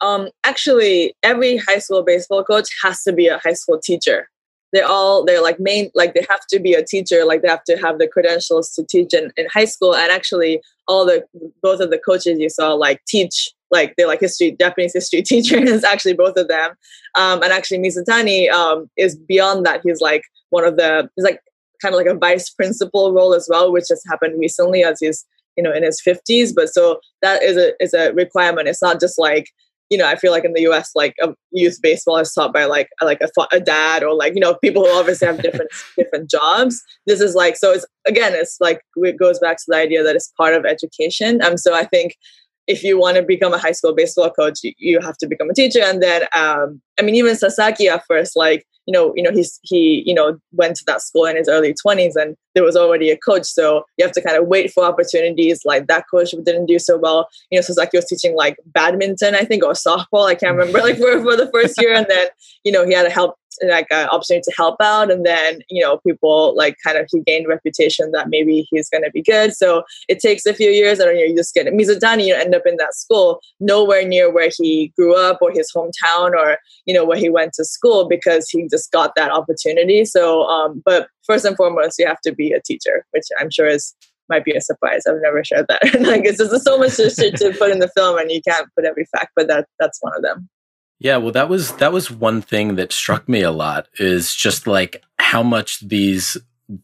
Um, 0.00 0.28
actually, 0.42 1.14
every 1.22 1.56
high 1.56 1.78
school 1.78 2.02
baseball 2.02 2.44
coach 2.44 2.68
has 2.82 3.02
to 3.04 3.12
be 3.12 3.28
a 3.28 3.38
high 3.38 3.52
school 3.52 3.80
teacher. 3.82 4.28
They're 4.72 4.86
all 4.86 5.24
they're 5.24 5.42
like 5.42 5.60
main 5.60 5.90
like 5.94 6.14
they 6.14 6.26
have 6.28 6.44
to 6.50 6.58
be 6.58 6.74
a 6.74 6.84
teacher. 6.84 7.24
Like 7.24 7.42
they 7.42 7.48
have 7.48 7.62
to 7.64 7.76
have 7.76 7.98
the 7.98 8.08
credentials 8.08 8.72
to 8.72 8.84
teach 8.84 9.14
in, 9.14 9.32
in 9.36 9.46
high 9.52 9.66
school. 9.66 9.94
And 9.94 10.10
actually, 10.10 10.60
all 10.88 11.06
the 11.06 11.24
both 11.62 11.80
of 11.80 11.90
the 11.90 11.98
coaches 11.98 12.40
you 12.40 12.50
saw 12.50 12.74
like 12.74 13.00
teach 13.06 13.50
like 13.70 13.94
they're 13.96 14.08
like 14.08 14.20
history 14.20 14.56
Japanese 14.58 14.92
history 14.92 15.22
teachers. 15.32 15.84
actually, 15.84 16.14
both 16.14 16.36
of 16.36 16.48
them. 16.48 16.72
Um, 17.14 17.42
and 17.42 17.52
actually, 17.52 17.78
Mizutani 17.78 18.50
um, 18.50 18.90
is 18.96 19.16
beyond 19.16 19.64
that. 19.64 19.80
He's 19.84 20.00
like 20.00 20.24
one 20.50 20.64
of 20.64 20.76
the 20.76 21.08
he's 21.14 21.24
like 21.24 21.40
kind 21.80 21.94
of 21.94 21.98
like 21.98 22.06
a 22.06 22.18
vice 22.18 22.50
principal 22.50 23.12
role 23.12 23.32
as 23.32 23.46
well, 23.48 23.70
which 23.70 23.86
has 23.90 24.02
happened 24.08 24.40
recently 24.40 24.82
as 24.82 24.98
he's 25.00 25.24
you 25.56 25.62
know 25.62 25.72
in 25.72 25.82
his 25.82 26.00
50s 26.06 26.52
but 26.54 26.68
so 26.68 27.00
that 27.22 27.42
is 27.42 27.56
a 27.56 27.72
is 27.80 27.94
a 27.94 28.12
requirement. 28.12 28.68
It's 28.68 28.82
not 28.82 29.00
just 29.00 29.18
like 29.18 29.46
you 29.90 29.98
know 29.98 30.06
i 30.08 30.16
feel 30.16 30.32
like 30.32 30.46
in 30.46 30.54
the 30.54 30.62
us 30.62 30.90
like 30.94 31.14
a 31.22 31.34
youth 31.52 31.78
baseball 31.82 32.16
is 32.16 32.32
taught 32.32 32.54
by 32.54 32.64
like 32.64 32.88
like 33.02 33.20
a, 33.20 33.28
a 33.52 33.60
dad 33.60 34.02
or 34.02 34.14
like 34.14 34.34
you 34.34 34.40
know 34.40 34.54
people 34.54 34.82
who 34.82 34.90
obviously 34.90 35.26
have 35.26 35.42
different 35.42 35.70
different 35.98 36.30
jobs. 36.30 36.82
This 37.06 37.20
is 37.20 37.34
like 37.34 37.56
so 37.56 37.72
it's 37.72 37.86
again 38.06 38.32
it's 38.34 38.56
like 38.60 38.80
it 38.96 39.18
goes 39.18 39.38
back 39.38 39.58
to 39.58 39.64
the 39.68 39.76
idea 39.76 40.02
that 40.02 40.16
it's 40.16 40.32
part 40.36 40.54
of 40.54 40.64
education. 40.64 41.42
Um 41.42 41.56
so 41.56 41.74
i 41.74 41.84
think 41.84 42.16
if 42.66 42.82
you 42.82 42.98
want 42.98 43.16
to 43.16 43.22
become 43.22 43.52
a 43.52 43.58
high 43.58 43.72
school 43.72 43.94
baseball 43.94 44.30
coach 44.30 44.60
you, 44.62 44.72
you 44.78 45.00
have 45.00 45.16
to 45.16 45.26
become 45.26 45.50
a 45.50 45.54
teacher 45.54 45.80
and 45.82 46.02
then 46.02 46.22
um 46.34 46.80
i 46.98 47.02
mean 47.02 47.14
even 47.14 47.36
sasaki 47.36 47.88
at 47.88 48.04
first 48.06 48.36
like 48.36 48.66
you 48.86 48.92
know, 48.92 49.12
you 49.16 49.22
know, 49.22 49.30
he's 49.32 49.58
he, 49.62 50.02
you 50.04 50.14
know, 50.14 50.38
went 50.52 50.76
to 50.76 50.84
that 50.86 51.00
school 51.00 51.24
in 51.24 51.36
his 51.36 51.48
early 51.48 51.74
twenties, 51.74 52.16
and 52.16 52.36
there 52.54 52.64
was 52.64 52.76
already 52.76 53.10
a 53.10 53.16
coach. 53.16 53.44
So 53.44 53.84
you 53.96 54.04
have 54.04 54.12
to 54.12 54.22
kind 54.22 54.36
of 54.36 54.46
wait 54.46 54.72
for 54.72 54.84
opportunities. 54.84 55.62
Like 55.64 55.86
that 55.86 56.04
coach 56.10 56.32
didn't 56.32 56.66
do 56.66 56.78
so 56.78 56.98
well. 56.98 57.28
You 57.50 57.58
know, 57.58 57.62
Sasaki 57.62 57.96
was 57.96 58.06
teaching 58.06 58.36
like 58.36 58.56
badminton, 58.66 59.34
I 59.34 59.44
think, 59.44 59.64
or 59.64 59.72
softball. 59.72 60.26
I 60.26 60.34
can't 60.34 60.56
remember. 60.56 60.80
Like 60.80 60.96
for 60.98 61.22
for 61.22 61.36
the 61.36 61.50
first 61.52 61.80
year, 61.80 61.94
and 61.94 62.06
then 62.08 62.28
you 62.64 62.72
know 62.72 62.84
he 62.86 62.92
had 62.92 63.04
to 63.04 63.10
help 63.10 63.36
like 63.66 63.86
an 63.90 64.08
opportunity 64.08 64.42
to 64.44 64.54
help 64.56 64.76
out 64.80 65.10
and 65.10 65.24
then 65.24 65.60
you 65.70 65.82
know 65.82 65.98
people 66.06 66.54
like 66.56 66.76
kind 66.84 66.98
of 66.98 67.08
he 67.10 67.20
gained 67.20 67.48
reputation 67.48 68.10
that 68.12 68.28
maybe 68.28 68.66
he's 68.70 68.88
going 68.88 69.04
to 69.04 69.10
be 69.10 69.22
good. 69.22 69.54
So 69.54 69.84
it 70.08 70.18
takes 70.18 70.46
a 70.46 70.54
few 70.54 70.70
years 70.70 70.98
and 70.98 71.18
you, 71.18 71.34
just 71.36 71.54
get 71.54 71.66
Mizutani 71.66 72.26
you 72.26 72.34
end 72.34 72.54
up 72.54 72.62
in 72.66 72.76
that 72.76 72.94
school 72.94 73.40
nowhere 73.60 74.06
near 74.06 74.32
where 74.32 74.50
he 74.56 74.92
grew 74.96 75.16
up 75.16 75.38
or 75.40 75.50
his 75.50 75.70
hometown 75.74 76.32
or 76.32 76.58
you 76.86 76.94
know 76.94 77.04
where 77.04 77.18
he 77.18 77.28
went 77.28 77.52
to 77.54 77.64
school 77.64 78.08
because 78.08 78.48
he 78.48 78.66
just 78.68 78.90
got 78.92 79.14
that 79.16 79.30
opportunity. 79.30 80.04
So 80.04 80.44
um 80.44 80.82
but 80.84 81.08
first 81.26 81.44
and 81.44 81.56
foremost 81.56 81.98
you 81.98 82.06
have 82.06 82.20
to 82.20 82.32
be 82.32 82.52
a 82.52 82.60
teacher 82.60 83.06
which 83.12 83.24
i'm 83.40 83.50
sure 83.50 83.66
is 83.66 83.94
might 84.28 84.44
be 84.44 84.52
a 84.52 84.60
surprise. 84.60 85.02
I've 85.06 85.20
never 85.20 85.44
shared 85.44 85.66
that. 85.68 85.82
Like 86.00 86.24
it's 86.24 86.38
just 86.38 86.64
so 86.64 86.78
much 86.78 86.96
to 86.96 87.54
put 87.58 87.70
in 87.70 87.78
the 87.78 87.90
film 87.94 88.18
and 88.18 88.30
you 88.30 88.40
can't 88.42 88.68
put 88.74 88.84
every 88.84 89.06
fact 89.06 89.32
but 89.36 89.48
that 89.48 89.66
that's 89.78 89.98
one 90.00 90.12
of 90.16 90.22
them 90.22 90.48
yeah, 90.98 91.16
well 91.16 91.32
that 91.32 91.48
was 91.48 91.72
that 91.76 91.92
was 91.92 92.10
one 92.10 92.42
thing 92.42 92.76
that 92.76 92.92
struck 92.92 93.28
me 93.28 93.42
a 93.42 93.50
lot 93.50 93.88
is 93.98 94.34
just 94.34 94.66
like 94.66 95.02
how 95.18 95.42
much 95.42 95.80
these 95.80 96.36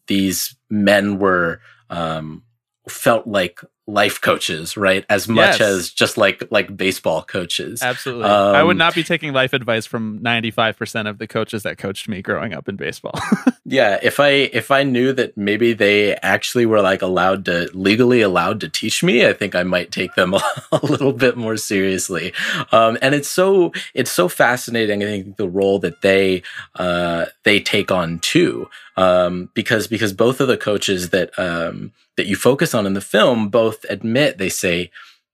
these 0.06 0.56
men 0.68 1.18
were 1.18 1.60
um 1.88 2.42
felt 2.88 3.26
like 3.26 3.60
life 3.92 4.20
coaches, 4.20 4.76
right? 4.76 5.05
As 5.09 5.29
much 5.29 5.61
yes. 5.61 5.61
as 5.61 5.90
just 5.90 6.16
like 6.16 6.42
like 6.50 6.76
baseball 6.76 7.22
coaches. 7.22 7.83
Absolutely. 7.83 8.24
Um, 8.24 8.55
I 8.55 8.62
would 8.62 8.76
not 8.76 8.94
be 8.94 9.03
taking 9.03 9.33
life 9.33 9.53
advice 9.53 9.87
from 9.87 10.20
95% 10.20 11.09
of 11.09 11.18
the 11.18 11.26
coaches 11.26 11.62
that 11.64 11.79
coached 11.79 12.09
me 12.09 12.22
growing 12.22 12.55
up 12.55 12.68
in 12.68 12.76
baseball. 12.76 13.18
yeah, 13.64 13.98
if 14.03 14.20
I 14.20 14.29
if 14.29 14.70
I 14.70 14.83
knew 14.83 15.12
that 15.12 15.37
maybe 15.37 15.72
they 15.72 16.16
actually 16.16 16.66
were 16.66 16.81
like 16.81 17.03
allowed 17.03 17.44
to 17.46 17.68
legally 17.74 18.20
allowed 18.22 18.61
to 18.61 18.68
teach 18.68 19.03
me, 19.03 19.26
I 19.26 19.33
think 19.33 19.55
I 19.55 19.62
might 19.62 19.90
take 19.90 20.14
them 20.14 20.35
a, 20.35 20.42
a 20.72 20.85
little 20.85 21.12
bit 21.12 21.37
more 21.37 21.57
seriously. 21.57 22.33
Um, 22.72 22.98
and 23.03 23.14
it's 23.14 23.29
so 23.29 23.72
it's 23.94 24.11
so 24.11 24.29
fascinating 24.29 25.03
I 25.03 25.07
think 25.07 25.37
the 25.37 25.48
role 25.48 25.79
that 25.81 26.03
they 26.03 26.42
uh, 26.76 27.26
they 27.44 27.61
take 27.61 27.90
on 27.90 28.18
too. 28.20 28.68
Um, 29.00 29.48
because 29.54 29.86
because 29.86 30.12
both 30.12 30.40
of 30.40 30.48
the 30.48 30.58
coaches 30.58 31.08
that 31.08 31.30
um, 31.38 31.92
that 32.18 32.26
you 32.26 32.36
focus 32.36 32.74
on 32.74 32.84
in 32.86 32.92
the 32.92 33.00
film 33.00 33.48
both 33.48 33.84
admit 33.88 34.36
they 34.36 34.50
say 34.50 34.90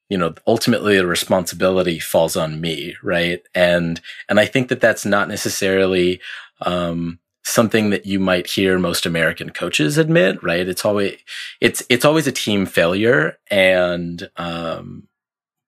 you 0.09 0.17
know 0.17 0.35
ultimately 0.47 0.97
the 0.97 1.07
responsibility 1.07 1.99
falls 1.99 2.37
on 2.37 2.61
me 2.61 2.95
right? 3.03 3.41
And 3.55 4.01
and 4.29 4.39
i 4.39 4.47
think 4.47 4.69
that 4.69 4.81
that's 4.81 5.05
not 5.05 5.29
necessarily 5.29 6.21
um, 6.61 7.19
something 7.45 7.91
that 7.91 8.07
you 8.07 8.21
might 8.21 8.47
hear 8.49 8.79
most 8.79 9.05
american 9.07 9.51
coaches 9.51 9.99
admit 9.99 10.41
right? 10.45 10.69
It's 10.69 10.85
always 10.85 11.19
it's 11.61 11.83
it's 11.89 12.05
always 12.05 12.29
a 12.29 12.33
team 12.33 12.67
failure 12.67 13.39
and 13.51 14.31
um 14.37 15.09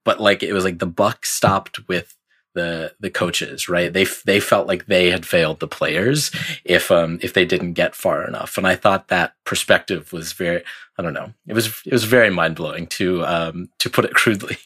but 0.05 0.21
like 0.21 0.43
it 0.43 0.53
was 0.53 0.65
like 0.65 0.79
the 0.79 0.87
buck 1.03 1.27
stopped 1.27 1.89
with 1.89 2.15
the 2.59 2.93
the 3.01 3.11
coaches, 3.11 3.69
right? 3.69 3.93
They 3.93 4.07
they 4.27 4.41
felt 4.41 4.67
like 4.67 4.87
they 4.87 5.11
had 5.11 5.25
failed 5.25 5.61
the 5.61 5.69
players 5.69 6.31
if 6.65 6.91
um 6.91 7.19
if 7.23 7.33
they 7.33 7.45
didn't 7.45 7.75
get 7.75 7.95
far 7.95 8.27
enough, 8.27 8.59
and 8.59 8.67
I 8.67 8.75
thought 8.77 9.09
that 9.09 9.35
perspective 9.45 10.13
was 10.13 10.33
very 10.33 10.63
I 10.99 11.03
don't 11.03 11.15
know 11.15 11.33
it 11.47 11.55
was 11.55 11.67
it 11.87 11.93
was 11.93 12.05
very 12.05 12.31
mind 12.31 12.57
blowing 12.57 12.87
to 12.99 13.25
um 13.25 13.71
to 13.79 13.89
put 13.89 14.05
it 14.05 14.15
crudely. 14.21 14.59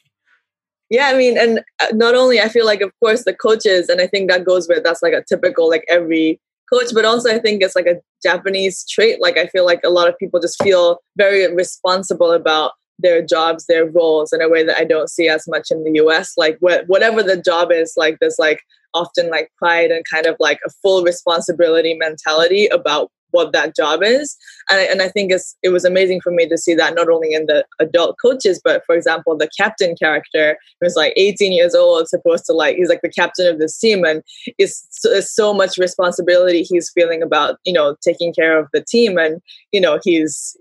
Yeah, 0.91 1.07
I 1.07 1.17
mean, 1.17 1.39
and 1.39 1.61
uh, 1.81 1.87
not 1.93 2.15
only 2.15 2.41
I 2.41 2.49
feel 2.49 2.67
like 2.67 2.83
of 2.83 2.93
course 3.01 3.25
the 3.25 3.35
coaches, 3.35 3.89
and 3.89 4.01
I 4.01 4.07
think 4.07 4.31
that 4.31 4.45
goes 4.45 4.69
with 4.69 4.85
that's 4.85 5.03
like 5.03 5.15
a 5.15 5.25
typical 5.29 5.69
like 5.69 5.85
every 5.89 6.41
coach, 6.73 6.93
but 6.95 7.05
also 7.05 7.31
I 7.31 7.39
think 7.39 7.63
it's 7.63 7.77
like 7.77 7.87
a 7.87 8.01
Japanese 8.23 8.85
trait. 8.89 9.21
Like 9.21 9.39
I 9.39 9.47
feel 9.47 9.65
like 9.65 9.81
a 9.85 9.91
lot 9.91 10.09
of 10.09 10.19
people 10.19 10.41
just 10.41 10.63
feel 10.63 10.99
very 11.17 11.53
responsible 11.55 12.33
about 12.33 12.73
their 13.03 13.23
jobs, 13.25 13.67
their 13.67 13.87
roles 13.87 14.33
in 14.33 14.41
a 14.41 14.49
way 14.49 14.65
that 14.65 14.79
I 14.79 14.85
don't 14.85 15.11
see 15.11 15.29
as 15.29 15.47
much 15.49 15.71
in 15.71 15.85
the 15.85 16.01
US. 16.05 16.35
Like 16.37 16.59
wh- 16.59 16.89
whatever 16.89 17.23
the 17.23 17.37
job 17.37 17.71
is, 17.73 17.95
like 17.97 18.19
there's 18.21 18.39
like 18.39 18.61
often 18.95 19.31
like 19.31 19.51
pride 19.57 19.91
and 19.91 20.05
kind 20.11 20.27
of 20.27 20.37
like 20.39 20.61
a 20.67 20.71
full 20.83 21.03
responsibility 21.03 21.95
mentality 21.95 22.67
about 22.67 23.11
what 23.33 23.53
that 23.53 23.75
job 23.75 24.03
is. 24.03 24.37
And 24.71 24.81
I, 24.81 24.83
and 24.85 25.03
I 25.03 25.09
think 25.09 25.33
it 25.63 25.69
was 25.71 25.85
amazing 25.85 26.21
for 26.21 26.31
me 26.31 26.49
to 26.49 26.57
see 26.57 26.75
that 26.75 26.95
not 26.95 27.09
only 27.09 27.35
in 27.35 27.47
the 27.47 27.65
adult 27.81 28.17
coaches, 28.23 28.61
but 28.63 28.85
for 28.87 28.95
example, 28.95 29.37
the 29.37 29.51
captain 29.59 29.95
character 29.97 30.57
who's 30.81 30.97
like 30.97 31.13
18 31.17 31.53
years 31.53 31.75
old, 31.75 32.09
supposed 32.09 32.45
to 32.47 32.53
like, 32.53 32.77
he's 32.77 32.89
like 32.89 33.03
the 33.03 33.11
captain 33.11 33.47
of 33.47 33.59
this 33.59 33.79
team 33.79 34.05
and 34.05 34.23
it's, 34.59 34.87
it's 35.05 35.35
so 35.35 35.53
much 35.53 35.77
responsibility 35.79 36.63
he's 36.63 36.91
feeling 36.95 37.23
about, 37.23 37.59
you 37.65 37.73
know, 37.73 37.97
taking 38.03 38.33
care 38.33 38.59
of 38.59 38.69
the 38.73 38.83
team. 38.83 39.19
And, 39.19 39.41
you 39.73 39.81
know, 39.81 39.99
he's, 40.05 40.57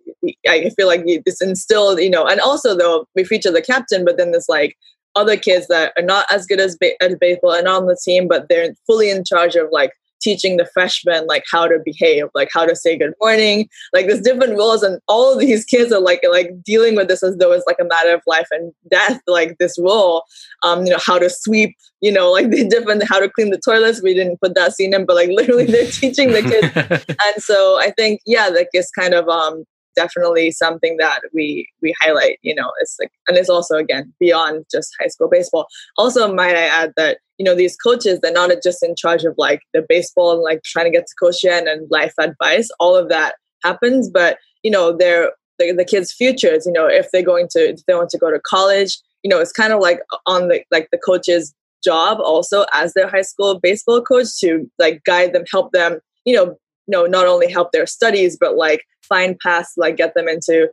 I 0.47 0.69
feel 0.75 0.87
like 0.87 1.03
it's 1.05 1.41
instilled, 1.41 1.99
you 1.99 2.09
know, 2.09 2.25
and 2.25 2.39
also 2.41 2.75
though 2.75 3.05
we 3.15 3.23
feature 3.23 3.51
the 3.51 3.61
captain, 3.61 4.03
but 4.05 4.17
then 4.17 4.31
there's 4.31 4.49
like, 4.49 4.75
other 5.15 5.35
kids 5.35 5.67
that 5.67 5.93
are 5.97 6.03
not 6.03 6.25
as 6.31 6.45
good 6.45 6.59
as, 6.59 6.77
ba- 6.79 7.01
as 7.03 7.15
baseball 7.19 7.51
and 7.51 7.67
on 7.67 7.85
the 7.85 7.99
team, 8.03 8.27
but 8.27 8.47
they're 8.47 8.73
fully 8.87 9.09
in 9.09 9.23
charge 9.25 9.55
of 9.55 9.67
like 9.71 9.91
teaching 10.21 10.57
the 10.57 10.65
freshmen 10.73 11.25
like 11.27 11.43
how 11.51 11.67
to 11.67 11.79
behave, 11.83 12.25
like 12.33 12.49
how 12.53 12.65
to 12.65 12.75
say 12.75 12.97
good 12.97 13.13
morning. 13.19 13.69
Like 13.93 14.07
there's 14.07 14.21
different 14.21 14.53
rules, 14.53 14.83
and 14.83 14.99
all 15.07 15.33
of 15.33 15.39
these 15.39 15.65
kids 15.73 15.91
are 15.91 15.99
like 15.99 16.21
like 16.29 16.51
dealing 16.63 16.95
with 16.95 17.07
this 17.07 17.23
as 17.23 17.37
though 17.37 17.51
it's 17.51 17.67
like 17.67 17.79
a 17.79 17.85
matter 17.85 18.13
of 18.13 18.21
life 18.27 18.47
and 18.51 18.73
death. 18.89 19.21
Like 19.27 19.57
this 19.57 19.77
rule, 19.77 20.23
um, 20.63 20.85
you 20.85 20.91
know, 20.91 20.99
how 21.05 21.19
to 21.19 21.29
sweep, 21.29 21.75
you 22.01 22.11
know, 22.11 22.31
like 22.37 22.49
the 22.49 22.67
different 22.67 23.07
how 23.07 23.19
to 23.19 23.29
clean 23.29 23.51
the 23.51 23.61
toilets. 23.63 24.01
We 24.01 24.13
didn't 24.13 24.41
put 24.41 24.55
that 24.55 24.73
scene 24.73 24.93
in, 24.93 25.05
but 25.05 25.15
like 25.15 25.29
literally 25.29 25.65
they're 25.65 25.85
teaching 25.91 26.31
the 26.31 26.41
kids. 26.41 27.05
and 27.09 27.43
so 27.43 27.79
I 27.79 27.91
think 27.91 28.21
yeah, 28.25 28.47
like 28.47 28.69
it's 28.73 28.91
kind 28.91 29.13
of 29.13 29.27
um 29.27 29.65
definitely 29.95 30.51
something 30.51 30.97
that 30.97 31.21
we 31.33 31.67
we 31.81 31.93
highlight 31.99 32.39
you 32.41 32.55
know 32.55 32.71
it's 32.79 32.97
like 32.99 33.11
and 33.27 33.37
it's 33.37 33.49
also 33.49 33.75
again 33.75 34.13
beyond 34.19 34.65
just 34.71 34.93
high 34.99 35.07
school 35.07 35.27
baseball 35.29 35.67
also 35.97 36.33
might 36.33 36.55
i 36.55 36.63
add 36.63 36.93
that 36.95 37.19
you 37.41 37.45
know 37.45 37.55
these 37.55 37.75
coaches 37.75 38.19
they're 38.21 38.31
not 38.31 38.51
just 38.63 38.83
in 38.83 38.95
charge 38.95 39.23
of 39.23 39.33
like 39.35 39.61
the 39.73 39.83
baseball 39.89 40.31
and 40.31 40.43
like 40.43 40.61
trying 40.61 40.85
to 40.85 40.91
get 40.95 41.07
to 41.07 41.15
coach 41.19 41.43
and 41.43 41.67
life 41.89 42.13
advice 42.19 42.69
all 42.79 42.95
of 42.95 43.09
that 43.09 43.33
happens 43.63 44.11
but 44.11 44.37
you 44.61 44.69
know 44.69 44.95
they're 44.95 45.31
the, 45.57 45.73
the 45.75 45.83
kids 45.83 46.13
futures 46.13 46.67
you 46.67 46.71
know 46.71 46.85
if 46.85 47.07
they're 47.11 47.23
going 47.23 47.47
to 47.49 47.71
if 47.71 47.83
they 47.87 47.95
want 47.95 48.11
to 48.11 48.19
go 48.19 48.29
to 48.29 48.39
college 48.45 48.99
you 49.23 49.29
know 49.29 49.39
it's 49.39 49.51
kind 49.51 49.73
of 49.73 49.79
like 49.79 50.01
on 50.27 50.49
the 50.49 50.61
like 50.69 50.87
the 50.91 50.99
coach's 50.99 51.51
job 51.83 52.19
also 52.19 52.63
as 52.75 52.93
their 52.93 53.09
high 53.09 53.23
school 53.23 53.59
baseball 53.59 54.03
coach 54.03 54.27
to 54.39 54.69
like 54.77 55.01
guide 55.03 55.33
them 55.33 55.43
help 55.51 55.71
them 55.71 55.97
you 56.25 56.35
know 56.35 56.45
you 56.45 56.89
know 56.89 57.07
not 57.07 57.25
only 57.25 57.51
help 57.51 57.71
their 57.71 57.87
studies 57.87 58.37
but 58.39 58.55
like 58.55 58.83
find 59.01 59.39
paths 59.39 59.73
like 59.77 59.97
get 59.97 60.13
them 60.13 60.27
into 60.27 60.69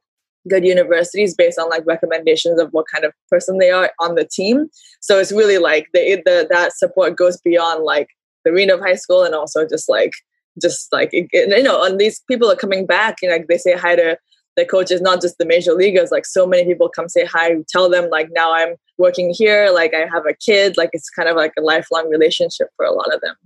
good 0.48 0.64
universities 0.64 1.34
based 1.34 1.58
on 1.58 1.68
like 1.68 1.84
recommendations 1.86 2.60
of 2.60 2.70
what 2.72 2.86
kind 2.92 3.04
of 3.04 3.12
person 3.30 3.58
they 3.58 3.70
are 3.70 3.90
on 4.00 4.14
the 4.14 4.24
team. 4.24 4.68
So 5.00 5.18
it's 5.18 5.32
really 5.32 5.58
like 5.58 5.88
the, 5.92 6.22
the 6.24 6.46
that 6.50 6.76
support 6.76 7.16
goes 7.16 7.40
beyond 7.40 7.84
like 7.84 8.08
the 8.44 8.50
arena 8.50 8.74
of 8.74 8.80
high 8.80 8.94
school 8.94 9.24
and 9.24 9.34
also 9.34 9.66
just 9.66 9.88
like 9.88 10.12
just 10.60 10.92
like 10.92 11.10
you 11.12 11.62
know 11.62 11.84
and 11.84 11.98
these 11.98 12.20
people 12.28 12.50
are 12.50 12.56
coming 12.56 12.86
back 12.86 13.16
and 13.22 13.30
like 13.30 13.46
they 13.48 13.58
say 13.58 13.76
hi 13.76 13.94
to 13.94 14.18
the 14.56 14.64
coaches 14.64 15.00
not 15.00 15.20
just 15.20 15.38
the 15.38 15.46
major 15.46 15.72
leaguers 15.72 16.10
like 16.10 16.26
so 16.26 16.46
many 16.46 16.64
people 16.64 16.88
come 16.88 17.08
say 17.08 17.24
hi 17.24 17.54
tell 17.68 17.88
them 17.88 18.10
like 18.10 18.28
now 18.32 18.52
i'm 18.52 18.74
working 18.96 19.32
here 19.32 19.70
like 19.72 19.94
i 19.94 20.06
have 20.12 20.26
a 20.28 20.34
kid 20.34 20.76
like 20.76 20.90
it's 20.92 21.10
kind 21.10 21.28
of 21.28 21.36
like 21.36 21.52
a 21.56 21.62
lifelong 21.62 22.08
relationship 22.08 22.68
for 22.76 22.84
a 22.84 22.92
lot 22.92 23.12
of 23.14 23.20
them 23.20 23.36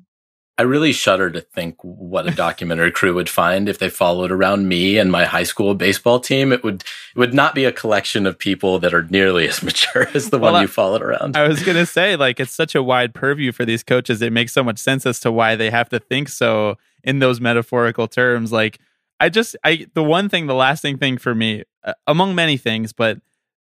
I 0.59 0.62
really 0.62 0.92
shudder 0.92 1.30
to 1.30 1.40
think 1.40 1.76
what 1.82 2.28
a 2.28 2.30
documentary 2.30 2.90
crew 2.90 3.14
would 3.14 3.30
find 3.30 3.68
if 3.68 3.78
they 3.78 3.88
followed 3.88 4.30
around 4.30 4.68
me 4.68 4.98
and 4.98 5.11
my 5.11 5.24
high 5.24 5.44
school 5.44 5.74
baseball 5.74 6.20
team. 6.20 6.53
It 6.53 6.62
would 6.62 6.82
it 6.82 7.18
would 7.18 7.32
not 7.32 7.55
be 7.55 7.64
a 7.64 7.72
collection 7.72 8.26
of 8.26 8.38
people 8.38 8.78
that 8.80 8.92
are 8.92 9.05
nearly 9.05 9.48
as 9.48 9.62
mature 9.62 10.09
as 10.12 10.28
the 10.30 10.38
well, 10.38 10.53
one 10.53 10.62
you 10.62 10.68
followed 10.68 11.03
around. 11.03 11.36
I 11.36 11.48
was 11.48 11.62
gonna 11.62 11.86
say, 11.86 12.16
like, 12.16 12.38
it's 12.38 12.53
such 12.53 12.74
a 12.74 12.82
wide 12.82 13.14
purview 13.14 13.50
for 13.50 13.64
these 13.64 13.82
coaches. 13.82 14.20
It 14.20 14.32
makes 14.32 14.53
so 14.53 14.62
much 14.62 14.78
sense 14.78 15.07
as 15.07 15.20
to 15.20 15.32
why 15.32 15.57
they 15.57 15.70
have 15.70 15.88
to 15.88 15.98
think 15.98 16.28
so 16.28 16.76
in 17.03 17.18
those 17.18 17.40
metaphorical 17.40 18.07
terms. 18.07 18.53
Like, 18.53 18.78
I 19.20 19.30
just, 19.30 19.57
I 19.64 19.86
the 19.94 20.05
one 20.05 20.28
thing, 20.28 20.48
the 20.48 20.55
lasting 20.55 20.98
thing 20.98 21.16
for 21.16 21.34
me, 21.34 21.64
uh, 21.82 21.94
among 22.07 22.34
many 22.34 22.59
things, 22.59 22.92
but 22.92 23.18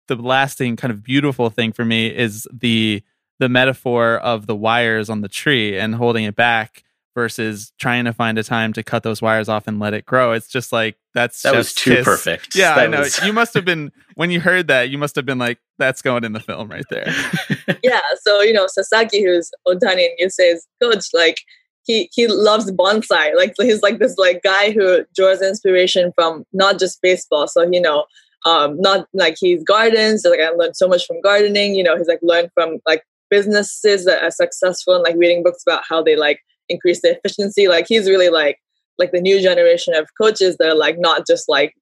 the 0.08 0.16
lasting 0.16 0.76
kind 0.76 0.90
of 0.90 1.02
beautiful 1.02 1.50
thing 1.50 1.72
for 1.72 1.84
me 1.84 2.08
is 2.08 2.48
the 2.52 3.02
the 3.40 3.48
metaphor 3.48 4.16
of 4.16 4.46
the 4.46 4.56
wires 4.56 5.10
on 5.10 5.20
the 5.20 5.28
tree 5.28 5.78
and 5.78 5.94
holding 5.94 6.24
it 6.24 6.36
back 6.36 6.84
versus 7.14 7.72
trying 7.78 8.04
to 8.04 8.12
find 8.12 8.38
a 8.38 8.42
time 8.42 8.72
to 8.72 8.82
cut 8.82 9.02
those 9.02 9.22
wires 9.22 9.48
off 9.48 9.68
and 9.68 9.78
let 9.78 9.94
it 9.94 10.04
grow. 10.04 10.32
It's 10.32 10.48
just 10.48 10.72
like 10.72 10.96
that's 11.14 11.42
that 11.42 11.54
was 11.54 11.72
too 11.72 11.96
kiss. 11.96 12.04
perfect. 12.04 12.56
Yeah, 12.56 12.74
that 12.74 12.84
I 12.84 12.86
know. 12.88 13.00
Was... 13.00 13.22
you 13.24 13.32
must 13.32 13.54
have 13.54 13.64
been 13.64 13.92
when 14.14 14.30
you 14.30 14.40
heard 14.40 14.68
that. 14.68 14.90
You 14.90 14.98
must 14.98 15.16
have 15.16 15.24
been 15.24 15.38
like, 15.38 15.58
"That's 15.78 16.02
going 16.02 16.24
in 16.24 16.32
the 16.32 16.40
film 16.40 16.68
right 16.68 16.84
there." 16.90 17.06
yeah. 17.82 18.00
So 18.22 18.42
you 18.42 18.52
know, 18.52 18.66
Sasaki, 18.66 19.22
who's 19.24 19.50
Ohtani 19.66 20.06
and 20.06 20.18
Yusei's 20.20 20.66
coach, 20.82 21.06
like 21.12 21.38
he 21.84 22.10
he 22.12 22.26
loves 22.26 22.70
bonsai. 22.72 23.34
Like 23.36 23.54
he's 23.58 23.82
like 23.82 23.98
this 23.98 24.16
like 24.18 24.42
guy 24.42 24.72
who 24.72 25.04
draws 25.14 25.40
inspiration 25.40 26.12
from 26.14 26.44
not 26.52 26.78
just 26.78 27.00
baseball. 27.00 27.48
So 27.48 27.62
you 27.70 27.80
know. 27.80 28.04
Um, 28.46 28.78
not 28.78 29.06
like 29.14 29.36
he's 29.40 29.64
gardens. 29.64 30.22
like 30.26 30.38
I 30.38 30.50
learned 30.50 30.76
so 30.76 30.86
much 30.86 31.06
from 31.06 31.18
gardening. 31.22 31.74
You 31.74 31.82
know, 31.82 31.96
he's 31.96 32.08
like 32.08 32.18
learned 32.20 32.50
from 32.52 32.76
like 32.86 33.02
businesses 33.30 34.04
that 34.04 34.22
are 34.22 34.30
successful 34.30 34.94
and 34.94 35.02
like 35.02 35.16
reading 35.16 35.42
books 35.42 35.62
about 35.66 35.84
how 35.88 36.02
they 36.02 36.16
like 36.16 36.40
increase 36.68 37.02
their 37.02 37.16
efficiency. 37.16 37.68
Like 37.68 37.86
he's 37.88 38.08
really 38.08 38.28
like 38.28 38.58
like 38.98 39.12
the 39.12 39.20
new 39.20 39.40
generation 39.40 39.94
of 39.94 40.08
coaches 40.20 40.56
that 40.58 40.68
are 40.68 40.76
like 40.76 40.98
not 40.98 41.26
just 41.26 41.48
like 41.48 41.74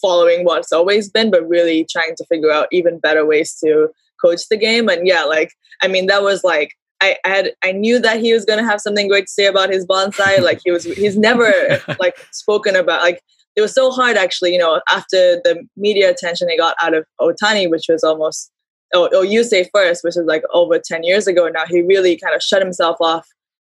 following 0.00 0.44
what's 0.44 0.72
always 0.72 1.10
been, 1.10 1.30
but 1.30 1.48
really 1.48 1.86
trying 1.90 2.14
to 2.16 2.24
figure 2.26 2.50
out 2.50 2.66
even 2.72 2.98
better 2.98 3.24
ways 3.24 3.56
to 3.64 3.88
coach 4.20 4.42
the 4.50 4.56
game. 4.56 4.88
And 4.88 5.06
yeah, 5.06 5.24
like 5.24 5.52
I 5.82 5.88
mean 5.88 6.06
that 6.06 6.22
was 6.22 6.44
like 6.44 6.72
I, 7.00 7.16
I 7.24 7.28
had 7.28 7.52
I 7.64 7.72
knew 7.72 7.98
that 8.00 8.20
he 8.20 8.32
was 8.32 8.44
gonna 8.44 8.64
have 8.64 8.80
something 8.80 9.08
great 9.08 9.26
to 9.26 9.32
say 9.32 9.46
about 9.46 9.70
his 9.70 9.86
bonsai. 9.86 10.40
like 10.42 10.60
he 10.64 10.70
was 10.70 10.84
he's 10.84 11.16
never 11.16 11.52
like 11.98 12.16
spoken 12.32 12.76
about 12.76 13.02
like 13.02 13.20
it 13.56 13.62
was 13.62 13.74
so 13.74 13.90
hard 13.90 14.16
actually, 14.16 14.52
you 14.52 14.58
know, 14.58 14.80
after 14.88 15.40
the 15.44 15.66
media 15.76 16.10
attention 16.10 16.46
they 16.46 16.56
got 16.56 16.76
out 16.80 16.94
of 16.94 17.04
Otani, 17.20 17.68
which 17.68 17.86
was 17.88 18.04
almost 18.04 18.50
oh, 18.94 19.08
oh 19.12 19.24
Yusei 19.24 19.68
first, 19.72 20.04
which 20.04 20.16
is 20.16 20.24
like 20.26 20.42
over 20.52 20.78
10 20.78 21.04
years 21.04 21.26
ago 21.26 21.48
now, 21.48 21.64
he 21.68 21.82
really 21.82 22.16
kind 22.16 22.34
of 22.34 22.42
shut 22.42 22.62
himself 22.62 22.96
off 23.00 23.26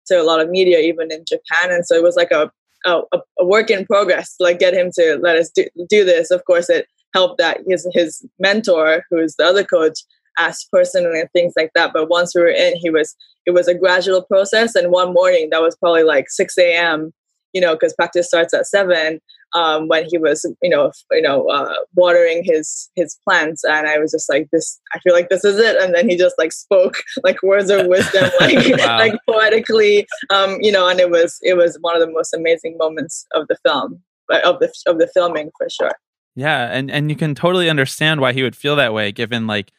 to 0.07 0.19
a 0.19 0.23
lot 0.23 0.39
of 0.39 0.49
media, 0.49 0.79
even 0.79 1.11
in 1.11 1.23
Japan. 1.27 1.71
And 1.71 1.85
so 1.85 1.95
it 1.95 2.03
was 2.03 2.15
like 2.15 2.31
a, 2.31 2.51
a, 2.85 3.01
a 3.39 3.45
work 3.45 3.69
in 3.69 3.85
progress 3.85 4.35
to 4.37 4.43
like 4.43 4.59
get 4.59 4.73
him 4.73 4.91
to 4.95 5.19
let 5.21 5.37
us 5.37 5.49
do, 5.49 5.65
do 5.89 6.03
this. 6.03 6.31
Of 6.31 6.45
course, 6.45 6.69
it 6.69 6.87
helped 7.13 7.37
that 7.37 7.61
his, 7.67 7.87
his 7.93 8.25
mentor, 8.39 9.03
who 9.09 9.17
is 9.17 9.35
the 9.35 9.45
other 9.45 9.63
coach, 9.63 9.99
asked 10.39 10.69
personally 10.71 11.19
and 11.19 11.29
things 11.31 11.53
like 11.55 11.71
that. 11.75 11.91
But 11.93 12.09
once 12.09 12.33
we 12.33 12.41
were 12.41 12.47
in, 12.47 12.75
he 12.77 12.89
was, 12.89 13.15
it 13.45 13.51
was 13.51 13.67
a 13.67 13.75
gradual 13.75 14.23
process. 14.23 14.75
And 14.75 14.91
one 14.91 15.13
morning 15.13 15.49
that 15.51 15.61
was 15.61 15.75
probably 15.75 16.03
like 16.03 16.29
6 16.29 16.57
a.m., 16.57 17.13
you 17.53 17.61
know, 17.61 17.73
because 17.73 17.93
practice 17.93 18.27
starts 18.27 18.53
at 18.53 18.65
seven 18.65 19.19
um, 19.53 19.87
when 19.87 20.05
he 20.09 20.17
was, 20.17 20.45
you 20.61 20.69
know, 20.69 20.91
you 21.11 21.21
know, 21.21 21.47
uh, 21.47 21.73
watering 21.95 22.43
his 22.43 22.89
his 22.95 23.17
plants, 23.27 23.63
and 23.63 23.87
I 23.87 23.97
was 23.97 24.11
just 24.11 24.29
like, 24.29 24.49
"This, 24.51 24.79
I 24.93 24.99
feel 24.99 25.13
like 25.13 25.29
this 25.29 25.43
is 25.43 25.57
it." 25.57 25.75
And 25.81 25.93
then 25.93 26.09
he 26.09 26.15
just 26.15 26.35
like 26.37 26.51
spoke 26.51 26.95
like 27.23 27.41
words 27.43 27.69
of 27.69 27.87
wisdom, 27.87 28.29
like 28.39 28.77
wow. 28.77 28.97
like 28.97 29.13
poetically, 29.29 30.07
um, 30.29 30.57
you 30.61 30.71
know, 30.71 30.87
and 30.87 30.99
it 30.99 31.09
was 31.09 31.37
it 31.41 31.55
was 31.55 31.77
one 31.81 31.95
of 31.95 32.01
the 32.01 32.11
most 32.11 32.33
amazing 32.33 32.77
moments 32.77 33.25
of 33.33 33.47
the 33.47 33.57
film, 33.65 34.01
uh, 34.31 34.39
of 34.43 34.59
the 34.59 34.71
of 34.87 34.97
the 34.97 35.07
filming 35.13 35.51
for 35.57 35.69
sure. 35.69 35.93
Yeah, 36.35 36.69
and 36.71 36.89
and 36.89 37.09
you 37.09 37.15
can 37.15 37.35
totally 37.35 37.69
understand 37.69 38.21
why 38.21 38.33
he 38.33 38.43
would 38.43 38.55
feel 38.55 38.75
that 38.77 38.93
way, 38.93 39.11
given 39.11 39.47
like 39.47 39.71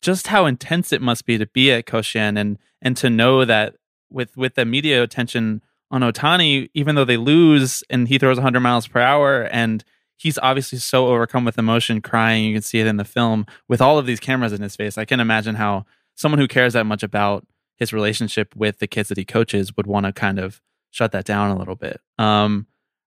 just 0.00 0.26
how 0.26 0.46
intense 0.46 0.92
it 0.92 1.00
must 1.00 1.24
be 1.24 1.38
to 1.38 1.46
be 1.46 1.70
at 1.70 1.86
Koshien 1.86 2.38
and 2.38 2.58
and 2.80 2.96
to 2.96 3.08
know 3.08 3.44
that 3.44 3.76
with 4.10 4.36
with 4.36 4.56
the 4.56 4.64
media 4.64 5.02
attention 5.02 5.62
on 5.92 6.00
Otani, 6.00 6.70
even 6.74 6.94
though 6.94 7.04
they 7.04 7.18
lose 7.18 7.84
and 7.90 8.08
he 8.08 8.18
throws 8.18 8.38
100 8.38 8.60
miles 8.60 8.88
per 8.88 9.00
hour 9.00 9.44
and 9.52 9.84
he's 10.16 10.38
obviously 10.38 10.78
so 10.78 11.08
overcome 11.08 11.44
with 11.44 11.58
emotion, 11.58 12.00
crying. 12.00 12.44
You 12.44 12.54
can 12.54 12.62
see 12.62 12.80
it 12.80 12.86
in 12.86 12.96
the 12.96 13.04
film 13.04 13.46
with 13.68 13.80
all 13.80 13.98
of 13.98 14.06
these 14.06 14.18
cameras 14.18 14.52
in 14.52 14.62
his 14.62 14.74
face. 14.74 14.96
I 14.96 15.04
can 15.04 15.20
imagine 15.20 15.56
how 15.56 15.84
someone 16.14 16.38
who 16.38 16.48
cares 16.48 16.72
that 16.72 16.86
much 16.86 17.02
about 17.02 17.46
his 17.76 17.92
relationship 17.92 18.56
with 18.56 18.78
the 18.78 18.86
kids 18.86 19.08
that 19.10 19.18
he 19.18 19.24
coaches 19.24 19.76
would 19.76 19.86
want 19.86 20.06
to 20.06 20.12
kind 20.12 20.38
of 20.38 20.62
shut 20.90 21.12
that 21.12 21.24
down 21.24 21.50
a 21.50 21.58
little 21.58 21.74
bit. 21.74 22.00
Um, 22.18 22.66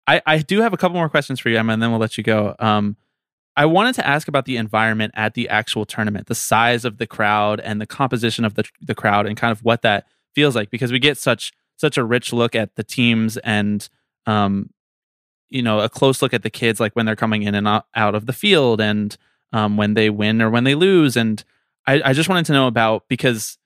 I, 0.07 0.22
I 0.24 0.39
do 0.39 0.61
have 0.61 0.72
a 0.72 0.76
couple 0.76 0.97
more 0.97 1.09
questions 1.09 1.39
for 1.39 1.51
you, 1.51 1.59
Emma, 1.59 1.72
and 1.72 1.83
then 1.83 1.91
we'll 1.91 2.01
let 2.01 2.16
you 2.16 2.24
go. 2.24 2.55
Um, 2.59 2.97
I 3.57 3.66
wanted 3.66 3.95
to 3.97 4.07
ask 4.07 4.28
about 4.28 4.45
the 4.45 4.57
environment 4.57 5.12
at 5.16 5.35
the 5.35 5.49
actual 5.49 5.85
tournament, 5.85 6.28
the 6.28 6.35
size 6.35 6.85
of 6.85 6.99
the 6.99 7.07
crowd 7.07 7.61
and 7.61 7.81
the 7.81 7.87
composition 7.87 8.45
of 8.45 8.55
the, 8.55 8.64
the 8.81 8.95
crowd, 8.95 9.26
and 9.26 9.37
kind 9.37 9.53
of 9.53 9.64
what 9.64 9.83
that 9.83 10.07
feels 10.35 10.55
like 10.55 10.70
because 10.70 10.93
we 10.93 10.99
get 10.99 11.18
such 11.18 11.53
such 11.81 11.97
a 11.97 12.05
rich 12.05 12.33
look 12.33 12.55
at 12.55 12.76
the 12.76 12.85
teams 12.85 13.39
and 13.39 13.89
um, 14.26 14.70
you 15.49 15.62
know 15.62 15.81
a 15.81 15.89
close 15.89 16.20
look 16.20 16.35
at 16.35 16.43
the 16.43 16.51
kids 16.51 16.78
like 16.78 16.93
when 16.93 17.07
they're 17.07 17.16
coming 17.16 17.43
in 17.43 17.55
and 17.55 17.66
out 17.66 18.14
of 18.14 18.26
the 18.26 18.33
field 18.33 18.81
and 18.81 19.16
um, 19.53 19.76
when 19.76 19.95
they 19.95 20.11
win 20.11 20.43
or 20.43 20.51
when 20.51 20.64
they 20.64 20.74
lose. 20.74 21.16
And 21.16 21.43
I, 21.87 22.03
I, 22.05 22.12
just 22.12 22.28
wanted 22.28 22.47
to 22.47 22.53
know 22.53 22.68
about 22.68 23.09
because 23.09 23.59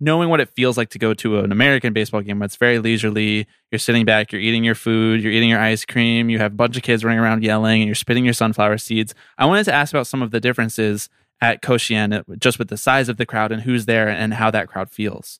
knowing 0.00 0.30
what 0.30 0.40
it 0.40 0.48
feels 0.56 0.76
like 0.76 0.88
to 0.90 0.98
go 0.98 1.12
to 1.12 1.40
an 1.40 1.50
american 1.50 1.92
baseball 1.92 2.20
game 2.22 2.38
where 2.38 2.44
it's 2.44 2.54
very 2.54 2.78
leisurely 2.78 3.48
you're 3.72 3.80
sitting 3.80 4.04
back 4.04 4.30
you're 4.30 4.40
eating 4.40 4.62
your 4.62 4.76
food 4.76 5.20
you're 5.20 5.32
eating 5.32 5.48
your 5.48 5.58
ice 5.58 5.84
cream 5.84 6.30
you 6.30 6.38
have 6.38 6.52
a 6.52 6.54
bunch 6.54 6.76
of 6.76 6.84
kids 6.84 7.04
running 7.04 7.18
around 7.18 7.42
yelling 7.42 7.82
and 7.82 7.88
you're 7.88 7.96
spitting 7.96 8.24
your 8.24 8.32
sunflower 8.32 8.78
seeds 8.78 9.12
i 9.38 9.44
wanted 9.44 9.64
to 9.64 9.74
ask 9.74 9.92
about 9.92 10.06
some 10.06 10.22
of 10.22 10.30
the 10.30 10.38
differences 10.38 11.08
at 11.40 11.62
Koshien, 11.62 12.22
just 12.38 12.60
with 12.60 12.68
the 12.68 12.76
size 12.76 13.08
of 13.08 13.16
the 13.16 13.26
crowd 13.26 13.52
and 13.52 13.62
who's 13.62 13.86
there 13.86 14.08
and 14.08 14.34
how 14.34 14.50
that 14.50 14.66
crowd 14.66 14.90
feels. 14.90 15.38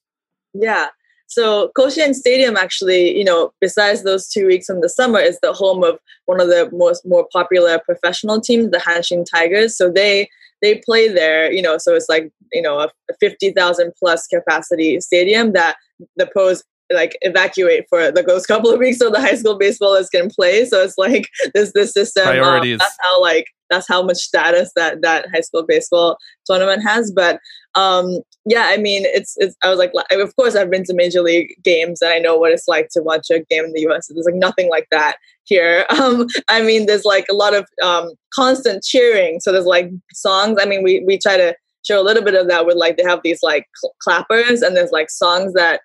Yeah 0.55 0.89
so 1.29 1.71
Koshien 1.79 2.15
Stadium 2.15 2.57
actually, 2.57 3.17
you 3.17 3.25
know, 3.25 3.53
besides 3.61 4.03
those 4.03 4.29
two 4.29 4.47
weeks 4.47 4.69
in 4.69 4.81
the 4.81 4.89
summer, 4.89 5.21
is 5.21 5.39
the 5.41 5.53
home 5.53 5.85
of 5.85 5.99
one 6.25 6.41
of 6.41 6.49
the 6.49 6.71
most 6.73 7.07
more 7.07 7.29
popular 7.33 7.79
professional 7.79 8.41
teams, 8.41 8.71
the 8.71 8.79
Hanshin 8.79 9.25
Tigers. 9.31 9.77
So 9.77 9.91
they 9.91 10.29
they 10.63 10.77
play 10.85 11.09
there, 11.09 11.53
you 11.53 11.63
know, 11.63 11.79
so 11.79 11.95
it's 11.95 12.09
like, 12.09 12.33
you 12.53 12.63
know, 12.63 12.81
a, 12.81 12.89
a 13.11 13.15
50,000 13.21 13.93
plus 13.97 14.27
capacity 14.27 15.01
stadium 15.01 15.53
that 15.53 15.77
the 16.17 16.27
pros 16.27 16.65
like 16.93 17.17
evacuate 17.21 17.85
for 17.89 18.11
the 18.11 18.23
those 18.23 18.47
couple 18.47 18.71
of 18.71 18.79
weeks 18.79 18.99
so 18.99 19.11
the 19.11 19.21
high 19.21 19.35
school 19.35 19.59
baseball 19.59 19.95
baseballers 19.95 20.11
can 20.11 20.31
play. 20.31 20.65
So 20.65 20.83
it's 20.83 20.97
like 20.97 21.29
this 21.55 21.73
this 21.75 21.93
system. 21.93 22.27
Um, 22.27 22.37
Priorities. 22.37 22.79
that's 22.79 22.97
how 23.01 23.21
like 23.21 23.45
that's 23.71 23.87
how 23.87 24.03
much 24.03 24.17
status 24.17 24.73
that 24.77 25.03
that 25.03 25.27
high 25.33 25.43
school 25.43 25.65
baseball 25.67 26.17
tournament 26.47 26.83
has. 26.83 27.13
But 27.13 27.39
um 27.79 28.21
yeah, 28.45 28.67
I 28.69 28.77
mean 28.79 29.03
it's 29.05 29.35
it's 29.37 29.55
I 29.63 29.71
was 29.71 29.79
like 29.79 29.93
of 30.11 30.37
course 30.37 30.57
I've 30.57 30.71
been 30.71 30.85
to 30.85 30.95
major 30.95 31.21
league 31.21 31.55
games 31.63 32.03
and 32.03 32.13
I 32.13 32.19
know 32.19 32.37
what 32.37 32.53
it's 32.53 32.67
like 32.67 32.89
to 32.93 33.03
watch 33.03 33.29
a 33.31 33.41
game 33.51 33.65
in 33.65 33.73
the 33.73 33.87
US. 33.89 34.09
There's 34.09 34.27
like 34.27 34.35
nothing 34.35 34.69
like 34.69 34.87
that 34.91 35.17
here. 35.45 35.87
Um 35.99 36.27
I 36.49 36.63
mean 36.63 36.87
there's 36.87 37.05
like 37.05 37.27
a 37.31 37.35
lot 37.35 37.55
of 37.55 37.67
um 37.83 38.11
constant 38.35 38.83
cheering. 38.83 39.41
So 39.41 39.53
there's 39.53 39.65
like 39.65 39.91
songs. 40.13 40.59
I 40.61 40.65
mean 40.67 40.83
we 40.83 41.05
we 41.07 41.19
try 41.19 41.37
to 41.37 41.55
show 41.87 42.01
a 42.01 42.05
little 42.09 42.25
bit 42.25 42.35
of 42.35 42.49
that 42.49 42.67
with 42.67 42.77
like 42.77 42.97
they 42.97 43.05
have 43.05 43.21
these 43.23 43.43
like 43.43 43.67
cl- 43.81 43.95
clappers 44.03 44.63
and 44.63 44.77
there's 44.77 44.93
like 44.93 45.11
songs 45.11 45.53
that 45.55 45.81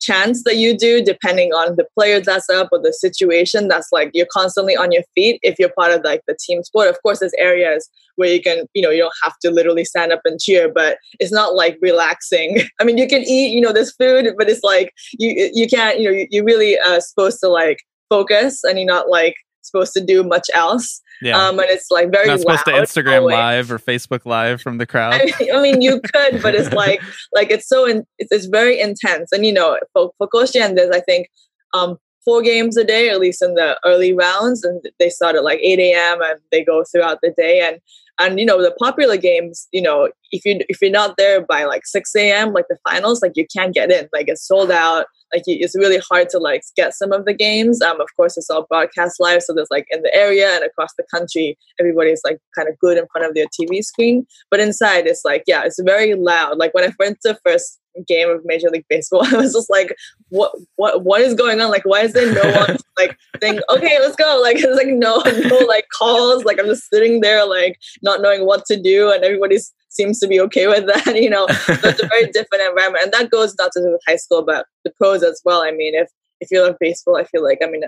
chants 0.00 0.42
that 0.44 0.56
you 0.56 0.76
do 0.76 1.02
depending 1.02 1.52
on 1.52 1.76
the 1.76 1.86
player 1.94 2.20
that's 2.20 2.48
up 2.48 2.68
or 2.72 2.80
the 2.80 2.92
situation 2.92 3.68
that's 3.68 3.88
like 3.92 4.10
you're 4.14 4.26
constantly 4.32 4.76
on 4.76 4.92
your 4.92 5.02
feet 5.14 5.38
if 5.42 5.58
you're 5.58 5.72
part 5.78 5.92
of 5.92 6.02
like 6.04 6.22
the 6.26 6.36
team 6.40 6.62
sport. 6.62 6.88
Of 6.88 7.02
course 7.02 7.20
there's 7.20 7.34
areas 7.38 7.88
where 8.16 8.32
you 8.32 8.42
can 8.42 8.66
you 8.74 8.82
know 8.82 8.90
you 8.90 9.02
don't 9.02 9.12
have 9.22 9.38
to 9.42 9.50
literally 9.50 9.84
stand 9.84 10.12
up 10.12 10.20
and 10.24 10.40
cheer 10.40 10.70
but 10.72 10.98
it's 11.18 11.32
not 11.32 11.54
like 11.54 11.78
relaxing. 11.80 12.60
I 12.80 12.84
mean 12.84 12.98
you 12.98 13.06
can 13.06 13.22
eat 13.22 13.52
you 13.52 13.60
know 13.60 13.72
there's 13.72 13.94
food 13.94 14.34
but 14.36 14.48
it's 14.48 14.62
like 14.62 14.92
you 15.18 15.50
you 15.52 15.68
can't 15.68 16.00
you 16.00 16.10
know 16.10 16.16
you, 16.16 16.26
you're 16.30 16.44
really 16.44 16.78
uh, 16.78 17.00
supposed 17.00 17.40
to 17.40 17.48
like 17.48 17.78
focus 18.08 18.64
and 18.64 18.78
you're 18.78 18.86
not 18.86 19.08
like 19.08 19.34
supposed 19.62 19.92
to 19.92 20.04
do 20.04 20.22
much 20.22 20.48
else 20.54 21.00
Yeah. 21.22 21.38
um 21.38 21.58
and 21.58 21.68
it's 21.68 21.90
like 21.90 22.10
very 22.10 22.26
Not 22.26 22.40
supposed 22.40 22.64
to 22.64 22.72
Instagram 22.72 23.20
always. 23.20 23.34
live 23.34 23.70
or 23.72 23.78
Facebook 23.78 24.24
live 24.24 24.60
from 24.62 24.78
the 24.78 24.86
crowd. 24.86 25.14
I 25.14 25.24
mean, 25.38 25.54
I 25.54 25.62
mean, 25.62 25.82
you 25.82 26.00
could, 26.00 26.42
but 26.42 26.54
it's 26.54 26.72
like, 26.74 27.02
like 27.34 27.50
it's 27.50 27.68
so, 27.68 27.86
in, 27.86 28.06
it's, 28.18 28.32
it's 28.32 28.46
very 28.46 28.80
intense. 28.80 29.32
And 29.32 29.44
you 29.44 29.52
know, 29.52 29.78
for, 29.92 30.12
for 30.18 30.28
Koshien, 30.28 30.76
there's 30.76 30.90
I 30.90 31.00
think 31.00 31.28
um, 31.74 31.98
four 32.24 32.42
games 32.42 32.76
a 32.76 32.84
day, 32.84 33.08
at 33.10 33.20
least 33.20 33.42
in 33.42 33.54
the 33.54 33.78
early 33.84 34.12
rounds, 34.12 34.64
and 34.64 34.82
they 34.98 35.08
start 35.08 35.36
at 35.36 35.44
like 35.44 35.60
8 35.62 35.78
a.m. 35.78 36.22
and 36.22 36.40
they 36.50 36.64
go 36.64 36.84
throughout 36.84 37.18
the 37.22 37.32
day. 37.36 37.60
And 37.60 37.80
and 38.20 38.38
you 38.38 38.46
know, 38.46 38.62
the 38.62 38.72
popular 38.72 39.16
games, 39.16 39.66
you 39.72 39.82
know, 39.82 40.10
if 40.30 40.44
you 40.44 40.60
if 40.68 40.80
you're 40.80 40.90
not 40.90 41.16
there 41.16 41.44
by 41.44 41.64
like 41.64 41.86
6 41.86 42.14
a.m., 42.14 42.52
like 42.52 42.66
the 42.68 42.78
finals, 42.88 43.22
like 43.22 43.32
you 43.34 43.46
can't 43.54 43.74
get 43.74 43.90
in, 43.90 44.08
like 44.12 44.28
it's 44.28 44.46
sold 44.46 44.70
out. 44.70 45.06
Like 45.32 45.44
it's 45.46 45.76
really 45.76 46.00
hard 46.10 46.28
to 46.30 46.38
like 46.38 46.62
get 46.76 46.92
some 46.92 47.12
of 47.12 47.24
the 47.24 47.32
games. 47.32 47.80
Um, 47.80 48.00
of 48.00 48.08
course, 48.16 48.36
it's 48.36 48.50
all 48.50 48.66
broadcast 48.68 49.16
live, 49.20 49.42
so 49.42 49.54
there's 49.54 49.70
like 49.70 49.86
in 49.90 50.02
the 50.02 50.14
area 50.14 50.54
and 50.54 50.64
across 50.64 50.90
the 50.98 51.04
country, 51.12 51.56
everybody's 51.80 52.20
like 52.24 52.38
kind 52.56 52.68
of 52.68 52.78
good 52.78 52.98
in 52.98 53.06
front 53.12 53.26
of 53.26 53.34
their 53.34 53.46
TV 53.46 53.82
screen. 53.82 54.26
But 54.50 54.60
inside, 54.60 55.06
it's 55.06 55.24
like 55.24 55.44
yeah, 55.46 55.62
it's 55.64 55.80
very 55.82 56.14
loud. 56.14 56.58
Like 56.58 56.74
when 56.74 56.84
I 56.84 56.92
went 56.98 57.18
to 57.24 57.38
first 57.44 57.79
game 58.06 58.28
of 58.28 58.44
Major 58.44 58.70
League 58.70 58.86
Baseball, 58.88 59.24
I 59.24 59.36
was 59.36 59.52
just 59.52 59.70
like, 59.70 59.94
what 60.28 60.52
what 60.76 61.02
what 61.02 61.20
is 61.20 61.34
going 61.34 61.60
on? 61.60 61.70
Like 61.70 61.84
why 61.84 62.02
is 62.02 62.12
there 62.12 62.32
no 62.32 62.58
one 62.58 62.76
like 62.98 63.16
saying 63.40 63.60
okay, 63.70 63.98
let's 64.00 64.16
go? 64.16 64.40
Like 64.42 64.56
it's 64.60 64.76
like 64.76 64.88
no 64.88 65.22
no 65.48 65.66
like 65.66 65.86
calls. 65.96 66.44
Like 66.44 66.58
I'm 66.58 66.66
just 66.66 66.88
sitting 66.90 67.20
there 67.20 67.46
like 67.46 67.78
not 68.02 68.20
knowing 68.20 68.46
what 68.46 68.64
to 68.66 68.80
do, 68.80 69.10
and 69.10 69.24
everybody 69.24 69.58
seems 69.88 70.18
to 70.20 70.28
be 70.28 70.40
okay 70.40 70.66
with 70.66 70.86
that. 70.86 71.16
You 71.16 71.30
know, 71.30 71.46
so 71.48 71.74
it's 71.84 72.02
a 72.02 72.06
very 72.06 72.26
different 72.26 72.68
environment, 72.68 73.04
and 73.04 73.12
that 73.12 73.30
goes 73.30 73.54
not 73.58 73.72
just 73.74 73.86
with 73.86 74.00
high 74.06 74.16
school, 74.16 74.42
but 74.42 74.66
the 74.84 74.92
pros 74.96 75.22
as 75.22 75.40
well. 75.44 75.62
I 75.62 75.70
mean, 75.70 75.94
if 75.94 76.08
if 76.40 76.50
you 76.50 76.62
love 76.62 76.76
baseball, 76.80 77.16
I 77.16 77.24
feel 77.24 77.44
like 77.44 77.58
I 77.62 77.66
mean, 77.66 77.82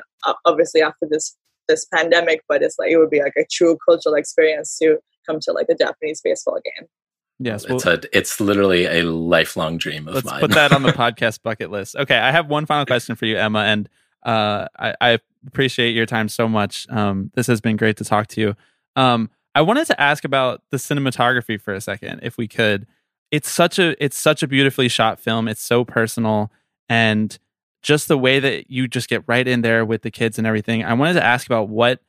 obviously 0.45 0.83
after 0.83 1.07
this 1.09 1.37
this 1.69 1.87
pandemic, 1.93 2.43
but 2.49 2.63
it's 2.63 2.79
like 2.79 2.91
it 2.91 2.99
would 2.99 3.11
be 3.11 3.23
like 3.23 3.35
a 3.37 3.47
true 3.51 3.79
cultural 3.89 4.15
experience 4.15 4.77
to 4.79 4.99
come 5.27 5.39
to 5.41 5.53
like 5.53 5.67
a 5.71 5.75
Japanese 5.75 6.21
baseball 6.23 6.61
game. 6.65 6.89
Yes. 7.45 7.67
Well, 7.67 7.77
it's 7.77 7.87
a 7.87 8.01
it's 8.17 8.41
literally 8.41 8.87
a 8.87 9.03
lifelong 9.03 9.79
dream 9.79 10.09
of 10.09 10.15
let's 10.15 10.27
mine. 10.27 10.41
put 10.41 10.53
that 10.53 10.73
on 10.73 10.83
the 10.83 10.93
podcast 10.93 11.43
bucket 11.43 11.71
list. 11.71 11.97
Okay, 11.97 12.17
I 12.17 12.31
have 12.31 12.49
one 12.49 12.67
final 12.67 12.87
question 12.87 13.17
for 13.17 13.27
you, 13.27 13.37
Emma, 13.37 13.61
and 13.61 13.89
uh, 14.25 14.69
I, 14.79 14.95
I 15.01 15.19
appreciate 15.47 15.95
your 15.95 16.07
time 16.07 16.29
so 16.29 16.49
much. 16.49 16.87
Um, 16.91 17.31
this 17.35 17.47
has 17.47 17.61
been 17.61 17.77
great 17.77 17.97
to 17.99 18.05
talk 18.05 18.29
to 18.29 18.41
you. 18.41 18.57
Um, 18.97 19.31
I 19.55 19.63
wanted 19.63 19.87
to 19.89 20.01
ask 20.01 20.25
about 20.25 20.63
the 20.71 20.77
cinematography 20.77 21.61
for 21.61 21.75
a 21.75 21.81
second, 21.81 22.21
if 22.23 22.39
we 22.39 22.49
could. 22.49 22.87
It's 23.31 23.51
such 23.51 23.79
a 23.79 24.03
it's 24.03 24.19
such 24.19 24.43
a 24.43 24.47
beautifully 24.47 24.89
shot 24.89 25.19
film. 25.19 25.49
It's 25.49 25.63
so 25.63 25.85
personal, 25.85 26.51
and 26.89 27.39
just 27.83 28.09
the 28.09 28.19
way 28.19 28.39
that 28.39 28.71
you 28.71 28.87
just 28.87 29.09
get 29.09 29.25
right 29.27 29.47
in 29.47 29.63
there 29.63 29.85
with 29.85 30.03
the 30.03 30.11
kids 30.11 30.39
and 30.39 30.47
everything. 30.47 30.85
I 30.85 30.95
wanted 30.95 31.15
to 31.15 31.25
ask 31.25 31.47
about 31.47 31.69
what 31.69 32.01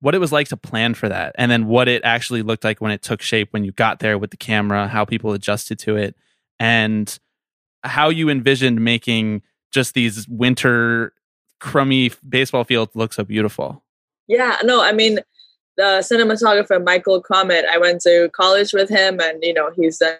what 0.00 0.14
it 0.14 0.18
was 0.18 0.32
like 0.32 0.48
to 0.48 0.56
plan 0.56 0.94
for 0.94 1.08
that, 1.08 1.34
and 1.38 1.50
then 1.50 1.66
what 1.66 1.88
it 1.88 2.02
actually 2.04 2.42
looked 2.42 2.64
like 2.64 2.80
when 2.80 2.92
it 2.92 3.02
took 3.02 3.22
shape 3.22 3.48
when 3.52 3.64
you 3.64 3.72
got 3.72 3.98
there 3.98 4.18
with 4.18 4.30
the 4.30 4.36
camera, 4.36 4.88
how 4.88 5.04
people 5.04 5.32
adjusted 5.32 5.78
to 5.80 5.96
it, 5.96 6.14
and 6.58 7.18
how 7.82 8.08
you 8.08 8.28
envisioned 8.28 8.80
making 8.80 9.42
just 9.72 9.94
these 9.94 10.28
winter 10.28 11.12
crummy 11.60 12.10
baseball 12.28 12.64
fields 12.64 12.94
look 12.94 13.12
so 13.12 13.24
beautiful. 13.24 13.82
Yeah, 14.28 14.58
no, 14.64 14.82
I 14.82 14.92
mean, 14.92 15.20
the 15.76 16.00
cinematographer 16.00 16.82
Michael 16.82 17.20
Crommett, 17.20 17.64
I 17.70 17.78
went 17.78 18.00
to 18.02 18.30
college 18.34 18.72
with 18.72 18.88
him, 18.88 19.20
and 19.20 19.42
you 19.42 19.54
know 19.54 19.70
he's 19.76 19.98
done 19.98 20.16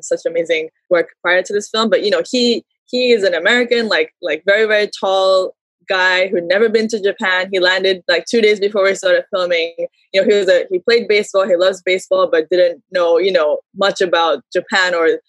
such 0.00 0.20
amazing 0.26 0.70
work 0.90 1.10
prior 1.22 1.42
to 1.42 1.52
this 1.52 1.68
film. 1.68 1.90
But 1.90 2.02
you 2.02 2.10
know 2.10 2.22
he 2.28 2.64
he 2.86 3.12
is 3.12 3.22
an 3.22 3.34
American, 3.34 3.88
like 3.88 4.14
like 4.22 4.44
very 4.44 4.66
very 4.66 4.88
tall 4.88 5.54
guy 5.88 6.28
who'd 6.28 6.44
never 6.44 6.68
been 6.68 6.88
to 6.88 7.02
Japan. 7.02 7.48
He 7.52 7.60
landed 7.60 8.02
like 8.08 8.24
two 8.26 8.40
days 8.40 8.60
before 8.60 8.84
we 8.84 8.94
started 8.94 9.24
filming. 9.30 9.74
You 10.12 10.20
know 10.20 10.28
he 10.28 10.38
was 10.38 10.48
a 10.48 10.66
he 10.70 10.78
played 10.78 11.08
baseball, 11.08 11.46
he 11.46 11.56
loves 11.56 11.82
baseball, 11.82 12.28
but 12.30 12.48
didn't 12.50 12.82
know 12.90 13.18
you 13.18 13.32
know 13.32 13.58
much 13.74 14.00
about 14.00 14.44
Japan 14.52 14.94
or 14.94 15.20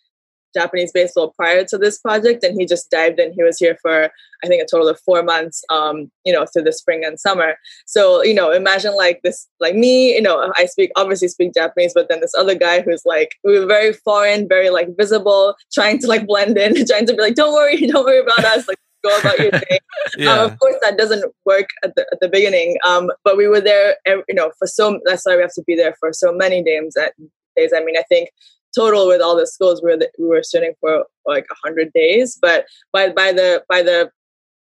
Japanese 0.53 0.91
baseball 0.91 1.33
prior 1.35 1.63
to 1.65 1.77
this 1.77 1.99
project, 1.99 2.43
and 2.43 2.59
he 2.59 2.65
just 2.65 2.89
dived 2.89 3.19
in. 3.19 3.33
He 3.33 3.43
was 3.43 3.57
here 3.57 3.77
for 3.81 4.09
I 4.43 4.47
think 4.47 4.63
a 4.63 4.65
total 4.65 4.87
of 4.87 4.99
four 5.01 5.21
months, 5.21 5.63
um, 5.69 6.09
you 6.25 6.31
know, 6.31 6.45
through 6.45 6.63
the 6.63 6.71
spring 6.71 7.03
and 7.03 7.19
summer. 7.19 7.55
So 7.85 8.23
you 8.23 8.33
know, 8.33 8.51
imagine 8.51 8.95
like 8.95 9.21
this, 9.23 9.47
like 9.59 9.75
me, 9.75 10.15
you 10.15 10.21
know, 10.21 10.51
I 10.55 10.65
speak 10.65 10.91
obviously 10.95 11.27
speak 11.27 11.53
Japanese, 11.53 11.93
but 11.93 12.09
then 12.09 12.21
this 12.21 12.33
other 12.37 12.55
guy 12.55 12.81
who's 12.81 13.03
like 13.05 13.35
we 13.43 13.59
were 13.59 13.65
very 13.65 13.93
foreign, 13.93 14.47
very 14.47 14.69
like 14.69 14.95
visible, 14.97 15.55
trying 15.71 15.99
to 15.99 16.07
like 16.07 16.25
blend 16.25 16.57
in, 16.57 16.85
trying 16.87 17.05
to 17.07 17.13
be 17.13 17.21
like, 17.21 17.35
don't 17.35 17.53
worry, 17.53 17.77
don't 17.87 18.05
worry 18.05 18.19
about 18.19 18.45
us, 18.45 18.67
like 18.67 18.78
go 19.03 19.17
about 19.19 19.39
your 19.39 19.51
thing. 19.51 19.79
Yeah. 20.17 20.31
Um, 20.31 20.51
of 20.51 20.59
course, 20.59 20.75
that 20.81 20.97
doesn't 20.97 21.23
work 21.45 21.67
at 21.83 21.93
the, 21.95 22.05
at 22.11 22.19
the 22.19 22.29
beginning. 22.29 22.77
Um, 22.85 23.11
but 23.23 23.37
we 23.37 23.47
were 23.47 23.61
there, 23.61 23.97
you 24.07 24.33
know, 24.33 24.51
for 24.57 24.65
so. 24.65 24.99
That's 25.05 25.25
why 25.25 25.35
we 25.35 25.41
have 25.41 25.53
to 25.53 25.63
be 25.67 25.75
there 25.75 25.93
for 25.99 26.13
so 26.13 26.31
many 26.33 26.63
days. 26.63 26.95
At 26.97 27.13
days, 27.55 27.73
I 27.75 27.83
mean, 27.83 27.97
I 27.97 28.03
think 28.09 28.29
total 28.75 29.07
with 29.07 29.21
all 29.21 29.35
the 29.35 29.45
schools 29.45 29.81
we 29.83 29.91
were 29.91 29.99
we 30.17 30.25
were 30.25 30.41
shooting 30.41 30.73
for 30.79 31.05
like 31.25 31.45
a 31.51 31.55
hundred 31.63 31.91
days. 31.93 32.39
But 32.41 32.65
by 32.91 33.09
by 33.09 33.33
the 33.33 33.63
by 33.69 33.83
the 33.83 34.09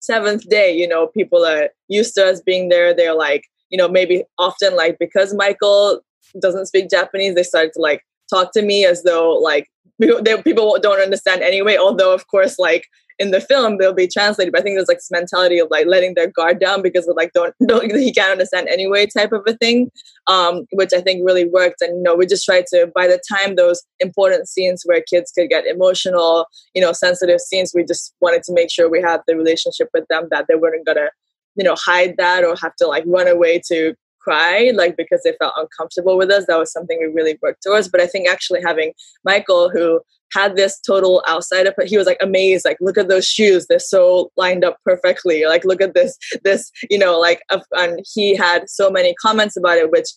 seventh 0.01 0.49
day, 0.49 0.74
you 0.74 0.89
know, 0.89 1.09
people 1.09 1.45
are 1.45 1.68
used 1.89 2.14
to 2.14 2.26
us 2.26 2.41
being 2.41 2.68
there. 2.68 2.95
They're 2.95 3.16
like, 3.16 3.45
you 3.70 3.79
know, 3.79 3.89
maybe 3.89 4.24
often 4.39 4.76
like 4.76 4.97
because 4.99 5.35
Michael 5.35 6.01
doesn't 6.41 6.66
speak 6.66 6.91
Japanese, 6.91 7.35
they 7.35 7.43
started 7.43 7.72
to 7.74 7.81
like 7.81 8.03
talk 8.31 8.53
to 8.53 8.62
me 8.62 8.85
as 8.85 9.03
though 9.03 9.33
like 9.35 9.68
people 10.01 10.79
don't 10.81 11.01
understand 11.01 11.43
anyway. 11.43 11.76
Although, 11.76 12.14
of 12.14 12.26
course, 12.29 12.59
like 12.59 12.87
in 13.19 13.31
the 13.31 13.41
film 13.41 13.79
they'll 13.79 13.93
be 13.93 14.09
translated. 14.09 14.53
But 14.53 14.61
I 14.61 14.62
think 14.62 14.77
there's 14.77 14.89
like 14.89 14.99
this 14.99 15.11
mentality 15.11 15.59
of 15.59 15.69
like 15.71 15.87
letting 15.87 16.14
their 16.14 16.29
guard 16.29 16.61
down 16.61 16.83
because 16.83 17.09
of 17.09 17.16
like 17.16 17.33
don't 17.33 17.55
don't 17.66 17.91
he 17.95 18.12
can't 18.12 18.33
understand 18.33 18.69
anyway 18.69 19.07
type 19.07 19.33
of 19.33 19.43
a 19.47 19.55
thing, 19.55 19.91
um, 20.27 20.66
which 20.73 20.93
I 20.93 21.01
think 21.01 21.25
really 21.25 21.47
worked. 21.47 21.81
And 21.81 21.97
you 21.97 22.03
know 22.03 22.14
we 22.14 22.27
just 22.27 22.45
tried 22.45 22.66
to 22.69 22.91
by 22.95 23.07
the 23.07 23.21
time 23.31 23.57
those 23.57 23.83
important 24.01 24.49
scenes 24.49 24.83
where 24.85 25.03
kids 25.03 25.33
could 25.33 25.49
get 25.49 25.66
emotional, 25.66 26.47
you 26.75 26.83
know, 26.83 26.93
sensitive 26.93 27.41
scenes, 27.41 27.73
we 27.75 27.85
just 27.85 28.14
wanted 28.21 28.43
to 28.45 28.53
make 28.53 28.71
sure 28.71 28.89
we 28.89 29.03
had 29.03 29.21
the 29.27 29.37
relationship 29.37 29.89
with 29.93 30.05
them 30.09 30.29
that 30.31 30.47
they 30.49 30.55
weren't 30.55 30.87
gonna 30.87 31.11
you 31.59 31.64
know 31.64 31.75
hide 31.77 32.14
that 32.16 32.45
or 32.45 32.55
have 32.57 32.75
to 32.77 32.87
like 32.87 33.05
run 33.07 33.29
away 33.29 33.61
to 33.66 33.95
cry 34.21 34.71
like 34.75 34.97
because 34.97 35.21
they 35.25 35.35
felt 35.39 35.55
uncomfortable 35.57 36.16
with 36.16 36.31
us 36.31 36.45
that 36.47 36.59
was 36.59 36.73
something 36.73 36.99
we 37.01 37.07
really 37.07 37.39
worked 37.43 37.62
towards 37.62 37.89
but 37.89 38.01
i 38.01 38.07
think 38.07 38.29
actually 38.29 38.61
having 38.62 38.93
michael 39.25 39.69
who 39.69 40.01
had 40.33 40.57
this 40.57 40.81
total 40.81 41.22
outside 41.26 41.66
of 41.66 41.74
he 41.87 41.97
was 41.97 42.07
like 42.07 42.18
amazed 42.20 42.64
like 42.64 42.76
look 42.81 42.99
at 42.99 43.09
those 43.09 43.26
shoes 43.26 43.66
they're 43.66 43.79
so 43.79 44.31
lined 44.37 44.64
up 44.64 44.76
perfectly 44.85 45.45
like 45.45 45.64
look 45.64 45.81
at 45.81 45.95
this 45.95 46.16
this 46.45 46.70
you 46.91 46.99
know 46.99 47.18
like 47.18 47.43
and 47.72 48.01
he 48.14 48.35
had 48.35 48.68
so 48.68 48.91
many 48.91 49.14
comments 49.20 49.57
about 49.57 49.79
it 49.79 49.91
which 49.91 50.09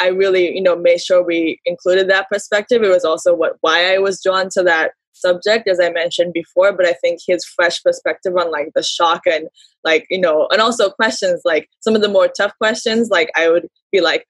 i 0.00 0.08
really 0.08 0.54
you 0.54 0.62
know 0.62 0.76
made 0.76 1.00
sure 1.00 1.24
we 1.24 1.60
included 1.64 2.08
that 2.08 2.28
perspective. 2.30 2.82
It 2.82 2.88
was 2.88 3.04
also 3.04 3.34
what 3.34 3.56
why 3.60 3.94
i 3.94 3.98
was 3.98 4.22
drawn 4.22 4.48
to 4.50 4.62
that 4.62 4.92
subject 5.12 5.68
as 5.68 5.80
i 5.80 5.90
mentioned 5.90 6.32
before 6.32 6.72
but 6.72 6.86
i 6.86 6.92
think 6.92 7.18
his 7.26 7.44
fresh 7.44 7.82
perspective 7.82 8.36
on 8.36 8.52
like 8.52 8.70
the 8.74 8.82
shock 8.82 9.22
and 9.26 9.48
like 9.84 10.06
you 10.10 10.20
know 10.20 10.46
and 10.52 10.60
also 10.60 10.90
questions 10.90 11.40
like 11.44 11.68
some 11.80 11.96
of 11.96 12.02
the 12.02 12.08
more 12.08 12.28
tough 12.28 12.52
questions 12.58 13.08
like 13.10 13.28
i 13.36 13.48
would 13.48 13.66
be 13.92 14.00
like, 14.00 14.26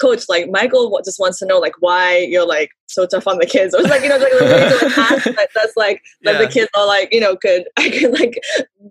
Coach, 0.00 0.24
like 0.28 0.50
Michael 0.50 1.00
just 1.04 1.20
wants 1.20 1.38
to 1.38 1.46
know 1.46 1.58
like 1.58 1.74
why 1.80 2.18
you're 2.18 2.46
like 2.46 2.70
so 2.86 3.06
tough 3.06 3.26
on 3.26 3.38
the 3.38 3.46
kids. 3.46 3.74
It 3.78 3.82
was 3.82 3.90
like 3.90 4.02
you 4.02 4.08
know 4.08 4.16
like, 4.16 4.32
like 4.40 5.36
that, 5.36 5.48
that's 5.54 5.76
like 5.76 6.02
that 6.22 6.32
yeah. 6.32 6.38
the 6.38 6.48
kids 6.48 6.68
are 6.76 6.86
like 6.86 7.12
you 7.12 7.20
know 7.20 7.36
could 7.36 7.64
I 7.76 7.90
could 7.90 8.12
like 8.12 8.38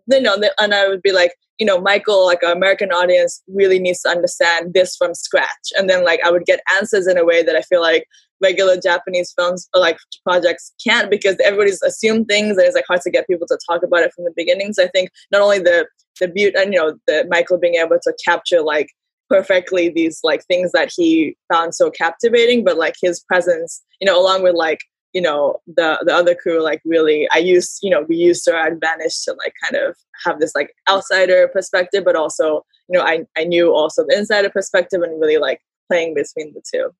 you 0.07 0.21
know 0.21 0.37
and 0.59 0.73
I 0.73 0.87
would 0.87 1.01
be 1.01 1.11
like 1.11 1.33
you 1.59 1.65
know 1.65 1.81
Michael 1.81 2.25
like 2.25 2.41
an 2.41 2.51
American 2.51 2.91
audience 2.91 3.41
really 3.47 3.79
needs 3.79 4.01
to 4.01 4.09
understand 4.09 4.73
this 4.73 4.95
from 4.95 5.13
scratch 5.13 5.71
and 5.77 5.89
then 5.89 6.05
like 6.05 6.21
I 6.25 6.31
would 6.31 6.45
get 6.45 6.61
answers 6.77 7.07
in 7.07 7.17
a 7.17 7.25
way 7.25 7.43
that 7.43 7.55
I 7.55 7.61
feel 7.61 7.81
like 7.81 8.05
regular 8.41 8.79
Japanese 8.79 9.33
films 9.35 9.67
or 9.73 9.81
like 9.81 9.97
projects 10.23 10.71
can't 10.85 11.09
because 11.09 11.35
everybody's 11.43 11.81
assumed 11.81 12.27
things 12.27 12.57
and 12.57 12.65
it's 12.65 12.75
like 12.75 12.85
hard 12.87 13.01
to 13.01 13.11
get 13.11 13.27
people 13.27 13.47
to 13.47 13.57
talk 13.67 13.83
about 13.83 14.03
it 14.03 14.13
from 14.13 14.25
the 14.25 14.33
beginning. 14.35 14.73
So 14.73 14.83
I 14.83 14.87
think 14.87 15.09
not 15.31 15.41
only 15.41 15.59
the 15.59 15.87
the 16.19 16.27
beauty 16.27 16.55
and 16.57 16.73
you 16.73 16.79
know 16.79 16.97
the 17.07 17.25
Michael 17.29 17.57
being 17.57 17.75
able 17.75 17.97
to 18.01 18.13
capture 18.25 18.61
like 18.61 18.89
perfectly 19.29 19.89
these 19.89 20.19
like 20.23 20.43
things 20.45 20.71
that 20.73 20.91
he 20.95 21.35
found 21.51 21.75
so 21.75 21.89
captivating, 21.89 22.63
but 22.63 22.77
like 22.77 22.95
his 23.01 23.19
presence, 23.19 23.83
you 23.99 24.05
know, 24.05 24.19
along 24.19 24.43
with 24.43 24.55
like 24.55 24.79
you 25.13 25.21
know 25.21 25.57
the 25.67 25.97
the 26.05 26.13
other 26.13 26.35
crew 26.35 26.61
like 26.61 26.81
really 26.83 27.29
i 27.33 27.37
used 27.37 27.79
you 27.81 27.89
know 27.89 28.05
we 28.09 28.15
used 28.17 28.47
our 28.49 28.67
advantage 28.67 29.23
to 29.23 29.33
like 29.33 29.53
kind 29.63 29.81
of 29.81 29.95
have 30.25 30.39
this 30.41 30.53
like 30.53 30.73
outsider 30.89 31.47
perspective 31.47 32.03
but 32.03 32.17
also 32.17 32.65
you 32.89 32.99
know 32.99 33.01
i 33.01 33.23
i 33.37 33.45
knew 33.45 33.73
also 33.73 34.03
the 34.05 34.17
insider 34.17 34.49
perspective 34.49 35.01
and 35.01 35.19
really 35.19 35.37
like 35.37 35.61
playing 35.89 36.13
between 36.13 36.53
the 36.53 36.61
two 36.71 36.91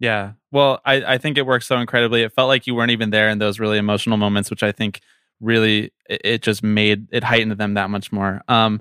yeah. 0.00 0.32
Well, 0.50 0.80
I, 0.84 1.14
I 1.14 1.18
think 1.18 1.36
it 1.36 1.46
works 1.46 1.66
so 1.66 1.76
incredibly. 1.76 2.22
It 2.22 2.32
felt 2.32 2.48
like 2.48 2.66
you 2.66 2.74
weren't 2.74 2.90
even 2.90 3.10
there 3.10 3.28
in 3.28 3.38
those 3.38 3.60
really 3.60 3.78
emotional 3.78 4.16
moments, 4.16 4.50
which 4.50 4.62
I 4.62 4.72
think 4.72 5.00
really 5.40 5.92
it, 6.08 6.20
it 6.24 6.42
just 6.42 6.62
made 6.62 7.06
it 7.12 7.22
heightened 7.22 7.52
them 7.52 7.74
that 7.74 7.90
much 7.90 8.10
more. 8.10 8.40
Um, 8.48 8.80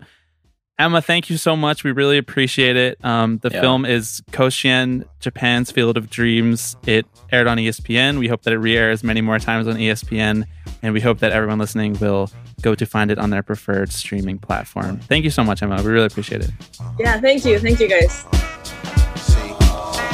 Emma, 0.79 1.01
thank 1.01 1.29
you 1.29 1.35
so 1.35 1.57
much. 1.57 1.83
We 1.83 1.91
really 1.91 2.17
appreciate 2.17 2.77
it. 2.77 3.03
Um, 3.03 3.39
the 3.39 3.49
yeah. 3.51 3.59
film 3.59 3.85
is 3.85 4.23
Koshien, 4.31 5.05
Japan's 5.19 5.71
Field 5.71 5.97
of 5.97 6.09
Dreams. 6.09 6.77
It 6.87 7.05
aired 7.33 7.47
on 7.47 7.57
ESPN. 7.57 8.17
We 8.17 8.29
hope 8.29 8.43
that 8.43 8.53
it 8.53 8.59
re-airs 8.59 9.03
many 9.03 9.19
more 9.19 9.39
times 9.39 9.67
on 9.67 9.75
ESPN, 9.75 10.45
and 10.81 10.93
we 10.93 11.01
hope 11.01 11.19
that 11.19 11.33
everyone 11.33 11.59
listening 11.59 11.99
will 11.99 12.31
go 12.61 12.75
to 12.75 12.85
find 12.85 13.11
it 13.11 13.19
on 13.19 13.29
their 13.29 13.43
preferred 13.43 13.91
streaming 13.91 14.37
platform. 14.37 14.99
Thank 15.01 15.25
you 15.25 15.31
so 15.31 15.43
much, 15.43 15.61
Emma. 15.61 15.83
We 15.83 15.91
really 15.91 16.07
appreciate 16.07 16.43
it. 16.43 16.51
Yeah, 16.97 17.19
thank 17.19 17.43
you. 17.43 17.59
Thank 17.59 17.81
you, 17.81 17.89
guys. 17.89 18.25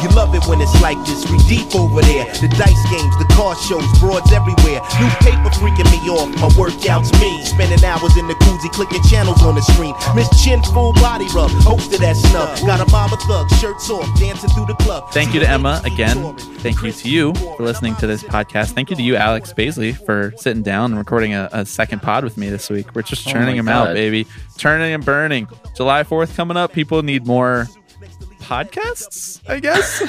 You 0.06 0.12
love 0.12 0.36
it 0.36 0.46
when 0.46 0.62
it's 0.62 0.80
like 0.84 1.00
this, 1.02 1.26
we 1.32 1.40
deep 1.50 1.74
over 1.74 2.00
there. 2.04 2.26
The 2.38 2.48
dice 2.62 2.84
games, 2.94 3.18
the 3.18 3.26
car 3.34 3.56
shows, 3.56 3.90
broads 3.98 4.32
everywhere. 4.32 4.78
New 5.02 5.10
paper 5.26 5.50
freaking 5.58 5.90
me 5.90 5.98
off, 6.14 6.30
my 6.38 6.48
workouts 6.54 7.10
me. 7.20 7.44
Spending 7.44 7.84
hours 7.84 8.16
in 8.16 8.28
the 8.28 8.36
koozie, 8.36 8.72
clicking 8.72 9.02
channels 9.10 9.42
on 9.42 9.56
the 9.56 9.64
screen. 9.64 9.96
Miss 10.14 10.30
Chin, 10.44 10.62
full 10.62 10.94
body 10.94 11.26
rub, 11.34 11.50
hosted 11.66 11.98
that 12.06 12.16
snub. 12.18 12.56
Got 12.68 12.88
a 12.88 12.92
mama 12.92 13.18
thug, 13.26 13.50
shirts 13.54 13.90
off, 13.90 14.06
dancing 14.20 14.52
through 14.52 14.68
the 14.68 14.76
club. 14.76 15.10
Thank 15.10 15.34
you 15.34 15.40
to 15.40 15.50
Emma 15.50 15.82
again. 15.86 16.38
Thank 16.62 16.84
you 16.84 16.92
to 16.92 17.10
you 17.10 17.34
for 17.34 17.64
listening 17.64 17.96
to 17.96 18.06
this 18.06 18.22
podcast. 18.22 18.74
Thank 18.74 18.92
you 18.92 18.96
to 18.96 19.02
you, 19.02 19.16
Alex 19.16 19.54
Baisley, 19.54 19.98
for 20.06 20.34
sitting 20.38 20.62
down 20.62 20.92
and 20.92 21.00
recording 21.00 21.34
a, 21.34 21.50
a 21.52 21.66
second 21.66 22.04
pod 22.04 22.24
with 22.24 22.38
me 22.38 22.48
this 22.48 22.70
week. 22.70 22.94
We're 22.94 23.02
just 23.02 23.28
oh 23.28 23.32
churning 23.32 23.56
oh 23.56 23.58
them 23.58 23.66
God. 23.66 23.88
out, 23.88 23.94
baby. 23.96 24.28
Turning 24.60 24.94
and 24.94 25.04
burning. 25.04 25.48
July 25.76 26.04
4th 26.04 26.36
coming 26.36 26.58
up. 26.58 26.74
People 26.74 27.02
need 27.02 27.26
more 27.26 27.68
podcasts, 28.46 29.42
I 29.50 29.60
guess. 29.60 30.04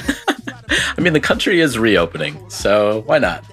I 0.97 1.01
mean, 1.01 1.13
the 1.13 1.19
country 1.19 1.59
is 1.59 1.79
reopening, 1.79 2.49
so 2.49 3.01
why 3.05 3.17
not? 3.17 3.43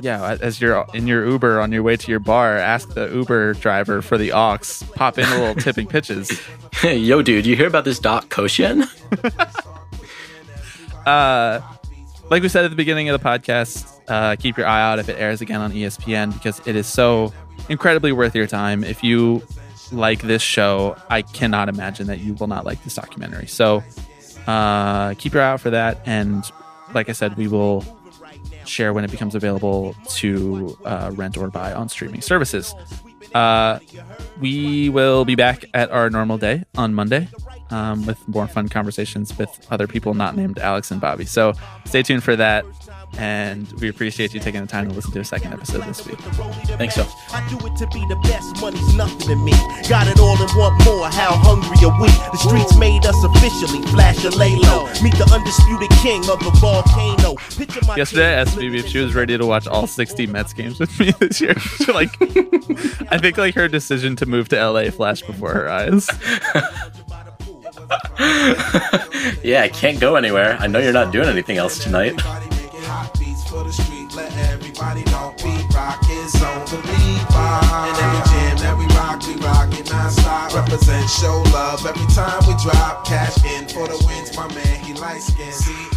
Yeah, 0.00 0.36
as 0.40 0.60
you're 0.60 0.86
in 0.94 1.06
your 1.06 1.26
Uber 1.26 1.60
on 1.60 1.72
your 1.72 1.82
way 1.82 1.96
to 1.96 2.10
your 2.10 2.20
bar, 2.20 2.56
ask 2.56 2.94
the 2.94 3.08
Uber 3.08 3.54
driver 3.54 4.02
for 4.02 4.16
the 4.16 4.32
aux. 4.32 4.58
Pop 4.94 5.18
in 5.18 5.26
a 5.26 5.38
little 5.38 5.54
tipping 5.62 5.86
pitches. 5.86 6.40
Yo, 6.82 7.22
dude, 7.22 7.46
you 7.46 7.56
hear 7.56 7.66
about 7.66 7.84
this 7.84 7.98
Doc 7.98 8.28
Koshien? 8.28 8.88
uh, 11.06 11.60
like 12.30 12.42
we 12.42 12.48
said 12.48 12.64
at 12.64 12.70
the 12.70 12.76
beginning 12.76 13.08
of 13.08 13.20
the 13.20 13.26
podcast, 13.28 14.00
uh, 14.08 14.36
keep 14.36 14.56
your 14.56 14.66
eye 14.66 14.80
out 14.80 14.98
if 14.98 15.08
it 15.08 15.18
airs 15.18 15.40
again 15.40 15.60
on 15.60 15.72
ESPN 15.72 16.32
because 16.32 16.60
it 16.66 16.76
is 16.76 16.86
so 16.86 17.32
incredibly 17.68 18.12
worth 18.12 18.34
your 18.34 18.46
time. 18.46 18.84
If 18.84 19.04
you 19.04 19.42
like 19.92 20.22
this 20.22 20.42
show, 20.42 20.96
I 21.08 21.22
cannot 21.22 21.68
imagine 21.68 22.06
that 22.06 22.20
you 22.20 22.34
will 22.34 22.46
not 22.46 22.64
like 22.64 22.82
this 22.84 22.94
documentary. 22.94 23.46
So 23.46 23.82
uh, 24.46 25.14
keep 25.14 25.32
your 25.34 25.42
eye 25.42 25.50
out 25.50 25.60
for 25.60 25.70
that. 25.70 26.00
And 26.06 26.44
like 26.94 27.08
I 27.08 27.12
said, 27.12 27.36
we 27.36 27.48
will 27.48 27.84
share 28.64 28.92
when 28.92 29.04
it 29.04 29.10
becomes 29.10 29.34
available 29.34 29.94
to 30.08 30.78
uh, 30.84 31.10
rent 31.14 31.36
or 31.36 31.48
buy 31.48 31.72
on 31.72 31.88
streaming 31.88 32.20
services. 32.20 32.74
Uh, 33.34 33.78
we 34.40 34.88
will 34.88 35.24
be 35.24 35.34
back 35.34 35.64
at 35.74 35.90
our 35.90 36.10
normal 36.10 36.38
day 36.38 36.64
on 36.76 36.94
Monday 36.94 37.28
um, 37.70 38.04
with 38.06 38.26
more 38.28 38.48
fun 38.48 38.68
conversations 38.68 39.36
with 39.38 39.66
other 39.70 39.86
people 39.86 40.14
not 40.14 40.36
named 40.36 40.58
Alex 40.58 40.90
and 40.90 41.00
Bobby. 41.00 41.24
So 41.24 41.52
stay 41.84 42.02
tuned 42.02 42.24
for 42.24 42.36
that 42.36 42.64
and 43.18 43.70
we 43.80 43.88
appreciate 43.88 44.32
you 44.32 44.40
taking 44.40 44.60
the 44.60 44.66
time 44.66 44.88
to 44.88 44.94
listen 44.94 45.12
to 45.12 45.20
a 45.20 45.24
second 45.24 45.52
episode 45.52 45.82
this 45.84 46.06
week. 46.06 46.18
Thanks, 46.78 46.94
so. 46.94 47.06
I 47.32 47.46
do 47.48 47.56
it 47.66 47.76
to 47.76 47.86
be 47.88 48.04
the 48.06 48.16
best, 48.22 48.60
money's 48.60 48.94
nothing 48.94 49.28
to 49.28 49.36
me. 49.36 49.52
Got 49.88 50.06
it 50.08 50.18
all 50.20 50.40
and 50.40 50.50
want 50.56 50.84
more, 50.84 51.08
how 51.08 51.36
hungry 51.36 51.76
are 51.86 52.00
we? 52.00 52.08
The 52.08 52.36
streets 52.36 52.76
made 52.76 53.04
us 53.04 53.16
officially, 53.24 53.82
flash 53.88 54.24
a 54.24 54.30
lay 54.30 54.56
low. 54.56 54.86
Meet 55.02 55.16
the 55.16 55.28
undisputed 55.32 55.90
king 55.98 56.20
of 56.30 56.38
the 56.40 56.50
volcano. 56.60 57.36
Yesterday, 57.96 58.28
I 58.28 58.40
asked 58.40 58.56
Phoebe 58.56 58.78
if 58.78 58.86
she 58.86 58.98
was 58.98 59.14
ready 59.14 59.36
to 59.36 59.46
watch 59.46 59.66
all 59.66 59.86
60 59.86 60.26
Mets 60.26 60.52
games 60.52 60.78
with 60.78 60.98
me 60.98 61.12
this 61.18 61.40
year. 61.40 61.54
She, 61.80 61.92
like, 61.92 62.10
I 63.10 63.16
think 63.18 63.38
like 63.38 63.54
her 63.54 63.68
decision 63.68 64.16
to 64.16 64.26
move 64.26 64.48
to 64.50 64.56
LA 64.56 64.90
flashed 64.90 65.26
before 65.26 65.54
her 65.54 65.68
eyes. 65.68 66.08
yeah, 69.42 69.62
I 69.62 69.70
can't 69.72 69.98
go 69.98 70.16
anywhere. 70.16 70.56
I 70.60 70.66
know 70.66 70.78
you're 70.78 70.92
not 70.92 71.12
doing 71.12 71.28
anything 71.28 71.56
else 71.56 71.82
tonight 71.82 72.20
for 73.50 73.64
the 73.64 73.72
street. 73.72 74.14
Let 74.14 74.32
everybody 74.36 75.02
know 75.10 75.34
we 75.44 75.50
rock 75.74 76.00
is 76.08 76.34
on 76.42 76.64
the 76.66 76.78
And 76.78 77.96
every 77.98 78.22
jam 78.30 78.56
that 78.62 78.76
we 78.78 78.86
rock, 78.94 79.26
we 79.26 79.34
rock 79.42 79.72
it 79.78 79.90
non-stop. 79.90 80.54
Represent, 80.54 81.10
show 81.10 81.42
love 81.52 81.84
every 81.84 82.06
time 82.14 82.40
we 82.46 82.54
drop. 82.62 83.04
Cash 83.04 83.44
in 83.44 83.68
for 83.68 83.88
the 83.88 83.98
wins, 84.06 84.34
my 84.36 84.46
man, 84.54 84.84
he 84.84 84.94
light 84.94 85.22
skin. 85.22 85.52
CL, 85.52 85.89